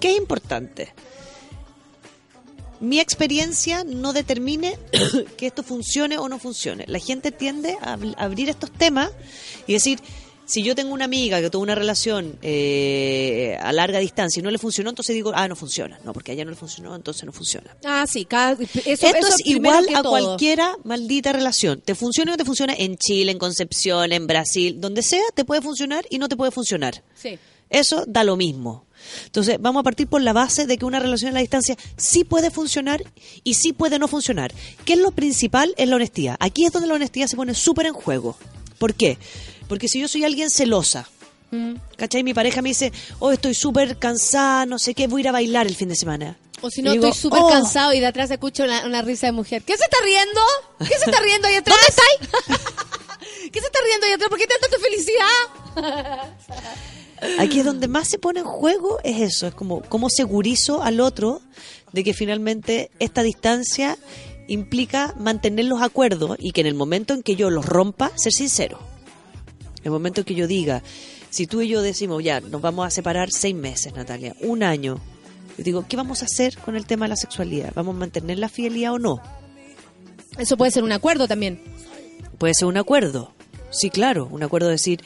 [0.06, 0.94] ¿qué es importante?
[2.82, 4.78] Mi experiencia no determine
[5.38, 6.84] que esto funcione o no funcione.
[6.88, 9.10] La gente tiende a ab- abrir estos temas
[9.66, 10.00] y decir,
[10.46, 14.52] si yo tengo una amiga que tuvo una relación eh, a larga distancia y no
[14.52, 16.00] le funcionó, entonces digo, ah, no funciona.
[16.04, 17.76] No, porque a ella no le funcionó, entonces no funciona.
[17.86, 20.10] Ah, sí, cada, eso, Esto eso es igual a todo.
[20.12, 21.82] cualquiera maldita relación.
[21.82, 25.46] Te funciona o no te funciona en Chile, en Concepción, en Brasil, donde sea, te
[25.46, 27.04] puede funcionar y no te puede funcionar.
[27.16, 27.40] Sí.
[27.70, 28.85] Eso da lo mismo.
[29.26, 32.24] Entonces, vamos a partir por la base de que una relación a la distancia sí
[32.24, 33.04] puede funcionar
[33.44, 34.54] y sí puede no funcionar.
[34.86, 35.74] ¿Qué es lo principal?
[35.78, 36.36] Es la honestidad.
[36.40, 38.38] Aquí es donde la honestidad se pone súper en juego.
[38.80, 39.18] ¿Por qué?
[39.68, 41.08] Porque si yo soy alguien celosa,
[41.52, 41.76] Mm.
[41.96, 42.24] ¿cachai?
[42.24, 45.32] Mi pareja me dice, oh, estoy súper cansada, no sé qué, voy a ir a
[45.32, 46.38] bailar el fin de semana.
[46.62, 49.28] O si no, digo, estoy súper "Oh, cansado y de atrás escucho una, una risa
[49.28, 49.62] de mujer.
[49.62, 50.42] ¿Qué se está riendo?
[50.80, 51.78] ¿Qué se está riendo ahí atrás?
[51.78, 52.60] ¿Dónde estáis?
[53.52, 54.30] ¿Qué se está riendo ahí atrás?
[54.30, 56.34] ¿Por qué tanta felicidad?
[57.40, 61.00] Aquí es donde más se pone en juego, es eso, es como cómo segurizo al
[61.00, 61.42] otro
[61.94, 63.98] de que finalmente esta distancia
[64.48, 68.34] implica mantener los acuerdos y que en el momento en que yo los rompa, ser
[68.34, 68.80] sincero.
[69.80, 70.84] En el momento en que yo diga,
[71.30, 75.00] si tú y yo decimos, ya, nos vamos a separar seis meses, Natalia, un año,
[75.58, 77.72] yo digo, ¿qué vamos a hacer con el tema de la sexualidad?
[77.76, 79.22] ¿Vamos a mantener la fidelidad o no?
[80.38, 81.62] Eso puede ser un acuerdo también.
[82.38, 83.35] Puede ser un acuerdo.
[83.78, 85.02] Sí, claro, un acuerdo de decir,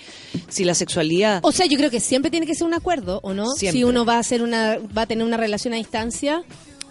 [0.48, 1.40] si la sexualidad...
[1.44, 3.48] O sea, yo creo que siempre tiene que ser un acuerdo, ¿o no?
[3.52, 3.80] Siempre.
[3.80, 6.44] Si uno va a hacer una, va a tener una relación a distancia,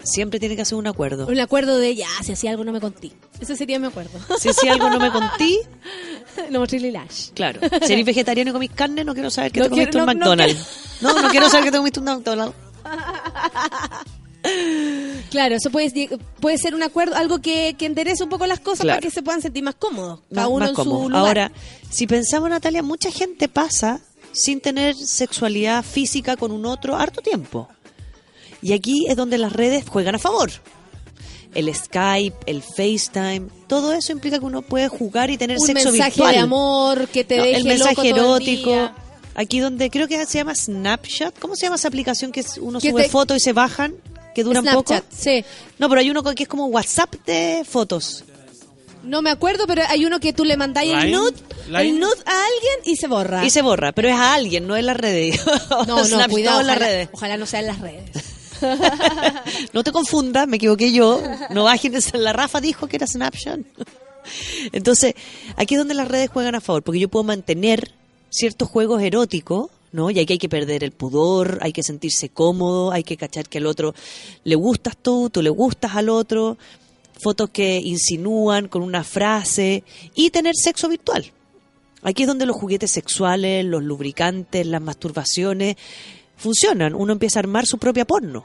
[0.03, 1.27] Siempre tiene que hacer un acuerdo.
[1.27, 3.11] un acuerdo de ya, si hacía algo no me conté.
[3.41, 4.19] Ese sería mi acuerdo.
[4.39, 5.59] Si, si algo no me conté,
[6.51, 7.31] no mostré lash.
[7.35, 7.61] Claro.
[7.85, 10.19] Si eres vegetariano y comís carne, no quiero saber que No te comiste quiero- un
[10.19, 10.67] no- no McDonald's.
[11.01, 12.55] No, no, quiero saber que te comiste un McDonald's.
[15.31, 16.09] Claro, eso puede,
[16.41, 18.97] puede ser un acuerdo, algo que, que enderece un poco las cosas Claro.
[19.01, 20.21] para que se puedan sentir más cómodos.
[20.33, 21.03] Cada Más- uno más en cómodo.
[21.03, 21.27] su lugar.
[21.27, 21.53] Ahora,
[21.91, 24.01] si pensamos, Natalia, mucha gente pasa
[24.33, 27.69] sin tener sexualidad física con un otro harto tiempo.
[28.63, 30.51] Y aquí es donde las redes juegan a favor.
[31.55, 35.91] El Skype, el FaceTime, todo eso implica que uno puede jugar y tener un sexo
[35.91, 36.35] mensaje virtual.
[36.35, 38.71] de amor que te No, deje el mensaje loco todo el erótico.
[38.71, 38.95] día.
[39.35, 41.39] Aquí donde creo que se llama Snapchat.
[41.39, 43.95] ¿Cómo se llama esa aplicación que uno Que sube te- fotos y se bajan?
[44.39, 45.17] Que duran Snapchat, poco.
[45.19, 45.45] sí.
[45.81, 48.25] No, pero hay uno que es como WhatsApp de fotos.
[49.03, 51.35] No me acuerdo, pero hay uno que tú le mandáis el nude,
[51.77, 53.45] el nude a alguien y se borra.
[53.45, 55.41] Y se borra, pero es a alguien, no en las redes.
[55.71, 57.09] No, no, Snapchat cuidado, en las ojalá, redes.
[57.13, 58.11] ojalá no sea en las redes.
[59.73, 61.21] No te confundas, me equivoqué yo.
[61.51, 63.61] No bajen, la Rafa dijo que era Snapchat.
[64.73, 65.15] Entonces,
[65.57, 67.93] aquí es donde las redes juegan a favor, porque yo puedo mantener
[68.31, 70.11] ciertos juegos eróticos, ¿no?
[70.11, 73.59] Y aquí hay que perder el pudor, hay que sentirse cómodo, hay que cachar que
[73.59, 73.95] al otro
[74.45, 76.59] le gustas tú, tú le gustas al otro,
[77.19, 79.85] fotos que insinúan con una frase
[80.15, 81.33] y tener sexo virtual.
[82.03, 85.77] Aquí es donde los juguetes sexuales, los lubricantes, las masturbaciones
[86.37, 86.95] funcionan.
[86.95, 88.45] Uno empieza a armar su propia porno.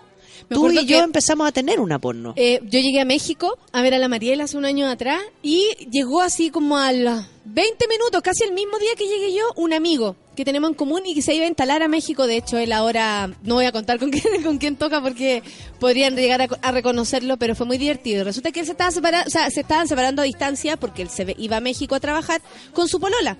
[0.50, 2.34] Me Tú y yo empezamos a tener una porno.
[2.36, 5.70] Eh, yo llegué a México a ver a la Mariela hace un año atrás y
[5.92, 9.72] llegó así como a los 20 minutos, casi el mismo día que llegué yo, un
[9.72, 12.26] amigo que tenemos en común y que se iba a instalar a México.
[12.28, 15.44] De hecho, él ahora, no voy a contar con quién, con quién toca porque
[15.80, 18.24] podrían llegar a, a reconocerlo, pero fue muy divertido.
[18.24, 21.10] Resulta que él se estaba separando, o sea, se estaban separando a distancia porque él
[21.10, 22.42] se iba a México a trabajar
[22.74, 23.38] con su polola.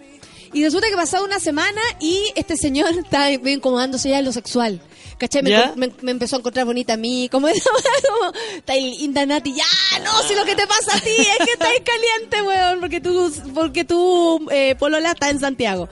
[0.56, 4.82] Y resulta que pasaba una semana y este señor estaba incomodándose ya en lo sexual.
[5.18, 5.42] ¿Cachai?
[5.44, 5.74] Me, ¿Ya?
[5.76, 7.70] me- me empezó a encontrar bonita a mí, como esa
[8.08, 11.54] como, está linda Nati, ya, no, si lo que te pasa a ti es que
[11.54, 15.88] estás caliente, weón, porque tú, porque tú, eh, Polola está en Santiago.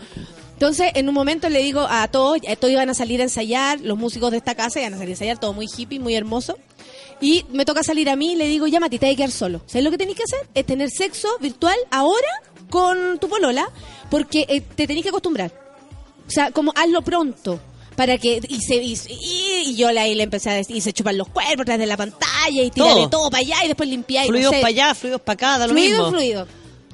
[0.62, 3.82] Entonces, en un momento le digo a todos, ya todos iban a salir a ensayar,
[3.82, 6.56] los músicos de esta casa iban a salir a ensayar, todo muy hippie, muy hermoso.
[7.20, 9.32] Y me toca salir a mí y le digo, ya Mati, te hay que quedar
[9.32, 9.62] solo.
[9.66, 10.48] ¿Sabes lo que tenés que hacer?
[10.54, 12.28] Es tener sexo virtual ahora
[12.70, 13.68] con tu polola,
[14.12, 15.52] porque eh, te tenés que acostumbrar.
[16.28, 17.60] O sea, como hazlo pronto.
[17.96, 21.18] Para que, y, se, y, y- yo ahí le empecé a decir, y se chupan
[21.18, 23.10] los cuerpos tras de la pantalla, y tirarle Todo.
[23.10, 24.26] todo, para allá, y después limpiar.
[24.26, 24.62] y no Fluidos sé.
[24.62, 26.12] para allá, fluidos para acá, da lo Fluido, mismo.
[26.12, 26.48] fluido.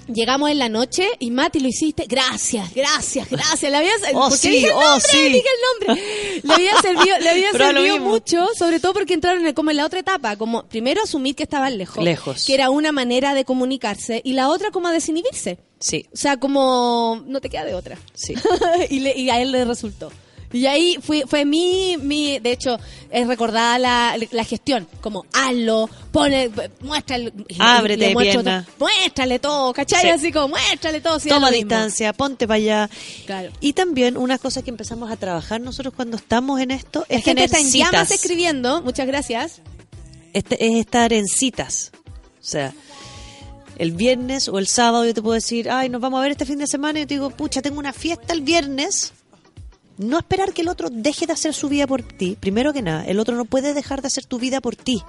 [0.08, 2.06] Llegamos en la noche y Mati lo hiciste.
[2.08, 3.70] Gracias, gracias, gracias.
[3.72, 5.24] Le había, Oh, porque sí, dije el oh, nombre, sí.
[5.24, 6.04] dije el nombre.
[6.44, 9.86] Le había servido, le había servido mucho, sobre todo porque entraron en- como en la
[9.86, 12.46] otra etapa, como primero asumir que estaban lejos, Lejos.
[12.46, 15.58] que era una manera de comunicarse y la otra como desinhibirse.
[15.80, 17.98] Sí, O sea, como no te queda de otra.
[18.14, 18.34] sí.
[18.90, 20.12] y, le- y a él le resultó.
[20.54, 22.78] Y ahí fue, fue mi, mi, de hecho,
[23.10, 26.50] es recordada la, la gestión, como hazlo, pone,
[26.80, 28.64] muéstrale, Ábrete pierna.
[28.66, 28.76] todo.
[28.88, 30.02] muéstrale todo, ¿cachai?
[30.04, 30.08] Sí.
[30.10, 31.20] Así como, muéstrale todo.
[31.20, 32.90] si Toma distancia, ponte para allá.
[33.26, 33.52] Claro.
[33.60, 37.26] Y también una cosa que empezamos a trabajar nosotros cuando estamos en esto La es
[37.26, 38.12] gente tener está en llamas citas.
[38.12, 39.62] escribiendo, muchas gracias.
[40.32, 41.92] Este- es estar en citas.
[42.40, 42.74] O sea,
[43.78, 46.46] el viernes o el sábado yo te puedo decir, ay, nos vamos a ver este
[46.46, 49.12] fin de semana y yo te digo, pucha, tengo una fiesta el viernes.
[49.98, 52.38] No esperar que el otro deje de hacer su vida por ti.
[52.40, 55.02] Primero que nada, el otro no puede dejar de hacer tu vida por ti.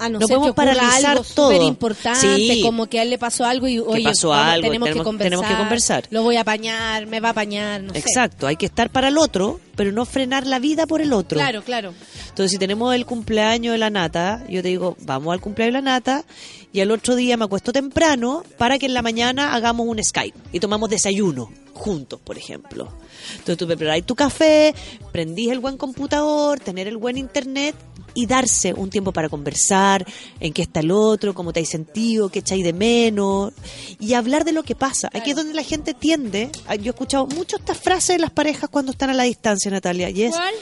[0.00, 1.50] A no, No ser que podemos ocurra paralizar algo todo.
[1.52, 2.60] súper importante, Sí.
[2.62, 5.04] como que a él le pasó algo y oye, pasó vamos, algo, tenemos, que tenemos-
[5.04, 6.04] conversar, tenemos que conversar.
[6.10, 8.00] Lo voy a apañar, me va a apañar, no sé.
[8.00, 11.38] Exacto, hay que estar para el otro, pero no frenar la vida por el otro.
[11.38, 11.94] Claro, claro.
[12.28, 15.80] Entonces, si tenemos el cumpleaños de la nata, yo te digo, vamos al cumpleaños de
[15.82, 16.24] la nata,
[16.72, 20.36] y al otro día me acuesto temprano para que en la mañana hagamos un Skype
[20.52, 22.92] y tomamos desayuno juntos, por ejemplo.
[23.32, 24.74] Entonces tú preparás tu café,
[25.12, 27.74] prendís el buen computador, tener el buen internet
[28.14, 30.06] y darse un tiempo para conversar,
[30.40, 33.52] en qué está el otro, cómo te hay sentido, qué echáis de menos,
[33.98, 35.10] y hablar de lo que pasa.
[35.12, 38.70] Aquí es donde la gente tiende, yo he escuchado mucho esta frase de las parejas
[38.70, 40.54] cuando están a la distancia, Natalia, y es, ¿Cuál?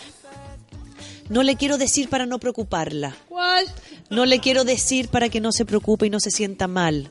[1.29, 3.17] no le quiero decir para no preocuparla.
[3.29, 3.67] ¿Cuál?
[4.11, 7.11] No le quiero decir para que no se preocupe y no se sienta mal.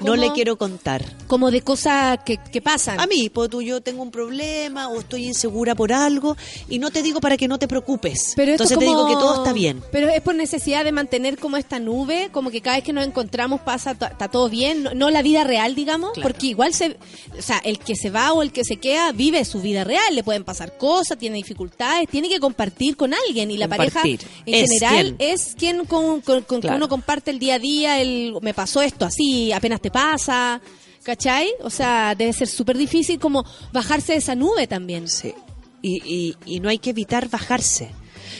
[0.00, 1.04] No le quiero contar.
[1.26, 2.98] Como de cosas que, que pasan.
[3.00, 6.36] A mí, pues tú, yo tengo un problema o estoy insegura por algo
[6.68, 8.32] y no te digo para que no te preocupes.
[8.36, 9.82] Pero Entonces te digo que todo está bien.
[9.92, 13.06] Pero es por necesidad de mantener como esta nube, como que cada vez que nos
[13.06, 16.28] encontramos pasa, está todo bien, no, no la vida real, digamos, Claro.
[16.28, 16.96] porque igual se,
[17.38, 20.14] o sea, el que se va o el que se queda vive su vida real,
[20.14, 24.18] le pueden pasar cosas, tiene dificultades, tiene que compartir con alguien y la pareja en
[24.46, 25.30] Es general quien.
[25.32, 28.80] es quien con, con- con que uno comparte el día a día, el me pasó
[28.82, 30.60] esto así, apenas te pasa.
[31.02, 31.48] ¿Cachai?
[31.62, 35.08] O sea, debe ser súper difícil como bajarse de esa nube también.
[35.08, 35.34] Sí.
[35.82, 37.90] Y, y, y no hay que evitar bajarse.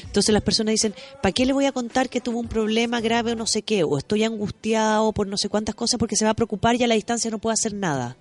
[0.05, 3.33] Entonces las personas dicen, ¿para qué le voy a contar que tuvo un problema grave
[3.33, 3.85] o no sé qué?
[3.85, 6.89] O estoy angustiado por no sé cuántas cosas porque se va a preocupar y a
[6.89, 8.17] la distancia no puede hacer nada.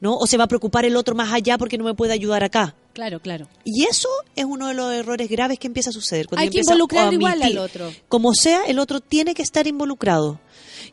[0.00, 0.16] ¿No?
[0.16, 2.74] O se va a preocupar el otro más allá porque no me puede ayudar acá.
[2.92, 3.46] Claro, claro.
[3.64, 6.26] Y eso es uno de los errores graves que empieza a suceder.
[6.26, 7.92] Cuando Hay que involucrar igual al otro.
[8.08, 10.40] Como sea, el otro tiene que estar involucrado.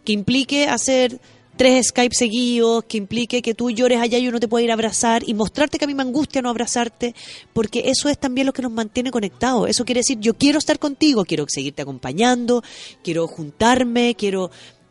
[0.09, 1.21] Que implique hacer
[1.55, 4.71] tres Skype seguidos, que implique que tú llores allá y yo no te pueda ir
[4.71, 7.13] a abrazar y mostrarte que a mí me angustia no abrazarte,
[7.53, 9.69] porque eso es también lo que nos mantiene conectados.
[9.69, 12.63] Eso quiere decir, yo quiero estar contigo, quiero seguirte acompañando,
[13.03, 14.49] quiero juntarme, quiero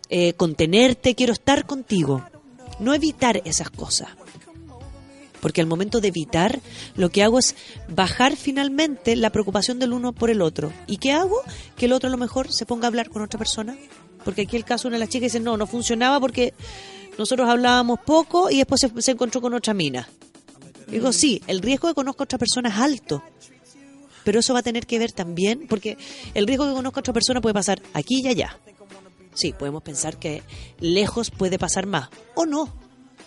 [0.09, 2.23] eh, contenerte, quiero estar contigo.
[2.79, 4.11] No evitar esas cosas.
[5.41, 6.61] Porque al momento de evitar,
[6.95, 7.57] lo que hago es
[7.89, 10.73] bajar finalmente la preocupación del uno por el otro.
[10.87, 11.41] ¿Y qué hago?
[11.77, 13.77] Que el otro a lo mejor se ponga a hablar con otra persona.
[14.25, 16.55] Porque aquí el caso, una de las chicas dice, no, no funcionaba porque
[17.19, 20.09] nosotros hablábamos poco y después se, se encontró con otra mina.
[20.89, 23.23] Digo, sí, el riesgo de que conozca a otra persona es alto.
[24.25, 25.97] Pero eso va a tener que ver también, porque
[26.35, 28.59] el riesgo de que conozca a otra persona puede pasar aquí y allá.
[29.35, 30.43] Sí, podemos pensar que
[30.81, 32.09] lejos puede pasar más.
[32.35, 32.73] O no.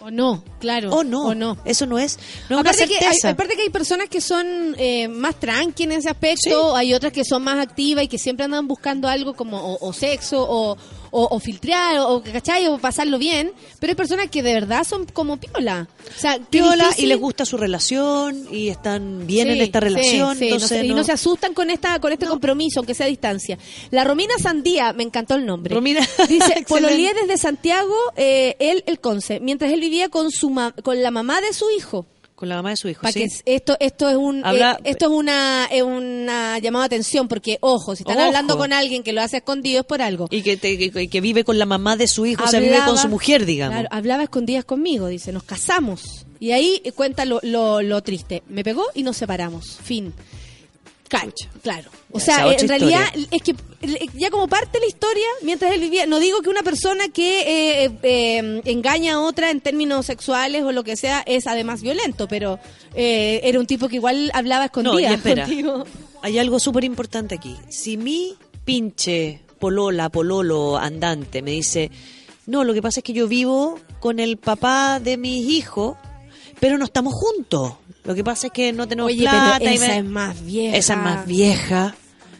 [0.02, 0.90] O no, claro.
[0.92, 1.28] O no.
[1.28, 1.58] O no.
[1.64, 2.18] Eso no es,
[2.50, 5.84] no es una aparte, que hay, aparte que hay personas que son eh, más tranqui
[5.84, 9.36] en ese aspecto, hay otras que son más activas y que siempre andan buscando algo
[9.36, 10.76] como o, o sexo o,
[11.12, 12.68] o, o filtrar o, ¿cachai?
[12.68, 15.88] o pasarlo bien, pero hay personas que de verdad son como piola.
[16.16, 19.80] O sea, Piola difícil- y les gusta su relación y están bien Sí, en esta
[19.80, 20.38] relación.
[20.38, 23.06] sí, no entonces se- y no- se asustan con esta con este compromiso, aunque sea
[23.06, 23.58] a distancia.
[23.92, 25.76] La Romina Sandía, me encantó el nombre.
[25.76, 30.74] Romina, Dice, pololeé desde Santiago, eh, él, el Conce, mientras él vivía con su ma-
[30.84, 32.06] con la mamá de su hijo.
[32.42, 33.20] Con la mamá de su hijo, Pa' sí.
[33.20, 37.28] que esto esto es un Habla- eh, esto es una es una llamada de atención
[37.28, 38.26] porque ojo si están Ojo.
[38.26, 41.22] hablando con alguien que lo hace escondido es por algo Y que, te- que, que
[41.22, 43.76] vive con la mamá de su hijo, o sea, vive con Hablaba- su mujer, digamos.
[43.76, 48.42] claro, hablaba escondidas conmigo dice nos casamos y ahí eh, cuenta lo, lo, lo triste
[48.50, 50.12] me pegó y nos separamos fin
[51.12, 51.92] Cancha, claro.
[52.14, 53.28] O sea, en realidad historia.
[53.32, 56.64] es que ya como parte de la historia, mientras él vivía, no digo que una
[56.64, 61.22] persona que eh, eh, eh, engaña a otra en términos sexuales o lo que sea
[61.26, 62.60] es además violento, pero
[62.96, 65.46] eh, era un tipo que igual hablaba a No, espera.
[65.46, 65.84] contigo.
[66.22, 67.58] Hay algo súper importante aquí.
[67.68, 71.92] Si mi pinche polola, pololo, andante me dice,
[72.46, 75.98] no, lo que pasa es que yo vivo con el papá de mis hijos,
[76.62, 77.74] pero no estamos juntos.
[78.04, 79.58] Lo que pasa es que no tenemos Oye, plata.
[79.60, 80.78] pero y esa me- es más vieja.
[80.78, 81.96] Esa es más vieja.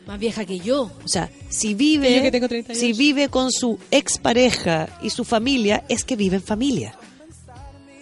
[0.08, 0.92] Más vieja que yo.
[1.04, 2.80] O sea, si Que yo vive, que tengo 38.
[2.80, 6.96] si vive con su expareja y su familia, es que vive en familia.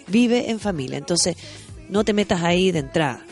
[0.07, 0.97] Vive en familia.
[0.97, 1.35] Entonces,
[1.89, 3.25] no te metas ahí de entrada.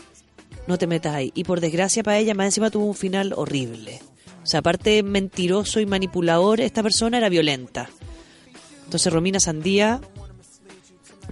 [0.66, 1.32] No te metas ahí.
[1.34, 4.00] Y por desgracia para ella, más encima tuvo un final horrible.
[4.42, 7.88] O sea, aparte de mentiroso y manipulador, esta persona era violenta.
[8.84, 10.00] Entonces, Romina Sandía,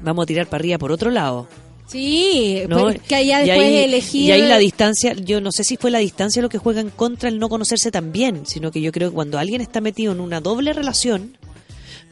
[0.03, 1.47] vamos a tirar para arriba por otro lado.
[1.89, 2.83] Sí, ¿no?
[2.83, 4.23] pues, que allá después ahí- elegir...
[4.23, 6.91] Y ahí la distancia, yo no sé si fue la distancia lo que juega en
[6.91, 10.13] contra el no conocerse tan bien, sino que yo creo que cuando alguien está metido
[10.13, 11.37] en una doble relación,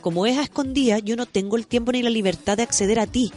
[0.00, 3.06] como es a escondida, yo no tengo el tiempo ni la libertad de acceder a
[3.06, 3.32] ti.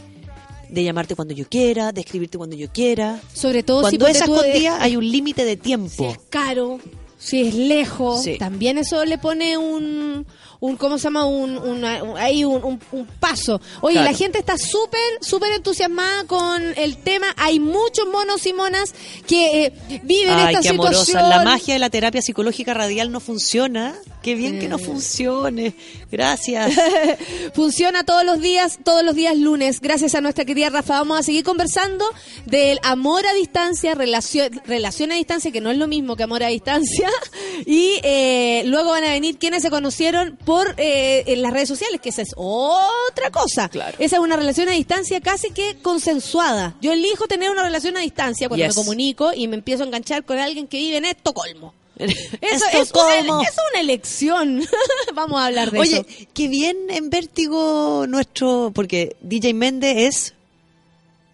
[0.68, 3.20] De llamarte cuando yo quiera, de escribirte cuando yo quiera.
[3.32, 6.10] Sobre todo si Cuando ponte es escondida hay un límite de si tiempo.
[6.10, 6.78] es caro,
[7.18, 8.36] si es lejos, Sí.
[8.38, 10.26] también eso le pone un,
[10.60, 11.24] un ¿cómo se llama?
[11.26, 13.60] Un, una- un- ahí un, un- un paso.
[13.80, 14.10] Oye, Claro.
[14.10, 17.26] la gente está súper, súper entusiasmada con el tema.
[17.36, 18.94] Hay muchos monos y monas
[19.26, 19.72] que eh,
[20.02, 21.04] viven Ay, esta qué amorosa.
[21.04, 21.30] situación.
[21.30, 23.94] La magia de la terapia psicológica radial no funciona.
[24.22, 25.74] Qué bien que no funcione.
[26.10, 26.72] Gracias.
[27.54, 29.80] Funciona todos los días, todos los días lunes.
[29.80, 30.94] Gracias a nuestra querida Rafa.
[30.98, 32.04] Vamos a seguir conversando
[32.46, 36.42] del amor a distancia, relación, relación a distancia, que no es lo mismo que amor
[36.42, 37.08] a distancia.
[37.66, 42.00] Y eh, luego van a venir quienes se conocieron por eh, en las redes sociales,
[42.00, 43.70] que esa es otra cosa.
[43.98, 46.74] Esa es una relación a distancia casi que consensuada.
[46.80, 48.74] Yo elijo tener una relación a distancia cuando Yes.
[48.74, 51.74] me comunico y me empiezo a enganchar con alguien que vive en Estocolmo.
[51.98, 54.64] Eso es una, es una elección.
[55.14, 56.26] Vamos a hablar de Oye, eso.
[56.32, 60.34] qué bien en vértigo nuestro, porque DJ Méndez es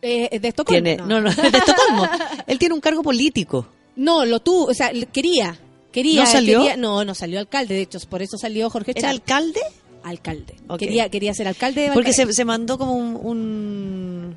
[0.02, 0.82] Eh, de Estocolmo.
[0.82, 2.08] tiene, no, no, de Estocolmo.
[2.48, 3.66] Él tiene un cargo político.
[3.96, 5.56] No, lo tuvo, o sea, quería.
[5.94, 6.58] Quería, ¿No salió?
[6.60, 9.10] quería- no, no salió alcalde, de hecho, por eso salió Jorge ¿Era Char.
[9.10, 9.60] alcalde?
[10.02, 10.54] Alcalde.
[10.78, 14.36] Quería, quería ser alcalde de Porque se, se mandó como un, un,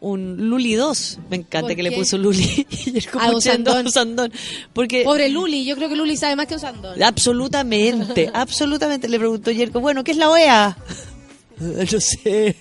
[0.00, 1.18] un Luli 2.
[1.28, 2.66] Me encanta ¿Por que le puso Luli.
[2.86, 3.86] y él como Ah, un echando Sandón.
[3.86, 4.32] un Sandón.
[4.72, 7.02] Porque Pobre Luli, yo creo que Luli sabe más que un sandón.
[7.02, 10.78] absolutamente, absolutamente le preguntó Yerko, bueno, ¿qué es la OEA?
[11.60, 12.54] No sé.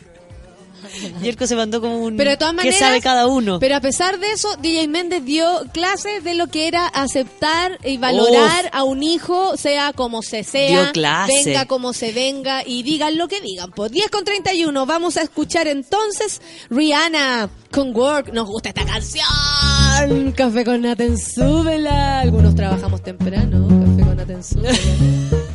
[1.22, 2.18] Yerko se mandó como un...
[2.18, 3.60] Pero de todas maneras, ¿Qué sabe cada uno?
[3.60, 7.98] Pero a pesar de eso, DJ Méndez dio clases de lo que era aceptar y
[7.98, 11.34] valorar a un hijo, sea como se sea, Dio clase.
[11.46, 13.72] venga como se venga y digan lo que digan.
[13.72, 18.34] Pues 10 con 31, vamos a escuchar entonces Rihanna con Work.
[18.34, 20.32] Nos gusta esta canción.
[20.36, 22.20] Café con Naten, súbela.
[22.20, 23.68] Algunos trabajamos temprano.
[23.68, 24.78] Café con Naten, súbela.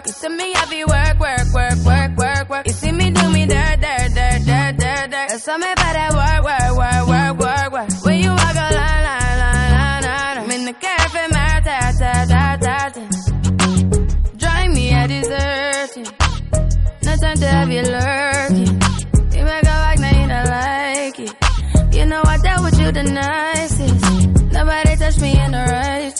[0.00, 0.06] work.
[0.06, 2.66] You see me happy work, work, work, work, work, work.
[2.66, 5.28] You see me do me dirt, dirt, dirt, dirt, dirt, dirt.
[5.28, 8.04] That's me by that work, work, work, work, work, work.
[8.04, 10.38] When you walk a line, line, line, line, line.
[10.38, 13.02] I'm in the cafe, my ta, ta, ta, ta, ta.
[14.36, 15.92] Drive me a dessert.
[17.04, 18.80] No time to have you lurking.
[19.36, 21.94] You make a back, now you don't like it.
[21.94, 24.52] You know I dealt with you the nicest.
[24.52, 26.19] Nobody touched me in the righteous.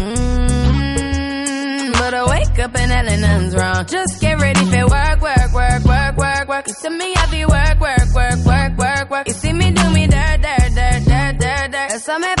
[2.27, 3.85] Wake up and hell nothing's wrong.
[3.85, 6.67] Just get ready for work, work, work, work, work, work.
[6.67, 9.27] You see me happy work, work, work, work, work, work.
[9.27, 11.89] You see me do me dirt, dirt, dirt, dirt, dirt, dirt.
[11.89, 12.40] That's me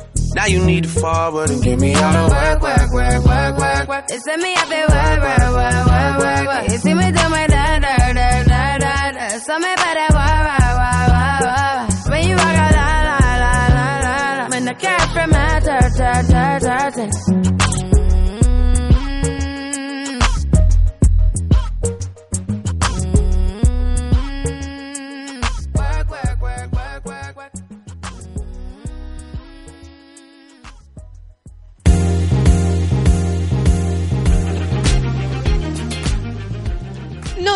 [0.33, 3.87] Now you need to forward and give me all the work, work, work, work, work,
[3.87, 4.05] work.
[4.09, 6.71] It's me up there, work, work, work, work, work, work.
[6.71, 9.27] You see me do my da da da da da da.
[9.39, 12.11] So me better wah wah wah wah wah.
[12.11, 14.47] When you walk a la la la la la la.
[14.49, 17.60] When the cat from my ta ta ta ta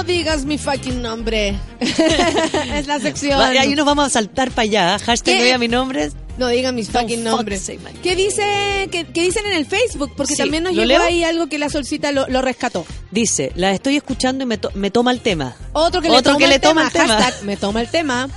[0.05, 1.55] digas mi fucking nombre.
[1.79, 3.41] es la sección.
[3.41, 4.99] Ahí nos vamos a saltar para allá.
[4.99, 5.37] Hashtag ¿Qué?
[5.39, 6.11] no diga mi nombre.
[6.37, 7.61] No digan mis fucking fuck nombres.
[7.61, 10.11] say ¿Qué, dice, qué, qué dicen en el Facebook?
[10.17, 11.07] Porque Sí, también nos ¿lo llegó leo?
[11.07, 12.85] ahí algo que la solcita lo, lo rescató.
[13.11, 15.55] Dice, la estoy escuchando y me, to- me toma el tema.
[15.71, 17.07] Otro que le toma, que el, le toma el tema.
[17.17, 18.29] Hashtag me toma el tema.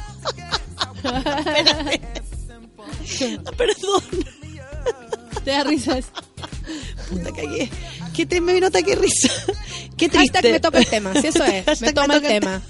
[3.56, 4.02] Perdón.
[5.44, 6.04] Te da risas.
[7.10, 7.68] Puta cagué.
[8.18, 9.28] ¿Qué te me vino ataque de risa?
[9.96, 10.38] Qué triste.
[10.38, 11.12] Hashtag me toca el tema.
[11.20, 11.80] Si eso es.
[11.80, 12.60] me toma el tema.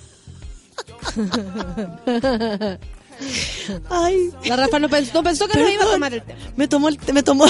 [3.89, 5.93] Ay, La Rafa no pensó, no pensó que no iba a Perdón.
[5.95, 6.39] tomar el tema.
[6.55, 7.47] me tomó el me tomó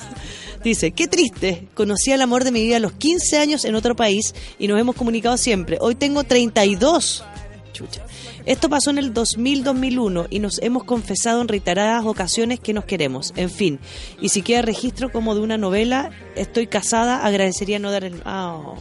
[0.62, 1.66] Dice, qué triste.
[1.74, 4.78] Conocí al amor de mi vida a los 15 años en otro país y nos
[4.78, 5.78] hemos comunicado siempre.
[5.80, 7.24] Hoy tengo 32.
[7.72, 8.02] Chucha.
[8.44, 13.32] Esto pasó en el 2000-2001 y nos hemos confesado en reiteradas ocasiones que nos queremos.
[13.36, 13.78] En fin,
[14.20, 18.22] y si queda registro como de una novela, estoy casada, agradecería no dar el...
[18.24, 18.74] Ah,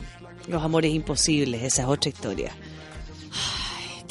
[0.47, 2.51] los amores imposibles, esa es otra historia.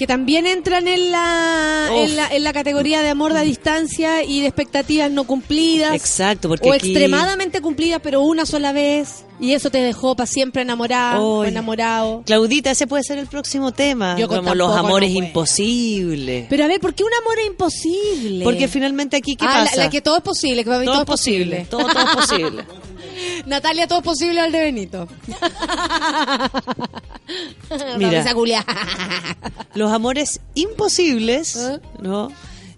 [0.01, 4.41] Que también entran en la, en la, en la categoría de amor a distancia y
[4.41, 5.95] de expectativas no cumplidas.
[5.95, 9.27] Exacto, porque o aquí- extremadamente cumplidas, pero una sola vez.
[9.39, 12.23] Y eso te dejó para siempre enamorada o enamorado.
[12.25, 14.17] Claudita, ese puede ser el próximo tema.
[14.19, 16.47] Yo como los amores no imposibles.
[16.49, 18.43] Pero a ver, ¿por qué un amor es imposible?
[18.45, 19.77] Porque finalmente aquí, ¿qué Ah, pasa?
[19.85, 21.67] La, que todo es posible, que todo, todo, es posible.
[21.69, 22.65] Todo, todo es posible.
[23.45, 25.07] Natalia, todo es posible al de Benito.
[27.99, 28.25] Mira.
[29.75, 31.79] Los amores imposibles, ¿Eh?
[32.01, 32.31] ¿no?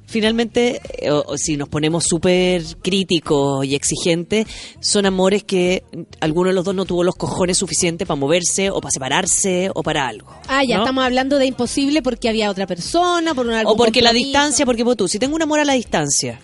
[0.06, 4.46] Finalmente, eh, o- o si nos ponemos súper críticos y exigentes,
[4.78, 5.84] son amores que
[6.20, 9.82] alguno de los dos no tuvo los cojones suficientes para moverse o para separarse o
[9.82, 10.28] para algo.
[10.48, 10.82] Ah, ya ¿no?
[10.82, 14.84] estamos hablando de imposible porque había otra persona, por una O porque la distancia, porque
[14.84, 16.38] vos tú, si tengo un amor a la distancia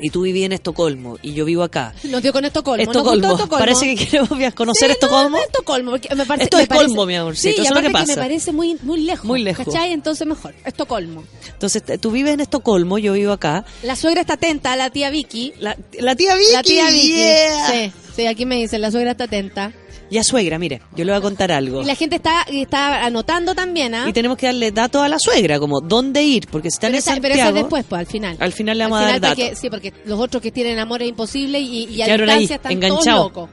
[0.00, 2.82] y tú viví en Estocolmo y yo vivo acá, Nos dio con Estocolmo.
[2.82, 3.58] Estocolmo, Estocolmo.
[3.58, 5.30] parece que queremos conocer Sí, Estocolmo.
[5.38, 7.80] No, Estocolmo, porque me parece, Esto es Colmo, parece- mi amorcito, Sí, eso es lo
[7.80, 8.20] que aparte pasa.
[8.20, 9.24] me parece muy, muy lejos.
[9.24, 9.64] Muy lejos.
[9.64, 9.92] ¿Cachai?
[9.92, 10.54] Entonces mejor.
[10.64, 11.24] Estocolmo.
[11.52, 13.64] Entonces, tú vives en Estocolmo, yo vivo acá.
[13.82, 15.54] La suegra está atenta, la tía Vicky.
[15.58, 17.08] La, la tía Vicky, La tía Vicky.
[17.14, 17.66] yeah.
[17.70, 19.72] Sí, sí, aquí me dicen, la suegra está atenta.
[20.10, 21.82] Ya suegra, mire, yo le voy a contar algo.
[21.82, 24.06] Y la gente está, está anotando también, ¿ah?
[24.08, 26.96] Y tenemos que darle datos a la suegra, como dónde ir, porque si están pero,
[26.96, 28.36] en esa- pero Santiago, eso es después, pues, al final.
[28.38, 29.58] al final le vamos a dar datos.
[29.58, 32.56] sí, porque los otros que tienen amor es imposible y, y a Quedaron ahí, distancia
[32.56, 33.32] están enganchados.
[33.32, 33.50] todos locos.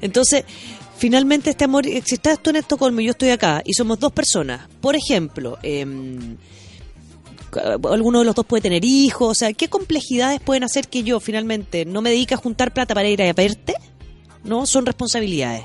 [0.00, 0.44] Entonces,
[0.96, 4.12] finalmente este amor, si estás tú en Estocolmo y yo estoy acá, y somos dos
[4.12, 6.36] personas, por ejemplo, em,
[7.90, 11.18] alguno de los dos puede tener hijos, o sea, ¿qué complejidades pueden hacer que yo
[11.20, 13.74] finalmente no me dedique a juntar plata para ir a verte?
[14.44, 15.64] No, son responsabilidades.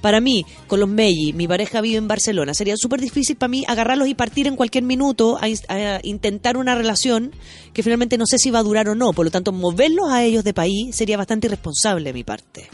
[0.00, 3.64] Para mí, con los Meiji, mi pareja vive en Barcelona, sería súper difícil para mí
[3.68, 7.32] agarrarlos y partir en cualquier minuto a, a intentar una relación
[7.74, 9.12] que finalmente no sé si va a durar o no.
[9.12, 12.68] Por lo tanto, moverlos a ellos de país sería bastante irresponsable de mi parte.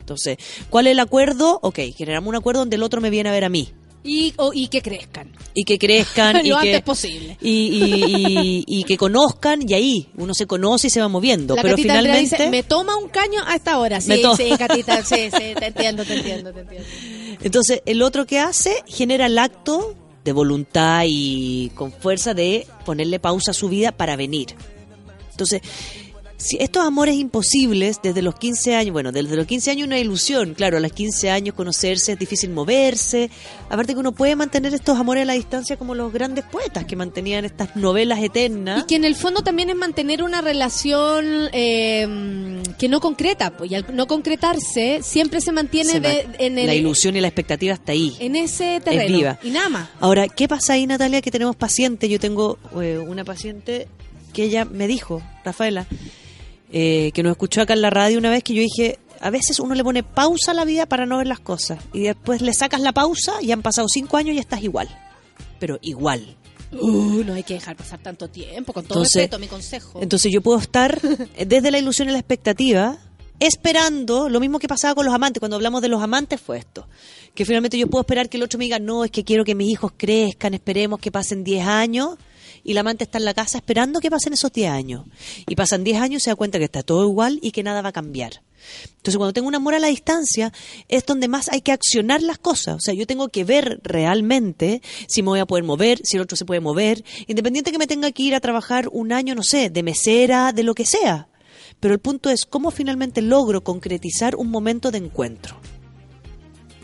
[0.00, 0.38] Entonces,
[0.70, 1.58] ¿cuál es el acuerdo?
[1.62, 3.72] Ok, generamos un acuerdo donde el otro me viene a ver a mí.
[4.08, 5.30] Y, o- y que crezcan.
[5.54, 7.36] Y que crezcan y Lo que, antes posible.
[7.40, 11.54] Y, y- y- y que conozcan y ahí uno se conoce y se va moviendo.
[11.56, 12.20] La Pero Catita finalmente...
[12.36, 14.00] dice, me toma un caño a esta hora.
[14.00, 16.86] Sí, sí, Catita, sí, sí, te entiendo, te entiendo, te entiendo.
[17.42, 19.94] Entonces, el otro que hace genera el acto
[20.24, 24.48] de voluntad y con fuerza de ponerle pausa a su vida para venir.
[25.30, 25.62] Entonces,
[26.40, 30.54] si estos amores imposibles desde los 15 años, bueno, desde los 15 años una ilusión,
[30.54, 33.28] claro, a los 15 años conocerse es difícil moverse,
[33.68, 36.94] aparte que uno puede mantener estos amores a la distancia como los grandes poetas que
[36.94, 38.82] mantenían estas novelas eternas.
[38.84, 43.70] Y que en el fondo también es mantener una relación eh, que no concreta, pues,
[43.72, 47.28] y al no concretarse siempre se mantiene Se de- en, el- la ilusión y la
[47.28, 48.16] expectativa está ahí.
[48.20, 49.16] en ese terreno.
[49.18, 49.38] viva.
[49.42, 49.88] Y nada más.
[50.00, 52.08] Ahora, ¿qué pasa ahí, Natalia, que tenemos pacientes?
[52.08, 53.88] Yo tengo eh, una paciente
[54.32, 55.86] que ella me dijo, Rafaela,
[56.72, 59.58] eh, que nos escuchó acá en la radio una vez que yo dije, a veces
[59.60, 62.52] uno le pone pausa a la vida para no ver las cosas y después le
[62.54, 64.88] sacas la pausa y han pasado cinco años y estás igual,
[65.58, 66.36] pero igual.
[66.70, 70.00] Uh, no hay que dejar pasar tanto tiempo, con todo Entonces- respeto, mi consejo.
[70.02, 71.00] Entonces yo puedo estar
[71.46, 72.98] desde la ilusión y la expectativa
[73.40, 75.40] esperando lo mismo que pasaba con los amantes.
[75.40, 76.86] Cuando hablamos de los amantes fue esto.
[77.34, 79.54] Que finalmente yo puedo esperar que el otro me diga, no, es que quiero que
[79.54, 82.16] mis hijos crezcan, esperemos que pasen 10 años.
[82.68, 85.06] Y la amante está en la casa esperando que pasen esos 10 años.
[85.48, 87.80] Y pasan 10 años y se da cuenta que está todo igual y que nada
[87.80, 88.42] va a cambiar.
[88.98, 90.52] Entonces, cuando tengo un amor a la distancia,
[90.86, 92.76] es donde más hay que accionar las cosas.
[92.76, 96.22] O sea, yo tengo que ver realmente si me voy a poder mover, si el
[96.22, 99.44] otro se puede mover, independiente que me tenga que ir a trabajar un año, no
[99.44, 101.28] sé, de mesera, de lo que sea.
[101.80, 105.58] Pero el punto es cómo finalmente logro concretizar un momento de encuentro.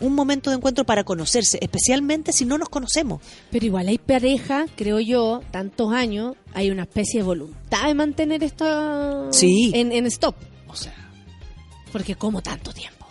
[0.01, 3.21] Un momento de encuentro para conocerse, especialmente si no nos conocemos.
[3.49, 8.43] Pero igual hay pareja, creo yo, tantos años, hay una especie de voluntad de mantener
[8.43, 9.71] esto Sí.
[9.73, 10.35] en, en stop.
[10.67, 10.93] O sea,
[11.91, 13.05] porque como tanto tiempo.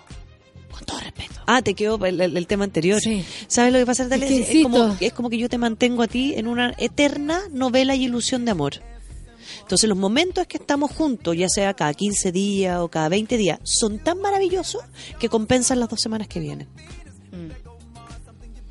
[0.70, 1.40] Con todo respeto.
[1.47, 3.01] Ah, te quedó el, el- el tema anterior.
[3.01, 3.24] Sí.
[3.47, 4.27] ¿Sabes lo que pasa, Natalia?
[4.27, 7.40] Es que Es, como, es como que yo te mantengo a ti en una eterna
[7.51, 8.74] novela y ilusión de amor.
[9.65, 13.59] Entonces los momentos que estamos juntos, ya sea cada 15 días o cada 20 días,
[13.65, 14.82] son tan maravillosos
[15.19, 16.69] que compensan las dos semanas que vienen.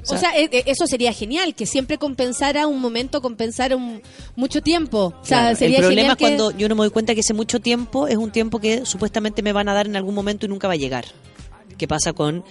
[0.09, 4.01] O sea, e- e- eso sería genial, que siempre compensara un momento, compensara un,
[4.35, 5.13] mucho tiempo.
[5.21, 7.21] O sea, Claro, sería el problema es que- cuando yo no me doy cuenta que
[7.21, 10.45] ese mucho tiempo es un tiempo que supuestamente me van a dar en algún momento
[10.45, 11.05] y nunca va a llegar.
[11.77, 12.43] ¿Qué pasa con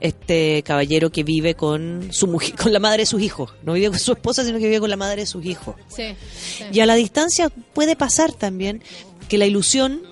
[0.00, 3.52] este caballero que vive con su mujer, con la madre de sus hijos?
[3.62, 5.76] No vive con su esposa, sino que vive con la madre de sus hijos.
[5.88, 6.64] Sí, sí.
[6.72, 8.82] Y a la distancia puede pasar también
[9.28, 10.02] que la ilusión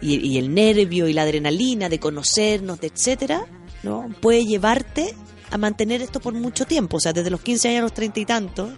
[0.00, 3.46] y, y el nervio y la adrenalina de conocernos, de etcétera,
[3.82, 4.08] ¿no?
[4.20, 5.14] puede llevarte
[5.50, 6.96] a mantener esto por mucho tiempo.
[6.96, 8.70] O sea, desde los 15 años a los 30 y tantos,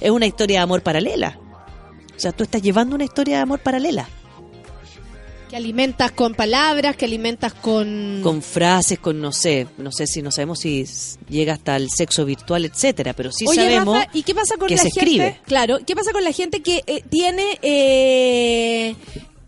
[0.00, 1.38] es una historia de amor paralela.
[2.16, 4.08] O sea, tú estás llevando una historia de amor paralela.
[5.52, 8.20] Que alimentas con palabras, que alimentas con...
[8.22, 10.86] Con frases, con no sé, no sé si no sabemos si
[11.28, 14.66] llega hasta el sexo virtual, etcétera, pero sí Oye, sabemos Rafa, ¿y qué pasa con
[14.66, 15.00] que la se gente?
[15.00, 15.40] escribe.
[15.44, 18.96] Claro, ¿qué pasa con la gente que eh, tiene eh,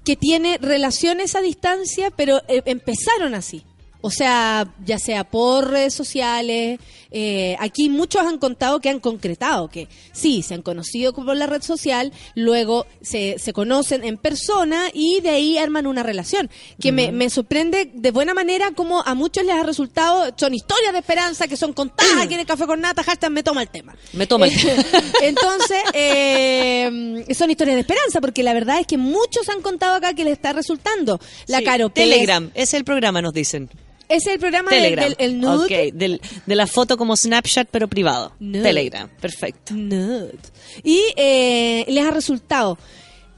[0.05, 3.65] que tiene relaciones a distancia, pero eh, empezaron así?
[4.03, 6.81] O sea, ya sea por redes sociales,
[7.17, 11.47] eh, aquí muchos han contado que han concretado que sí, se han conocido por la
[11.47, 16.51] red social, luego se, se conocen en persona y de ahí arman una relación.
[16.81, 20.93] Que me, me sorprende de buena manera como a muchos les ha resultado, son historias
[20.93, 23.69] de esperanza que son contadas aquí en el Café con Nata, hashtag me toma el
[23.69, 23.95] tema.
[24.13, 24.85] Me toma el Eh,
[25.23, 30.15] Entonces, eh, son historias de esperanza, porque la verdad es que muchos han contado acá
[30.15, 31.21] que les está resultando.
[31.47, 33.71] La Sí, Caro Telegram, es el programa, nos dicen.
[34.09, 35.09] Es el programa del- Telegram.
[35.09, 35.93] del el nude.
[35.95, 38.33] Del- de la foto como Snapchat, pero privado.
[38.39, 38.63] Nude.
[38.63, 39.75] Telegram, perfecto.
[39.75, 40.35] Nude.
[40.83, 42.79] Y eh, les ha resultado.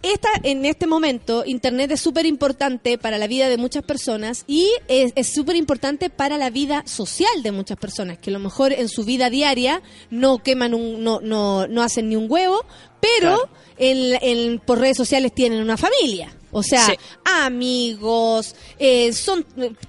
[0.02, 4.68] Esta, en este momento, Internet es súper importante para la vida de muchas personas y
[4.86, 8.88] es súper importante para la vida social de muchas personas, que a lo mejor en
[8.88, 12.64] su vida diaria no queman un, no, no, no hacen ni un huevo,
[13.00, 13.48] pero
[13.78, 16.32] en, en- por redes sociales tienen una familia.
[16.56, 16.94] O sea, Sí.
[17.24, 19.44] amigos, eh, son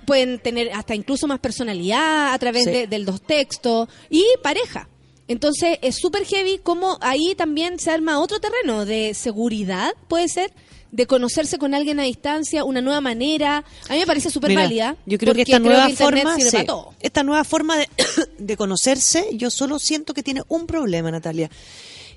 [0.06, 2.72] pueden tener hasta incluso más personalidad a través Sí.
[2.72, 4.90] de, de los textos y pareja.
[5.30, 10.52] Entonces es súper heavy como ahí también se arma otro terreno de seguridad, puede ser,
[10.92, 13.64] de conocerse con alguien a distancia, una nueva manera.
[13.90, 14.96] A mí me parece súper válida.
[15.06, 16.58] Yo creo que esta nueva forma, sí,
[17.02, 17.90] esta nueva forma de,
[18.40, 21.50] de conocerse, yo solo siento que tiene un problema, Natalia,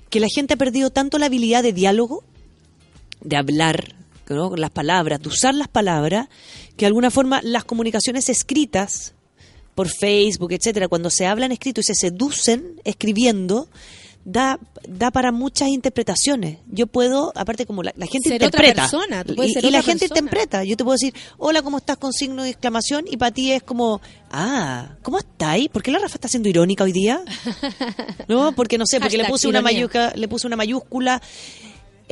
[0.09, 2.23] que la gente ha perdido tanto la habilidad de diálogo,
[3.19, 3.93] de hablar,
[4.31, 6.27] las palabras, de usar las palabras,
[6.77, 9.13] que de alguna forma las comunicaciones escritas
[9.75, 13.69] por Facebook, etcétera, cuando se hablan escrito y se seducen escribiendo,
[14.25, 16.59] da, da para muchas interpretaciones.
[16.67, 19.65] Yo puedo, aparte como la, la gente Ser otra interpreta, persona, tú puedes y, ser
[19.65, 20.19] y la gente persona.
[20.19, 20.63] interpreta.
[20.63, 21.97] Yo te puedo decir, hola, ¿cómo estás?
[21.97, 24.01] con signo de exclamación, y para ti es como,
[24.31, 25.69] ah, ¿cómo estáis?
[25.69, 27.21] ¿Por qué la Rafa está siendo irónica hoy día?
[28.27, 29.17] No, porque no sé, porque
[29.47, 31.21] una mayúscula, le puse una mayúscula.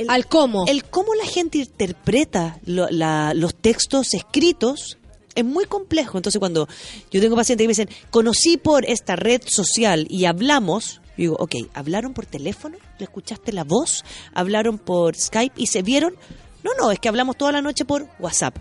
[0.00, 0.64] El- Al cómo.
[0.66, 4.98] el cómo la gente interpreta lo- la- los textos escritos
[5.34, 6.18] es muy complejo.
[6.18, 6.68] Entonces, cuando
[7.10, 11.36] yo tengo pacientes que me dicen, conocí por esta red social y hablamos, yo digo,
[11.38, 12.76] ok, ¿hablaron por teléfono?
[12.98, 14.04] ¿Le escuchaste la voz?
[14.34, 16.14] ¿Hablaron por Skype y se vieron?
[16.62, 18.56] No, no, es que hablamos toda la noche por WhatsApp.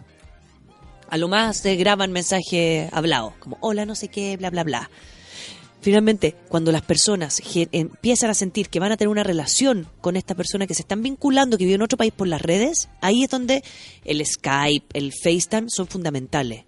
[1.10, 4.90] A lo más se graban mensajes hablados, como hola, no sé qué, bla, bla, bla.
[5.82, 7.42] Finalmente, cuando las personas
[7.72, 11.02] empiezan a sentir que van a tener una relación con esta persona que se están
[11.02, 13.64] vinculando, que vive en otro país por las redes, ahí es donde
[14.04, 16.66] el Skype, el FaceTime son fundamentales.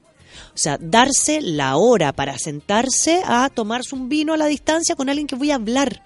[0.53, 5.09] O sea, darse la hora para sentarse a tomarse un vino a la distancia con
[5.09, 6.03] alguien que voy a hablar.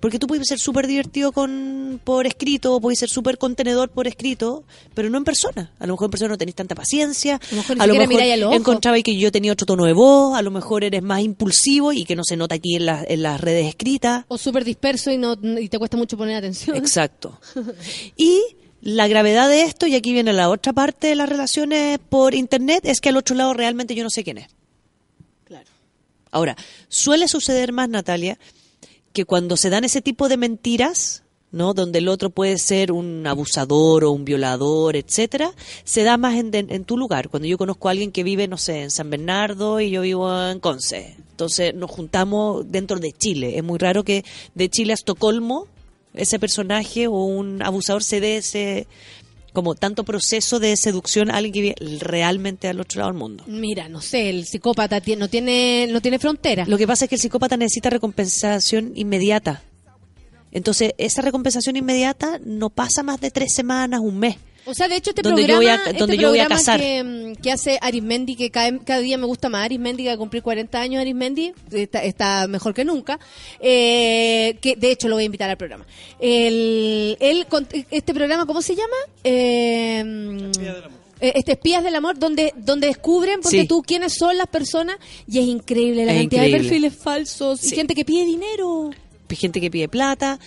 [0.00, 4.06] Porque tú puedes ser súper divertido con, por escrito, o puedes ser súper contenedor por
[4.06, 4.62] escrito,
[4.94, 5.72] pero no en persona.
[5.80, 7.36] A lo mejor en persona no tenés tanta paciencia.
[7.36, 8.54] A lo mejor ni siquiera miráis al ojo.
[8.54, 10.36] encontraba que yo tenía otro tono de voz.
[10.38, 13.22] A lo mejor eres más impulsivo y que no se nota aquí en, las- en
[13.22, 14.24] las redes escritas.
[14.28, 16.76] O súper disperso y, no, y te cuesta mucho poner atención.
[16.76, 17.40] Exacto.
[18.16, 18.40] Y
[18.80, 22.80] la gravedad de esto, y aquí viene la otra parte de las relaciones por internet,
[22.84, 24.46] es que al otro lado realmente yo no sé quién es.
[25.44, 25.66] Claro.
[26.30, 26.56] Ahora,
[26.88, 28.38] suele suceder más, Natalia,
[29.18, 31.74] que cuando se dan ese tipo de mentiras, ¿no?
[31.74, 35.50] Donde el otro puede ser un abusador o un violador, etcétera,
[35.82, 37.28] se da más en, en- en tu lugar.
[37.30, 40.30] Cuando yo conozco a alguien que vive, no sé, en San Bernardo y yo vivo
[40.50, 41.16] en Conce.
[41.30, 43.58] Entonces nos juntamos dentro de Chile.
[43.58, 44.24] Es muy raro que
[44.54, 45.66] de Chile a Estocolmo
[46.14, 48.86] ese personaje o un abusador se dé ese
[49.52, 53.44] como tanto proceso de seducción a alguien que vive realmente al otro lado del mundo.
[53.46, 56.64] Mira, no sé, el psicópata no tiene, no tiene frontera.
[56.66, 59.62] Lo que pasa es que el psicópata necesita recompensación inmediata.
[60.50, 64.36] Entonces, esa recompensación inmediata no pasa más de tres semanas, un mes.
[64.68, 66.46] O sea, de hecho, este Donde yo programa, voy a- este donde yo voy a
[66.46, 66.78] programa.
[66.78, 70.14] Que, mm, que hace Arismendi, que cada, cada día me gusta más Arismendi, que va
[70.14, 73.18] a cumplir 40 años Arismendi, está, está mejor que nunca,
[73.60, 75.86] eh, que de hecho lo voy a invitar al programa.
[76.20, 78.96] El, él, con- este programa, ¿cómo se llama?
[79.24, 80.50] Eh,
[81.20, 83.66] eh, este Espías del Amor, donde, donde descubren, ponte Sí.
[83.66, 84.96] tú, quiénes son las personas,
[85.26, 86.68] y es increíble la Es cantidad de increíble.
[86.70, 88.90] perfiles falsos, y gente que pide dinero.
[89.30, 90.38] Gente que pide plata,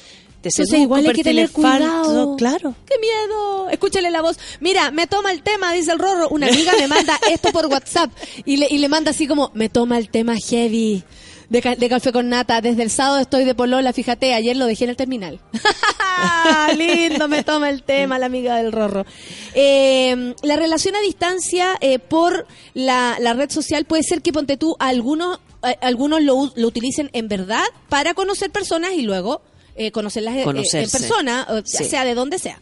[0.42, 2.36] te Entonces igual hay que tener cuidado.
[2.36, 2.76] claro.
[2.88, 3.70] ¡Qué miedo!
[3.70, 4.38] Escúchale la voz.
[4.60, 6.30] Mira, me toma el tema, dice el Rorro.
[6.30, 8.12] Una amiga me manda esto por WhatsApp
[8.46, 11.04] y le, y le manda así como, me toma el tema heavy.
[11.50, 12.62] De, ca- de café con nata.
[12.62, 15.40] Desde el sábado estoy de polola, fíjate, ayer lo dejé en el terminal.
[16.78, 19.06] Lindo, me toma el tema la amiga del Rorro.
[19.54, 24.56] Eh, la relación a distancia eh, por la, la red social puede ser que, ponte
[24.58, 29.42] tú, algunos, eh, algunos lo, lo utilicen en verdad para conocer personas y luego
[29.76, 31.86] eh, conocerlas eh, en persona, Sí.
[31.86, 32.62] sea de donde sea.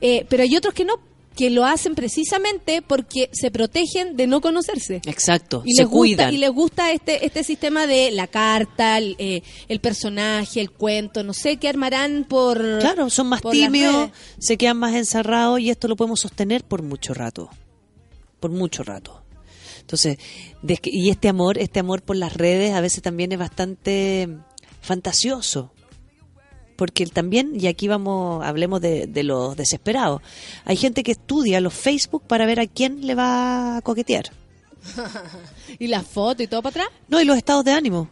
[0.00, 0.94] Eh, pero hay otros que no,
[1.36, 5.02] que lo hacen precisamente porque se protegen de no conocerse.
[5.06, 6.34] Exacto, Y se les, gusta, cuidan.
[6.34, 11.24] y les gusta este este sistema de la carta, el, eh, el personaje, el cuento,
[11.24, 12.58] no sé qué armarán por.
[12.80, 17.14] Claro, son más tímidos, se quedan más encerrados y esto lo podemos sostener por mucho
[17.14, 17.50] rato.
[18.38, 19.22] Por mucho rato.
[19.80, 20.18] Entonces,
[20.84, 24.28] y este amor, este amor por las redes a veces también es bastante
[24.80, 25.72] fantasioso.
[26.76, 30.22] Porque también, y aquí vamos, hablemos de, de los desesperados.
[30.64, 34.30] Hay gente que estudia los Facebook para ver a quién le va a coquetear.
[35.78, 37.00] y la foto y todo para atrás.
[37.08, 38.08] No, y los estados de ánimo.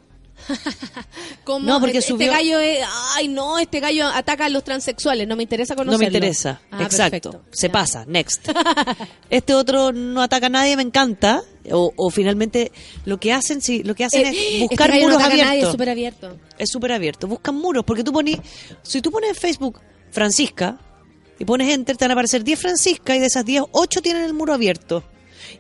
[1.45, 2.79] Como No, porque este, subió- este gallo es,
[3.17, 6.01] ay no, este gallo ataca a los transexuales, no me interesa No conocerlo.
[6.01, 6.61] me interesa.
[6.71, 7.31] Ah, Exacto.
[7.31, 7.45] perfecto.
[7.53, 8.05] Se pasa.
[8.07, 8.49] Next.
[9.31, 11.43] este otro no ataca a nadie, me encanta.
[11.71, 12.73] O, o finalmente
[13.05, 15.65] lo que hacen, sí, lo que hacen Eh, es este buscar no muros nadie, abiertos.
[15.65, 16.37] es súper abierto.
[16.59, 17.29] es súper abierto.
[17.29, 18.39] Buscan muros, porque tú pones,
[18.83, 20.79] si tú pones en Facebook Francisca
[21.39, 24.25] y pones enter, te van a aparecer 10 Francisca y de esas 10, 8 tienen
[24.25, 25.05] el muro abierto.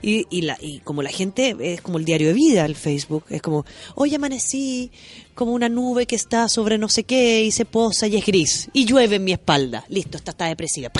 [0.01, 3.24] Y, y, la, y como la gente es como el diario de vida el Facebook,
[3.28, 3.64] es como,
[3.94, 4.90] hoy amanecí
[5.35, 8.69] como una nube que está sobre no sé qué y se posa y es gris
[8.73, 9.85] y llueve en mi espalda.
[9.89, 10.90] Listo, esta está depresiva.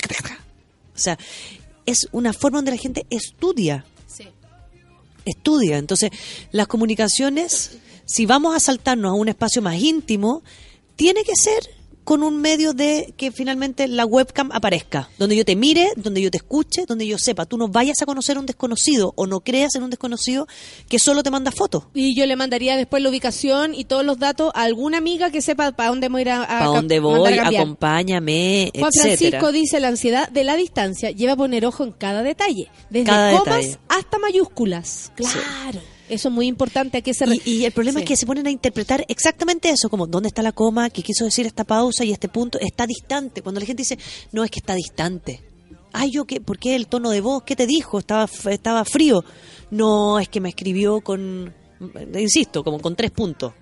[0.95, 1.19] O sea,
[1.87, 4.25] es una forma donde la gente estudia Sí.
[5.25, 5.79] estudia.
[5.79, 6.11] Entonces,
[6.51, 10.43] las comunicaciones, si vamos a saltarnos a un espacio más íntimo,
[10.97, 11.63] tiene que ser
[12.05, 16.31] con un medio de que finalmente la webcam aparezca, donde yo te mire, donde yo
[16.31, 19.41] te escuche, donde yo sepa, tú no vayas a conocer a un desconocido o no
[19.41, 20.47] creas en un desconocido
[20.89, 21.85] que solo te manda fotos.
[21.95, 25.41] Y yo le mandaría después la ubicación y todos los datos a alguna amiga que
[25.43, 27.39] sepa para dónde voy a ir a, ¿Para dónde voy?
[27.39, 27.49] a.
[27.49, 29.39] Acompáñame, Juan etcétera.
[29.41, 33.07] Francisco dice la ansiedad de la distancia lleva a poner ojo en cada detalle, desde
[33.07, 33.79] Cada comas detalle.
[33.89, 35.13] hasta mayúsculas.
[35.15, 35.81] Claro.
[36.13, 36.99] Eso es muy importante.
[36.99, 37.29] Hay que ser...
[37.29, 38.05] Y, y el problema Sí.
[38.05, 41.25] es que se ponen a interpretar exactamente eso, como dónde está la coma, qué quiso
[41.25, 43.43] decir esta pausa y este punto está distante.
[43.43, 43.99] Cuando la gente dice,
[44.33, 45.41] no es que está distante.
[45.93, 47.43] Ay, yo qué, ¿por qué el tono de voz?
[47.45, 47.99] ¿Qué te dijo?
[47.99, 49.25] Estaba estaba frío.
[49.71, 51.53] No, es que me escribió con,
[52.19, 53.53] insisto, como con tres puntos.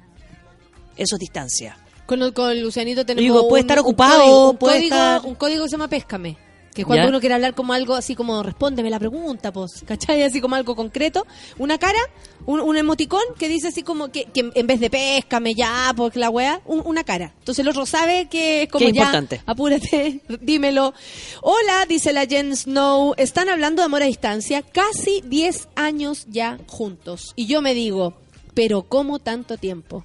[0.97, 1.77] Eso es distancia.
[2.07, 5.63] Con, con Lucianito tenemos Digo, puede un- estar un ocupado, un código- estar- un código
[5.65, 6.37] que se llama Péscame.
[6.75, 7.09] Que cuando ¿Ya?
[7.09, 10.23] uno quiere hablar como algo así como respóndeme la pregunta, pues, ¿cachai?
[10.23, 11.27] Así como algo concreto.
[11.59, 11.99] Una cara,
[12.47, 16.15] un, un emoticón que dice así como que, que en vez de péscame ya, pues
[16.15, 17.35] la wea, un- una cara.
[17.41, 19.43] Entonces el otro sabe que es como Qué ya, importante.
[19.47, 20.95] apúrate, dímelo.
[21.43, 26.59] Hola, dice la Jen Snow, están hablando de amor a distancia, casi 10 años ya
[26.69, 27.33] juntos.
[27.35, 28.15] Y yo me digo,
[28.55, 30.05] pero ¿cómo tanto tiempo?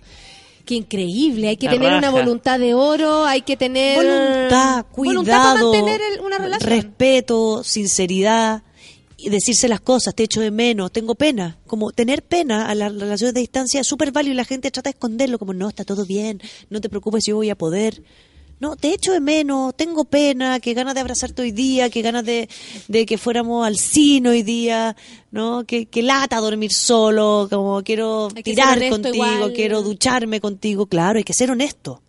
[0.65, 5.31] Qué increíble, hay que La tener una voluntad de oro, hay que tener Voluntad, voluntad
[5.31, 6.69] para cuidado, mantener el- una relación.
[6.69, 8.63] respeto, sinceridad
[9.17, 11.57] y decirse las cosas, te echo de menos, tengo pena.
[11.67, 14.89] Como tener pena a las relaciones de distancia es súper válido y la gente trata
[14.89, 18.01] de esconderlo, como no, está todo bien, no te preocupes, yo voy a poder.
[18.65, 22.25] No, te echo de menos, tengo pena, que ganas de abrazarte hoy día, que ganas
[22.25, 22.49] de,
[22.87, 24.95] de que fuéramos al cine hoy día,
[25.29, 25.65] ¿no?
[25.65, 29.53] Que, que lata dormir solo, como quiero tirar contigo, igual.
[29.53, 32.01] quiero ducharme contigo, claro, hay que ser honesto.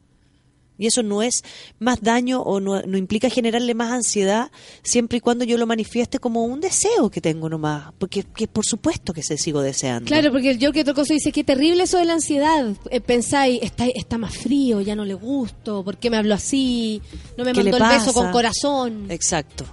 [0.79, 1.43] Y eso no es
[1.79, 4.51] más daño o no, no implica generarle más ansiedad
[4.83, 7.93] siempre y cuando yo lo manifieste como un deseo que tengo nomás.
[7.99, 10.07] Porque que por supuesto que se sigo deseando.
[10.07, 12.75] Claro, porque el yo que otra cosa dice, qué terrible eso de la ansiedad.
[12.91, 17.01] Eh, pensáis, está, está más frío, ya no le gusto, ¿por qué me habló así?
[17.37, 19.11] No me ¿Qué le mandó el beso con corazón.
[19.11, 19.65] Exacto.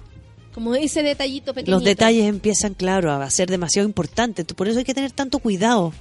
[0.54, 1.72] Como ese detallito pequeñito.
[1.72, 4.46] Los detalles empiezan, claro, a ser demasiado importantes.
[4.46, 5.92] Por eso hay que tener tanto cuidado.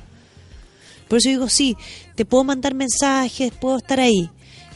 [1.07, 1.75] Por eso digo, sí,
[2.15, 4.29] te puedo mandar mensajes, puedo estar ahí.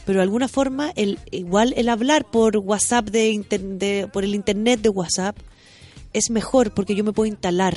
[0.08, 4.34] Pero de alguna forma, el, igual el hablar por WhatsApp, de, inter- de- por el
[4.34, 5.36] internet de WhatsApp,
[6.14, 7.76] es mejor porque yo me puedo instalar.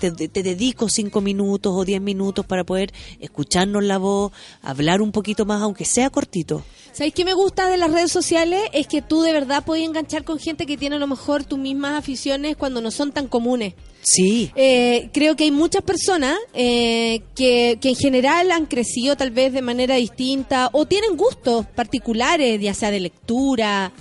[0.00, 4.32] Te, te- dedico cinco minutos o diez minutos para poder escucharnos la voz,
[4.62, 6.64] hablar un poquito más, aunque sea cortito.
[6.92, 8.62] ¿Sabéis qué me gusta de las redes sociales?
[8.72, 11.58] Es que tú de verdad puedes enganchar con gente que tiene a lo mejor tus
[11.60, 13.74] mismas aficiones cuando no son tan comunes.
[14.02, 14.50] Sí.
[14.56, 19.52] Eh, creo que hay muchas personas eh, que, que en general han crecido tal vez
[19.52, 23.92] de manera distinta o tienen gustos particulares, ya sea de lectura,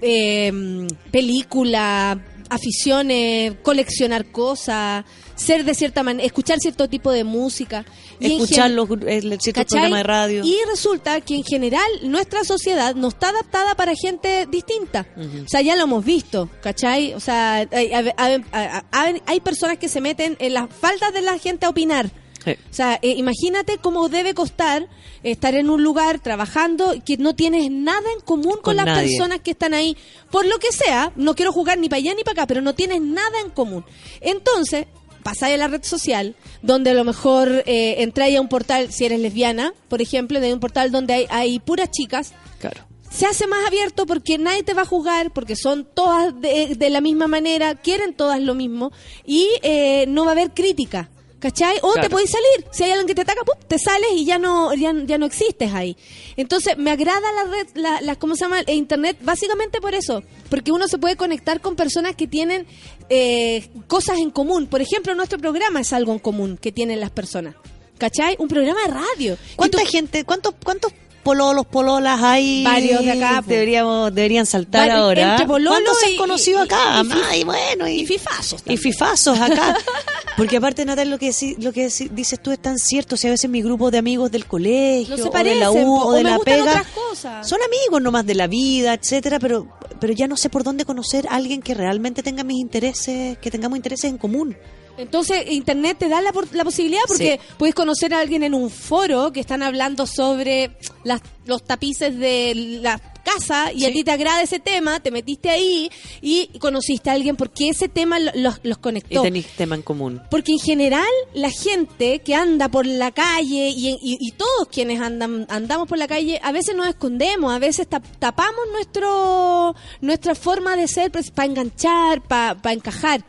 [0.00, 5.04] eh, película, aficiones, coleccionar cosas,
[5.38, 7.84] ser de cierta manera, escuchar cierto tipo de música.
[8.20, 10.44] Y Escuchar los ciertos programas de radio.
[10.44, 15.06] Y resulta que en general nuestra sociedad no está adaptada para gente distinta.
[15.16, 17.14] O sea, ya lo hemos visto, ¿cachai?
[17.14, 18.44] O sea, hay, hay- hay-
[18.90, 22.10] hay- hay personas que se meten en las faldas de la gente a opinar.
[22.44, 22.52] Sí.
[22.52, 24.88] O sea, eh, imagínate cómo debe costar
[25.24, 29.08] estar en un lugar trabajando que no tienes nada en común con, Con las nadie.
[29.08, 29.96] personas que están ahí.
[30.30, 32.74] Por lo que sea, no quiero jugar ni para allá ni para acá, pero no
[32.74, 33.84] tienes nada en común.
[34.20, 34.86] Entonces,
[35.22, 39.04] pasáis a la red social, donde a lo mejor eh, entráis a un portal, si
[39.04, 42.80] eres lesbiana, por ejemplo, de un portal donde hay, hay puras chicas, Claro.
[43.10, 46.90] se hace más abierto porque nadie te va a juzgar, porque son todas de, de
[46.90, 48.92] la misma manera, quieren todas lo mismo
[49.24, 51.08] y eh, no va a haber crítica.
[51.40, 51.78] ¿Cachai?
[51.82, 52.08] O Claro.
[52.08, 52.66] te podéis salir.
[52.72, 53.54] Si hay alguien que te ataca, ¡pum!
[53.68, 55.96] te sales y ya no, ya, ya no existes ahí.
[56.36, 58.60] Entonces, me agrada la red, la, la- ¿cómo se llama?
[58.60, 60.24] El Internet, básicamente por eso.
[60.50, 62.66] Porque uno se puede conectar con personas que tienen
[63.08, 64.66] eh, cosas en común.
[64.66, 67.54] Por ejemplo, nuestro programa es algo en común que tienen las personas.
[67.98, 68.34] ¿Cachai?
[68.38, 69.38] Un programa de radio.
[69.56, 70.92] ¿Cuánta gente, cuántos, cuántos
[71.28, 72.64] pololos, pololas hay?
[72.64, 73.50] Varios de acá, po.
[73.50, 75.32] Deberíamos, deberían saltar ahora.
[75.32, 76.78] entre ¿Cuántos se han conocido y- acá?
[76.96, 78.62] y- y Más, fi- y bueno, y, Y fifazos.
[78.66, 79.76] y fifazos acá.
[80.36, 83.16] Porque aparte, Natal, lo que, lo que dices tú es tan cierto.
[83.16, 85.96] Si a veces mi grupo de amigos del colegio, No se o de la U,
[86.00, 87.48] o de me la gustan pega, otras cosas.
[87.48, 89.66] son amigos nomás de la vida, etcétera, pero,
[90.00, 93.50] pero ya no sé por dónde conocer a alguien que realmente tenga mis intereses, que
[93.50, 94.56] tengamos intereses en común.
[94.98, 99.32] Entonces, Internet te da la, la posibilidad porque puedes conocer a alguien en un foro
[99.32, 100.72] que están hablando sobre
[101.04, 102.52] las, los tapices de
[102.82, 105.90] la casa y a ti te agrada ese tema, te metiste ahí
[106.22, 109.22] y conociste a alguien porque ese tema lo- los, los Y conectó.
[109.22, 110.22] tenéis tema en común.
[110.30, 111.04] Porque en general
[111.34, 115.98] la gente que anda por la calle y, y- y todos quienes andan andamos por
[115.98, 121.10] la calle a veces nos escondemos, a veces tap- tapamos nuestro nuestra forma de ser
[121.12, 123.24] para enganchar, para encajar.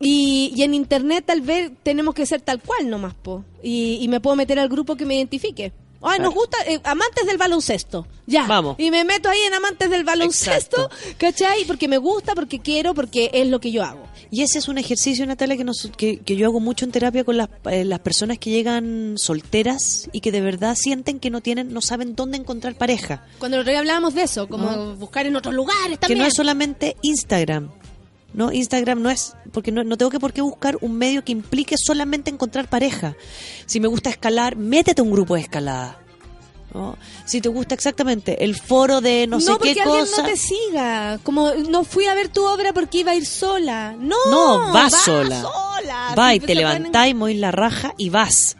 [0.00, 3.44] Y, y en internet tal vez tenemos que ser tal cual nomás, po.
[3.62, 5.72] Y, y me puedo meter al grupo que me identifique.
[6.00, 8.06] Ay, nos gusta, eh, amantes del baloncesto.
[8.24, 8.46] Ya.
[8.46, 8.76] Vamos.
[8.78, 11.64] Y me meto ahí en amantes del baloncesto, ¿cachai?
[11.64, 14.06] Porque me gusta, porque quiero, porque es lo que yo hago.
[14.30, 17.24] Y ese es un ejercicio, Natalia, que, nos, que, que yo hago mucho en terapia
[17.24, 21.40] con las, eh, las personas que llegan solteras y que de verdad sienten que no
[21.40, 23.24] tienen, no saben dónde encontrar pareja.
[23.40, 24.94] Cuando el otro día hablábamos de eso, como Ah.
[24.96, 26.20] buscar en otros lugares Que también.
[26.20, 27.70] no es solamente Instagram.
[28.32, 28.52] ¿No?
[28.52, 31.76] Instagram no es, porque no, no tengo que por qué buscar un medio que implique
[31.78, 33.16] solamente encontrar pareja.
[33.66, 35.98] Si me gusta escalar, métete a un grupo de escalada.
[36.74, 36.98] ¿no?
[37.24, 40.22] Si te gusta exactamente el foro de no, sé porque qué alguien cosa.
[40.22, 41.18] no te siga.
[41.22, 43.94] Como no fui a ver tu obra porque iba a ir sola.
[43.98, 45.42] No, No, vas va sola.
[45.42, 46.14] sola.
[46.16, 46.54] Va y te
[47.08, 48.56] y movís la raja y vas.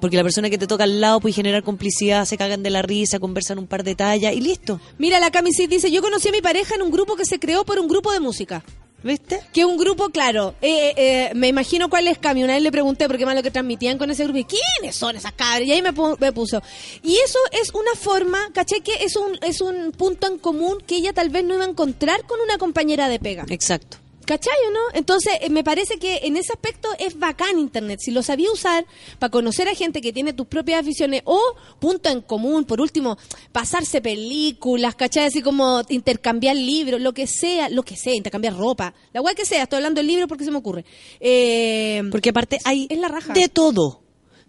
[0.00, 2.82] Porque la persona que te toca al lado puede generar complicidad, se cagan de la
[2.82, 4.80] risa, conversan un par de tallas y listo.
[4.98, 7.64] Mira, la Camisit dice, yo conocí a mi pareja en un grupo que se creó
[7.64, 8.64] por un grupo de música.
[9.04, 9.40] ¿Viste?
[9.52, 12.44] Que un grupo, claro, eh, eh, me imagino cuál es Cami.
[12.44, 14.38] Una vez le pregunté por qué más lo que transmitían con ese grupo.
[14.38, 15.62] Y, ¿quiénes son esas cabras?
[15.62, 16.62] Y ahí me, pu- me puso.
[17.02, 20.96] Y eso es una forma, caché que es un, es un punto en común que
[20.96, 23.44] ella tal vez no iba a encontrar con una compañera de pega.
[23.48, 23.98] Exacto.
[24.24, 24.80] ¿Cachai o no?
[24.94, 28.00] Entonces, eh, me parece que en ese aspecto es bacán Internet.
[28.02, 28.86] Si lo sabía usar
[29.18, 31.40] para conocer a gente que tiene tus propias aficiones o
[31.80, 33.18] punto en común, por último,
[33.52, 35.26] pasarse películas, ¿cachai?
[35.26, 38.94] Así como intercambiar libros, lo que sea, lo que sea, intercambiar ropa.
[39.12, 40.84] La guay que sea, estoy hablando del libro porque se me ocurre.
[41.20, 43.32] Eh, Porque aparte hay es la raja.
[43.32, 44.00] de todo.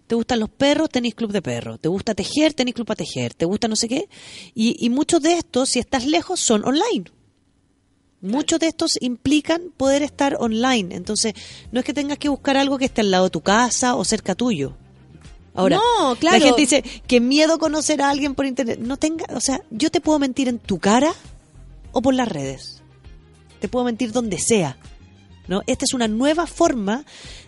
[0.06, 0.90] ¿Te gustan los perros?
[0.90, 1.80] Tenéis club de perros.
[1.80, 2.52] ¿Te gusta tejer?
[2.52, 3.32] Tenéis club para tejer.
[3.32, 4.08] ¿Te gusta no sé qué?
[4.54, 7.04] Y, y muchos de estos, si estás lejos, son online.
[8.24, 10.94] Muchos de estos implican poder estar online.
[10.94, 11.34] Entonces,
[11.72, 14.04] no es que tengas que buscar algo que esté al lado de tu casa o
[14.04, 14.74] cerca tuyo.
[15.54, 16.38] Ahora, No, claro.
[16.38, 18.78] la gente dice que miedo conocer a alguien por internet.
[18.80, 21.12] No tenga, o sea, yo te puedo mentir en tu cara
[21.92, 22.82] o por las redes.
[23.60, 24.76] Te puedo mentir donde sea.
[25.46, 25.62] ¿no?
[25.66, 27.04] Esta es una nueva forma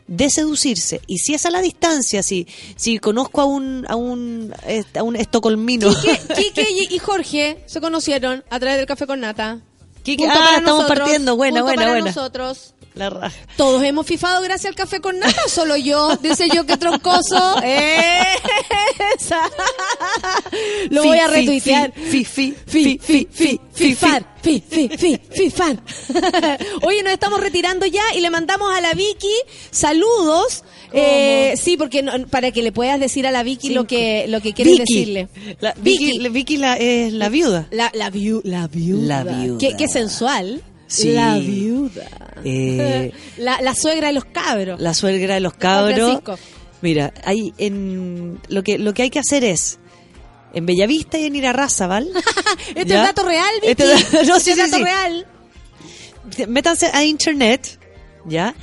[0.07, 1.01] de seducirse.
[1.07, 2.47] Y si es a la distancia, si,
[2.77, 4.53] si conozco a un, a un,
[4.95, 5.89] a un estocolmino.
[5.95, 9.61] Quique, Quique y Jorge se conocieron a través del café con nata.
[10.07, 11.37] Quique- Punto ah, para estamos nosotros, partiendo.
[11.37, 12.07] Buena, punto buena, para buena.
[12.07, 12.73] nosotros.
[12.95, 13.37] La raja.
[13.59, 16.17] Todos hemos fifado gracias al café con nata, ¿o solo yo.
[16.17, 17.61] Dice yo que troncoso.
[17.63, 19.43] Esa.
[20.91, 21.93] Lo Fi, voy a retuitear.
[21.93, 24.37] Fi, fi, Fi, fi, fi, fifar.
[24.43, 25.77] Fi, fi, fi, fifar.
[26.83, 29.35] Oye, nos estamos retirando ya y le mandamos a la Vicky
[29.71, 30.63] saludos.
[30.93, 34.41] Eh, sí, porque no- para que le puedas decir a la Vicky lo que lo
[34.41, 34.95] que quieres Vicky.
[34.95, 35.29] decirle.
[35.61, 37.67] La, Vicky, la- Vicky la, es la viuda.
[37.71, 39.25] La, la, viu- la viuda.
[39.25, 39.59] La viuda.
[39.59, 40.63] Qué, qué sensual.
[40.87, 41.13] Sí.
[41.13, 42.07] La viuda.
[42.45, 44.81] Eh, La, la suegra de los cabros.
[44.81, 45.97] la suegra de los cabros.
[46.23, 46.39] Francisco.
[46.83, 49.79] Mira, hay en lo que lo que hay que hacer es
[50.55, 52.09] en Bellavista y en Irarrázaval.
[52.77, 53.01] Este ¿ya?
[53.01, 53.71] es dato real, Vicky.
[53.73, 54.85] Este es- no, sí, Este es sí, dato sí.
[54.85, 55.27] real.
[56.49, 57.79] métanse a internet,
[58.27, 58.55] ¿ya?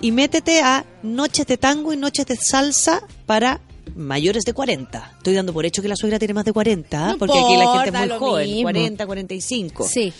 [0.00, 3.60] Y métete a noches de tango y noches de salsa para
[3.94, 5.14] mayores de 40.
[5.18, 7.72] Estoy dando por hecho que la suegra tiene más de 40, No porque aquí la
[7.82, 8.62] gente es muy joven, mismo.
[8.62, 9.88] 40, 45.
[9.88, 10.12] Sí.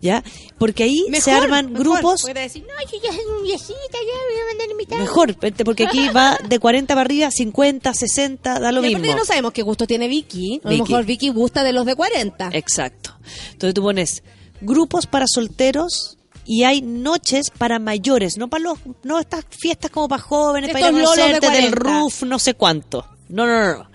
[0.00, 0.22] ¿Ya?
[0.58, 1.86] Porque ahí se arman mejor.
[2.00, 5.00] grupos Puede decir, no, yo ya soy viejita, ya me voy a mandar invitar.
[5.00, 9.16] mejor, porque aquí va de 40 para arriba, 50, 60, da lo Y mismo.
[9.16, 10.60] no sabemos qué gusto tiene Vicky.
[10.62, 10.82] A lo Vicky.
[10.92, 12.50] mejor Vicky gusta de los de 40.
[12.52, 13.16] Exacto.
[13.52, 14.22] Entonces tú pones
[14.60, 16.15] grupos para solteros
[16.46, 20.90] y hay noches para mayores, no para los, no estas fiestas como para jóvenes, para
[20.90, 21.76] ir a de del 40.
[21.76, 23.06] roof, no sé cuánto.
[23.28, 23.90] No, no, no, no.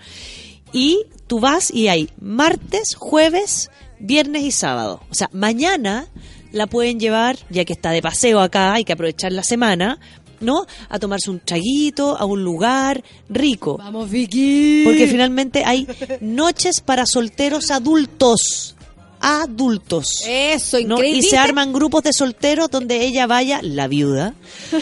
[0.72, 5.00] Y tú vas y hay martes, jueves, viernes y sábado.
[5.10, 6.08] O sea, mañana
[6.52, 9.98] la pueden llevar, ya que está de paseo acá, hay que aprovechar la semana,
[10.40, 10.66] ¿no?
[10.90, 13.78] A tomarse un traguito, a un lugar rico.
[13.78, 14.82] Vamos, Vicky.
[14.84, 15.86] Porque finalmente hay
[16.20, 18.76] noches para solteros adultos.
[19.22, 20.24] Adultos.
[20.26, 20.96] Eso, ¿no?
[20.96, 21.18] increíble.
[21.18, 24.34] Y se arman grupos de solteros donde ella vaya, la viuda,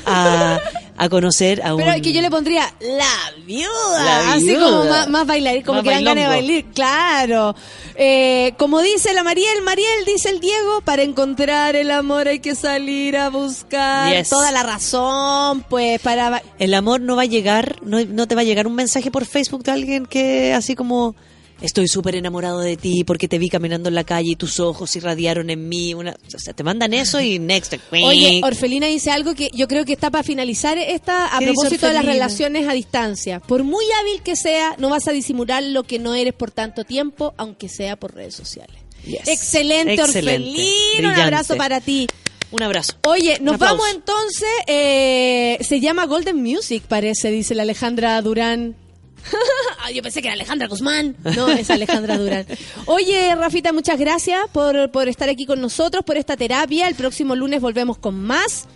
[0.07, 0.59] a,
[0.97, 1.83] a conocer a un...
[1.83, 4.05] Pero que yo le pondría la viuda.
[4.05, 4.65] La Así viuda.
[4.65, 6.65] como más, más bailar, como Más que dan ganas de bailar.
[6.75, 7.55] Claro.
[7.97, 12.55] Eh, como dice la Mariel, Mariel dice el Diego, para encontrar el amor hay que
[12.55, 14.11] salir a buscar.
[14.11, 14.31] Yes.
[14.31, 16.43] Toda la razón, pues, para...
[16.59, 19.27] El amor no va a llegar, no, no te va a llegar un mensaje por
[19.27, 21.15] Facebook de alguien que así como...
[21.61, 24.95] Estoy súper enamorado de ti porque te vi caminando en la calle y tus ojos
[24.97, 25.93] irradiaron en mí.
[25.93, 27.75] Una, o sea, te mandan eso y next.
[27.93, 31.55] Oye, Orfelina dice algo que yo creo que está para finalizar esta a ¿Qué dice
[31.55, 33.41] propósito de las relaciones a distancia.
[33.41, 36.85] Por muy hábil que sea, no vas a disimular lo que no eres por tanto
[36.85, 38.77] tiempo, aunque sea por redes sociales.
[39.05, 39.29] Yes.
[39.29, 40.51] Excelente, Excelente.
[40.51, 41.15] Orfelina.
[41.15, 42.07] Un abrazo para ti.
[42.53, 42.95] Un abrazo.
[43.07, 44.49] Oye, nos vamos entonces.
[44.67, 48.77] eh, se llama Golden Music, parece, dice la Alejandra Durán.
[49.83, 51.17] Ah, Yo pensé que era Alejandra Guzmán.
[51.37, 52.47] No, es Alejandra Durán.
[52.87, 56.87] Oye, Rafita, muchas gracias por, por estar aquí con nosotros, por esta terapia.
[56.89, 58.67] El próximo lunes volvemos con más.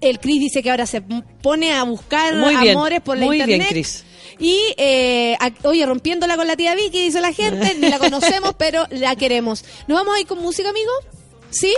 [0.00, 3.36] El Cris dice que ahora se pone a buscar Muy bien, amores por la muy
[3.38, 3.68] bien, internet.
[3.70, 4.04] Cris.
[4.38, 7.74] Y, eh, a- oye, rompiéndola con la tía Vicky, dice la gente.
[7.78, 9.64] Ni la conocemos, pero la queremos.
[9.88, 10.90] ¿Nos vamos a ir con música, amigo?
[11.50, 11.74] ¿Sí?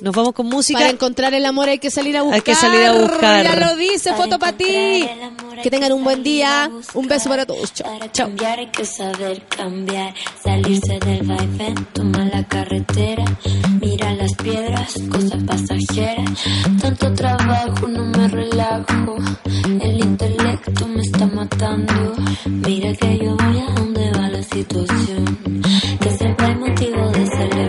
[0.00, 0.78] Nos vamos con música.
[0.78, 2.36] Para encontrar el amor hay que salir a buscar.
[2.36, 3.44] Hay que salir a buscar.
[3.44, 5.08] Ya lo dice, Para foto para ti.
[5.62, 6.70] Que tengan un buen día.
[6.94, 7.72] Un beso para todos.
[7.72, 7.98] Chao.
[7.98, 13.24] Para cambiar hay que saber cambiar, salirse del vaivén, toma la carretera,
[13.80, 16.24] mira las piedras, cosa pasajera.
[16.80, 19.16] Tanto trabajo, no me relajo,
[19.80, 22.14] el intelecto me está matando.
[22.46, 25.38] Mira que yo voy a donde va la situación,
[26.00, 27.67] que siempre hay motivo de celebración.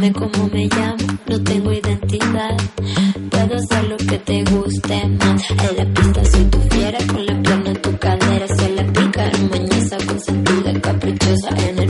[0.00, 2.56] de cómo me llamo, no tengo identidad.
[3.30, 5.50] Puedo hacer lo que te guste más.
[5.50, 9.30] En la pista soy tu fiera, con la pierna en tu cadera se la pica,
[9.50, 11.89] mañosa, consentida, caprichosa en el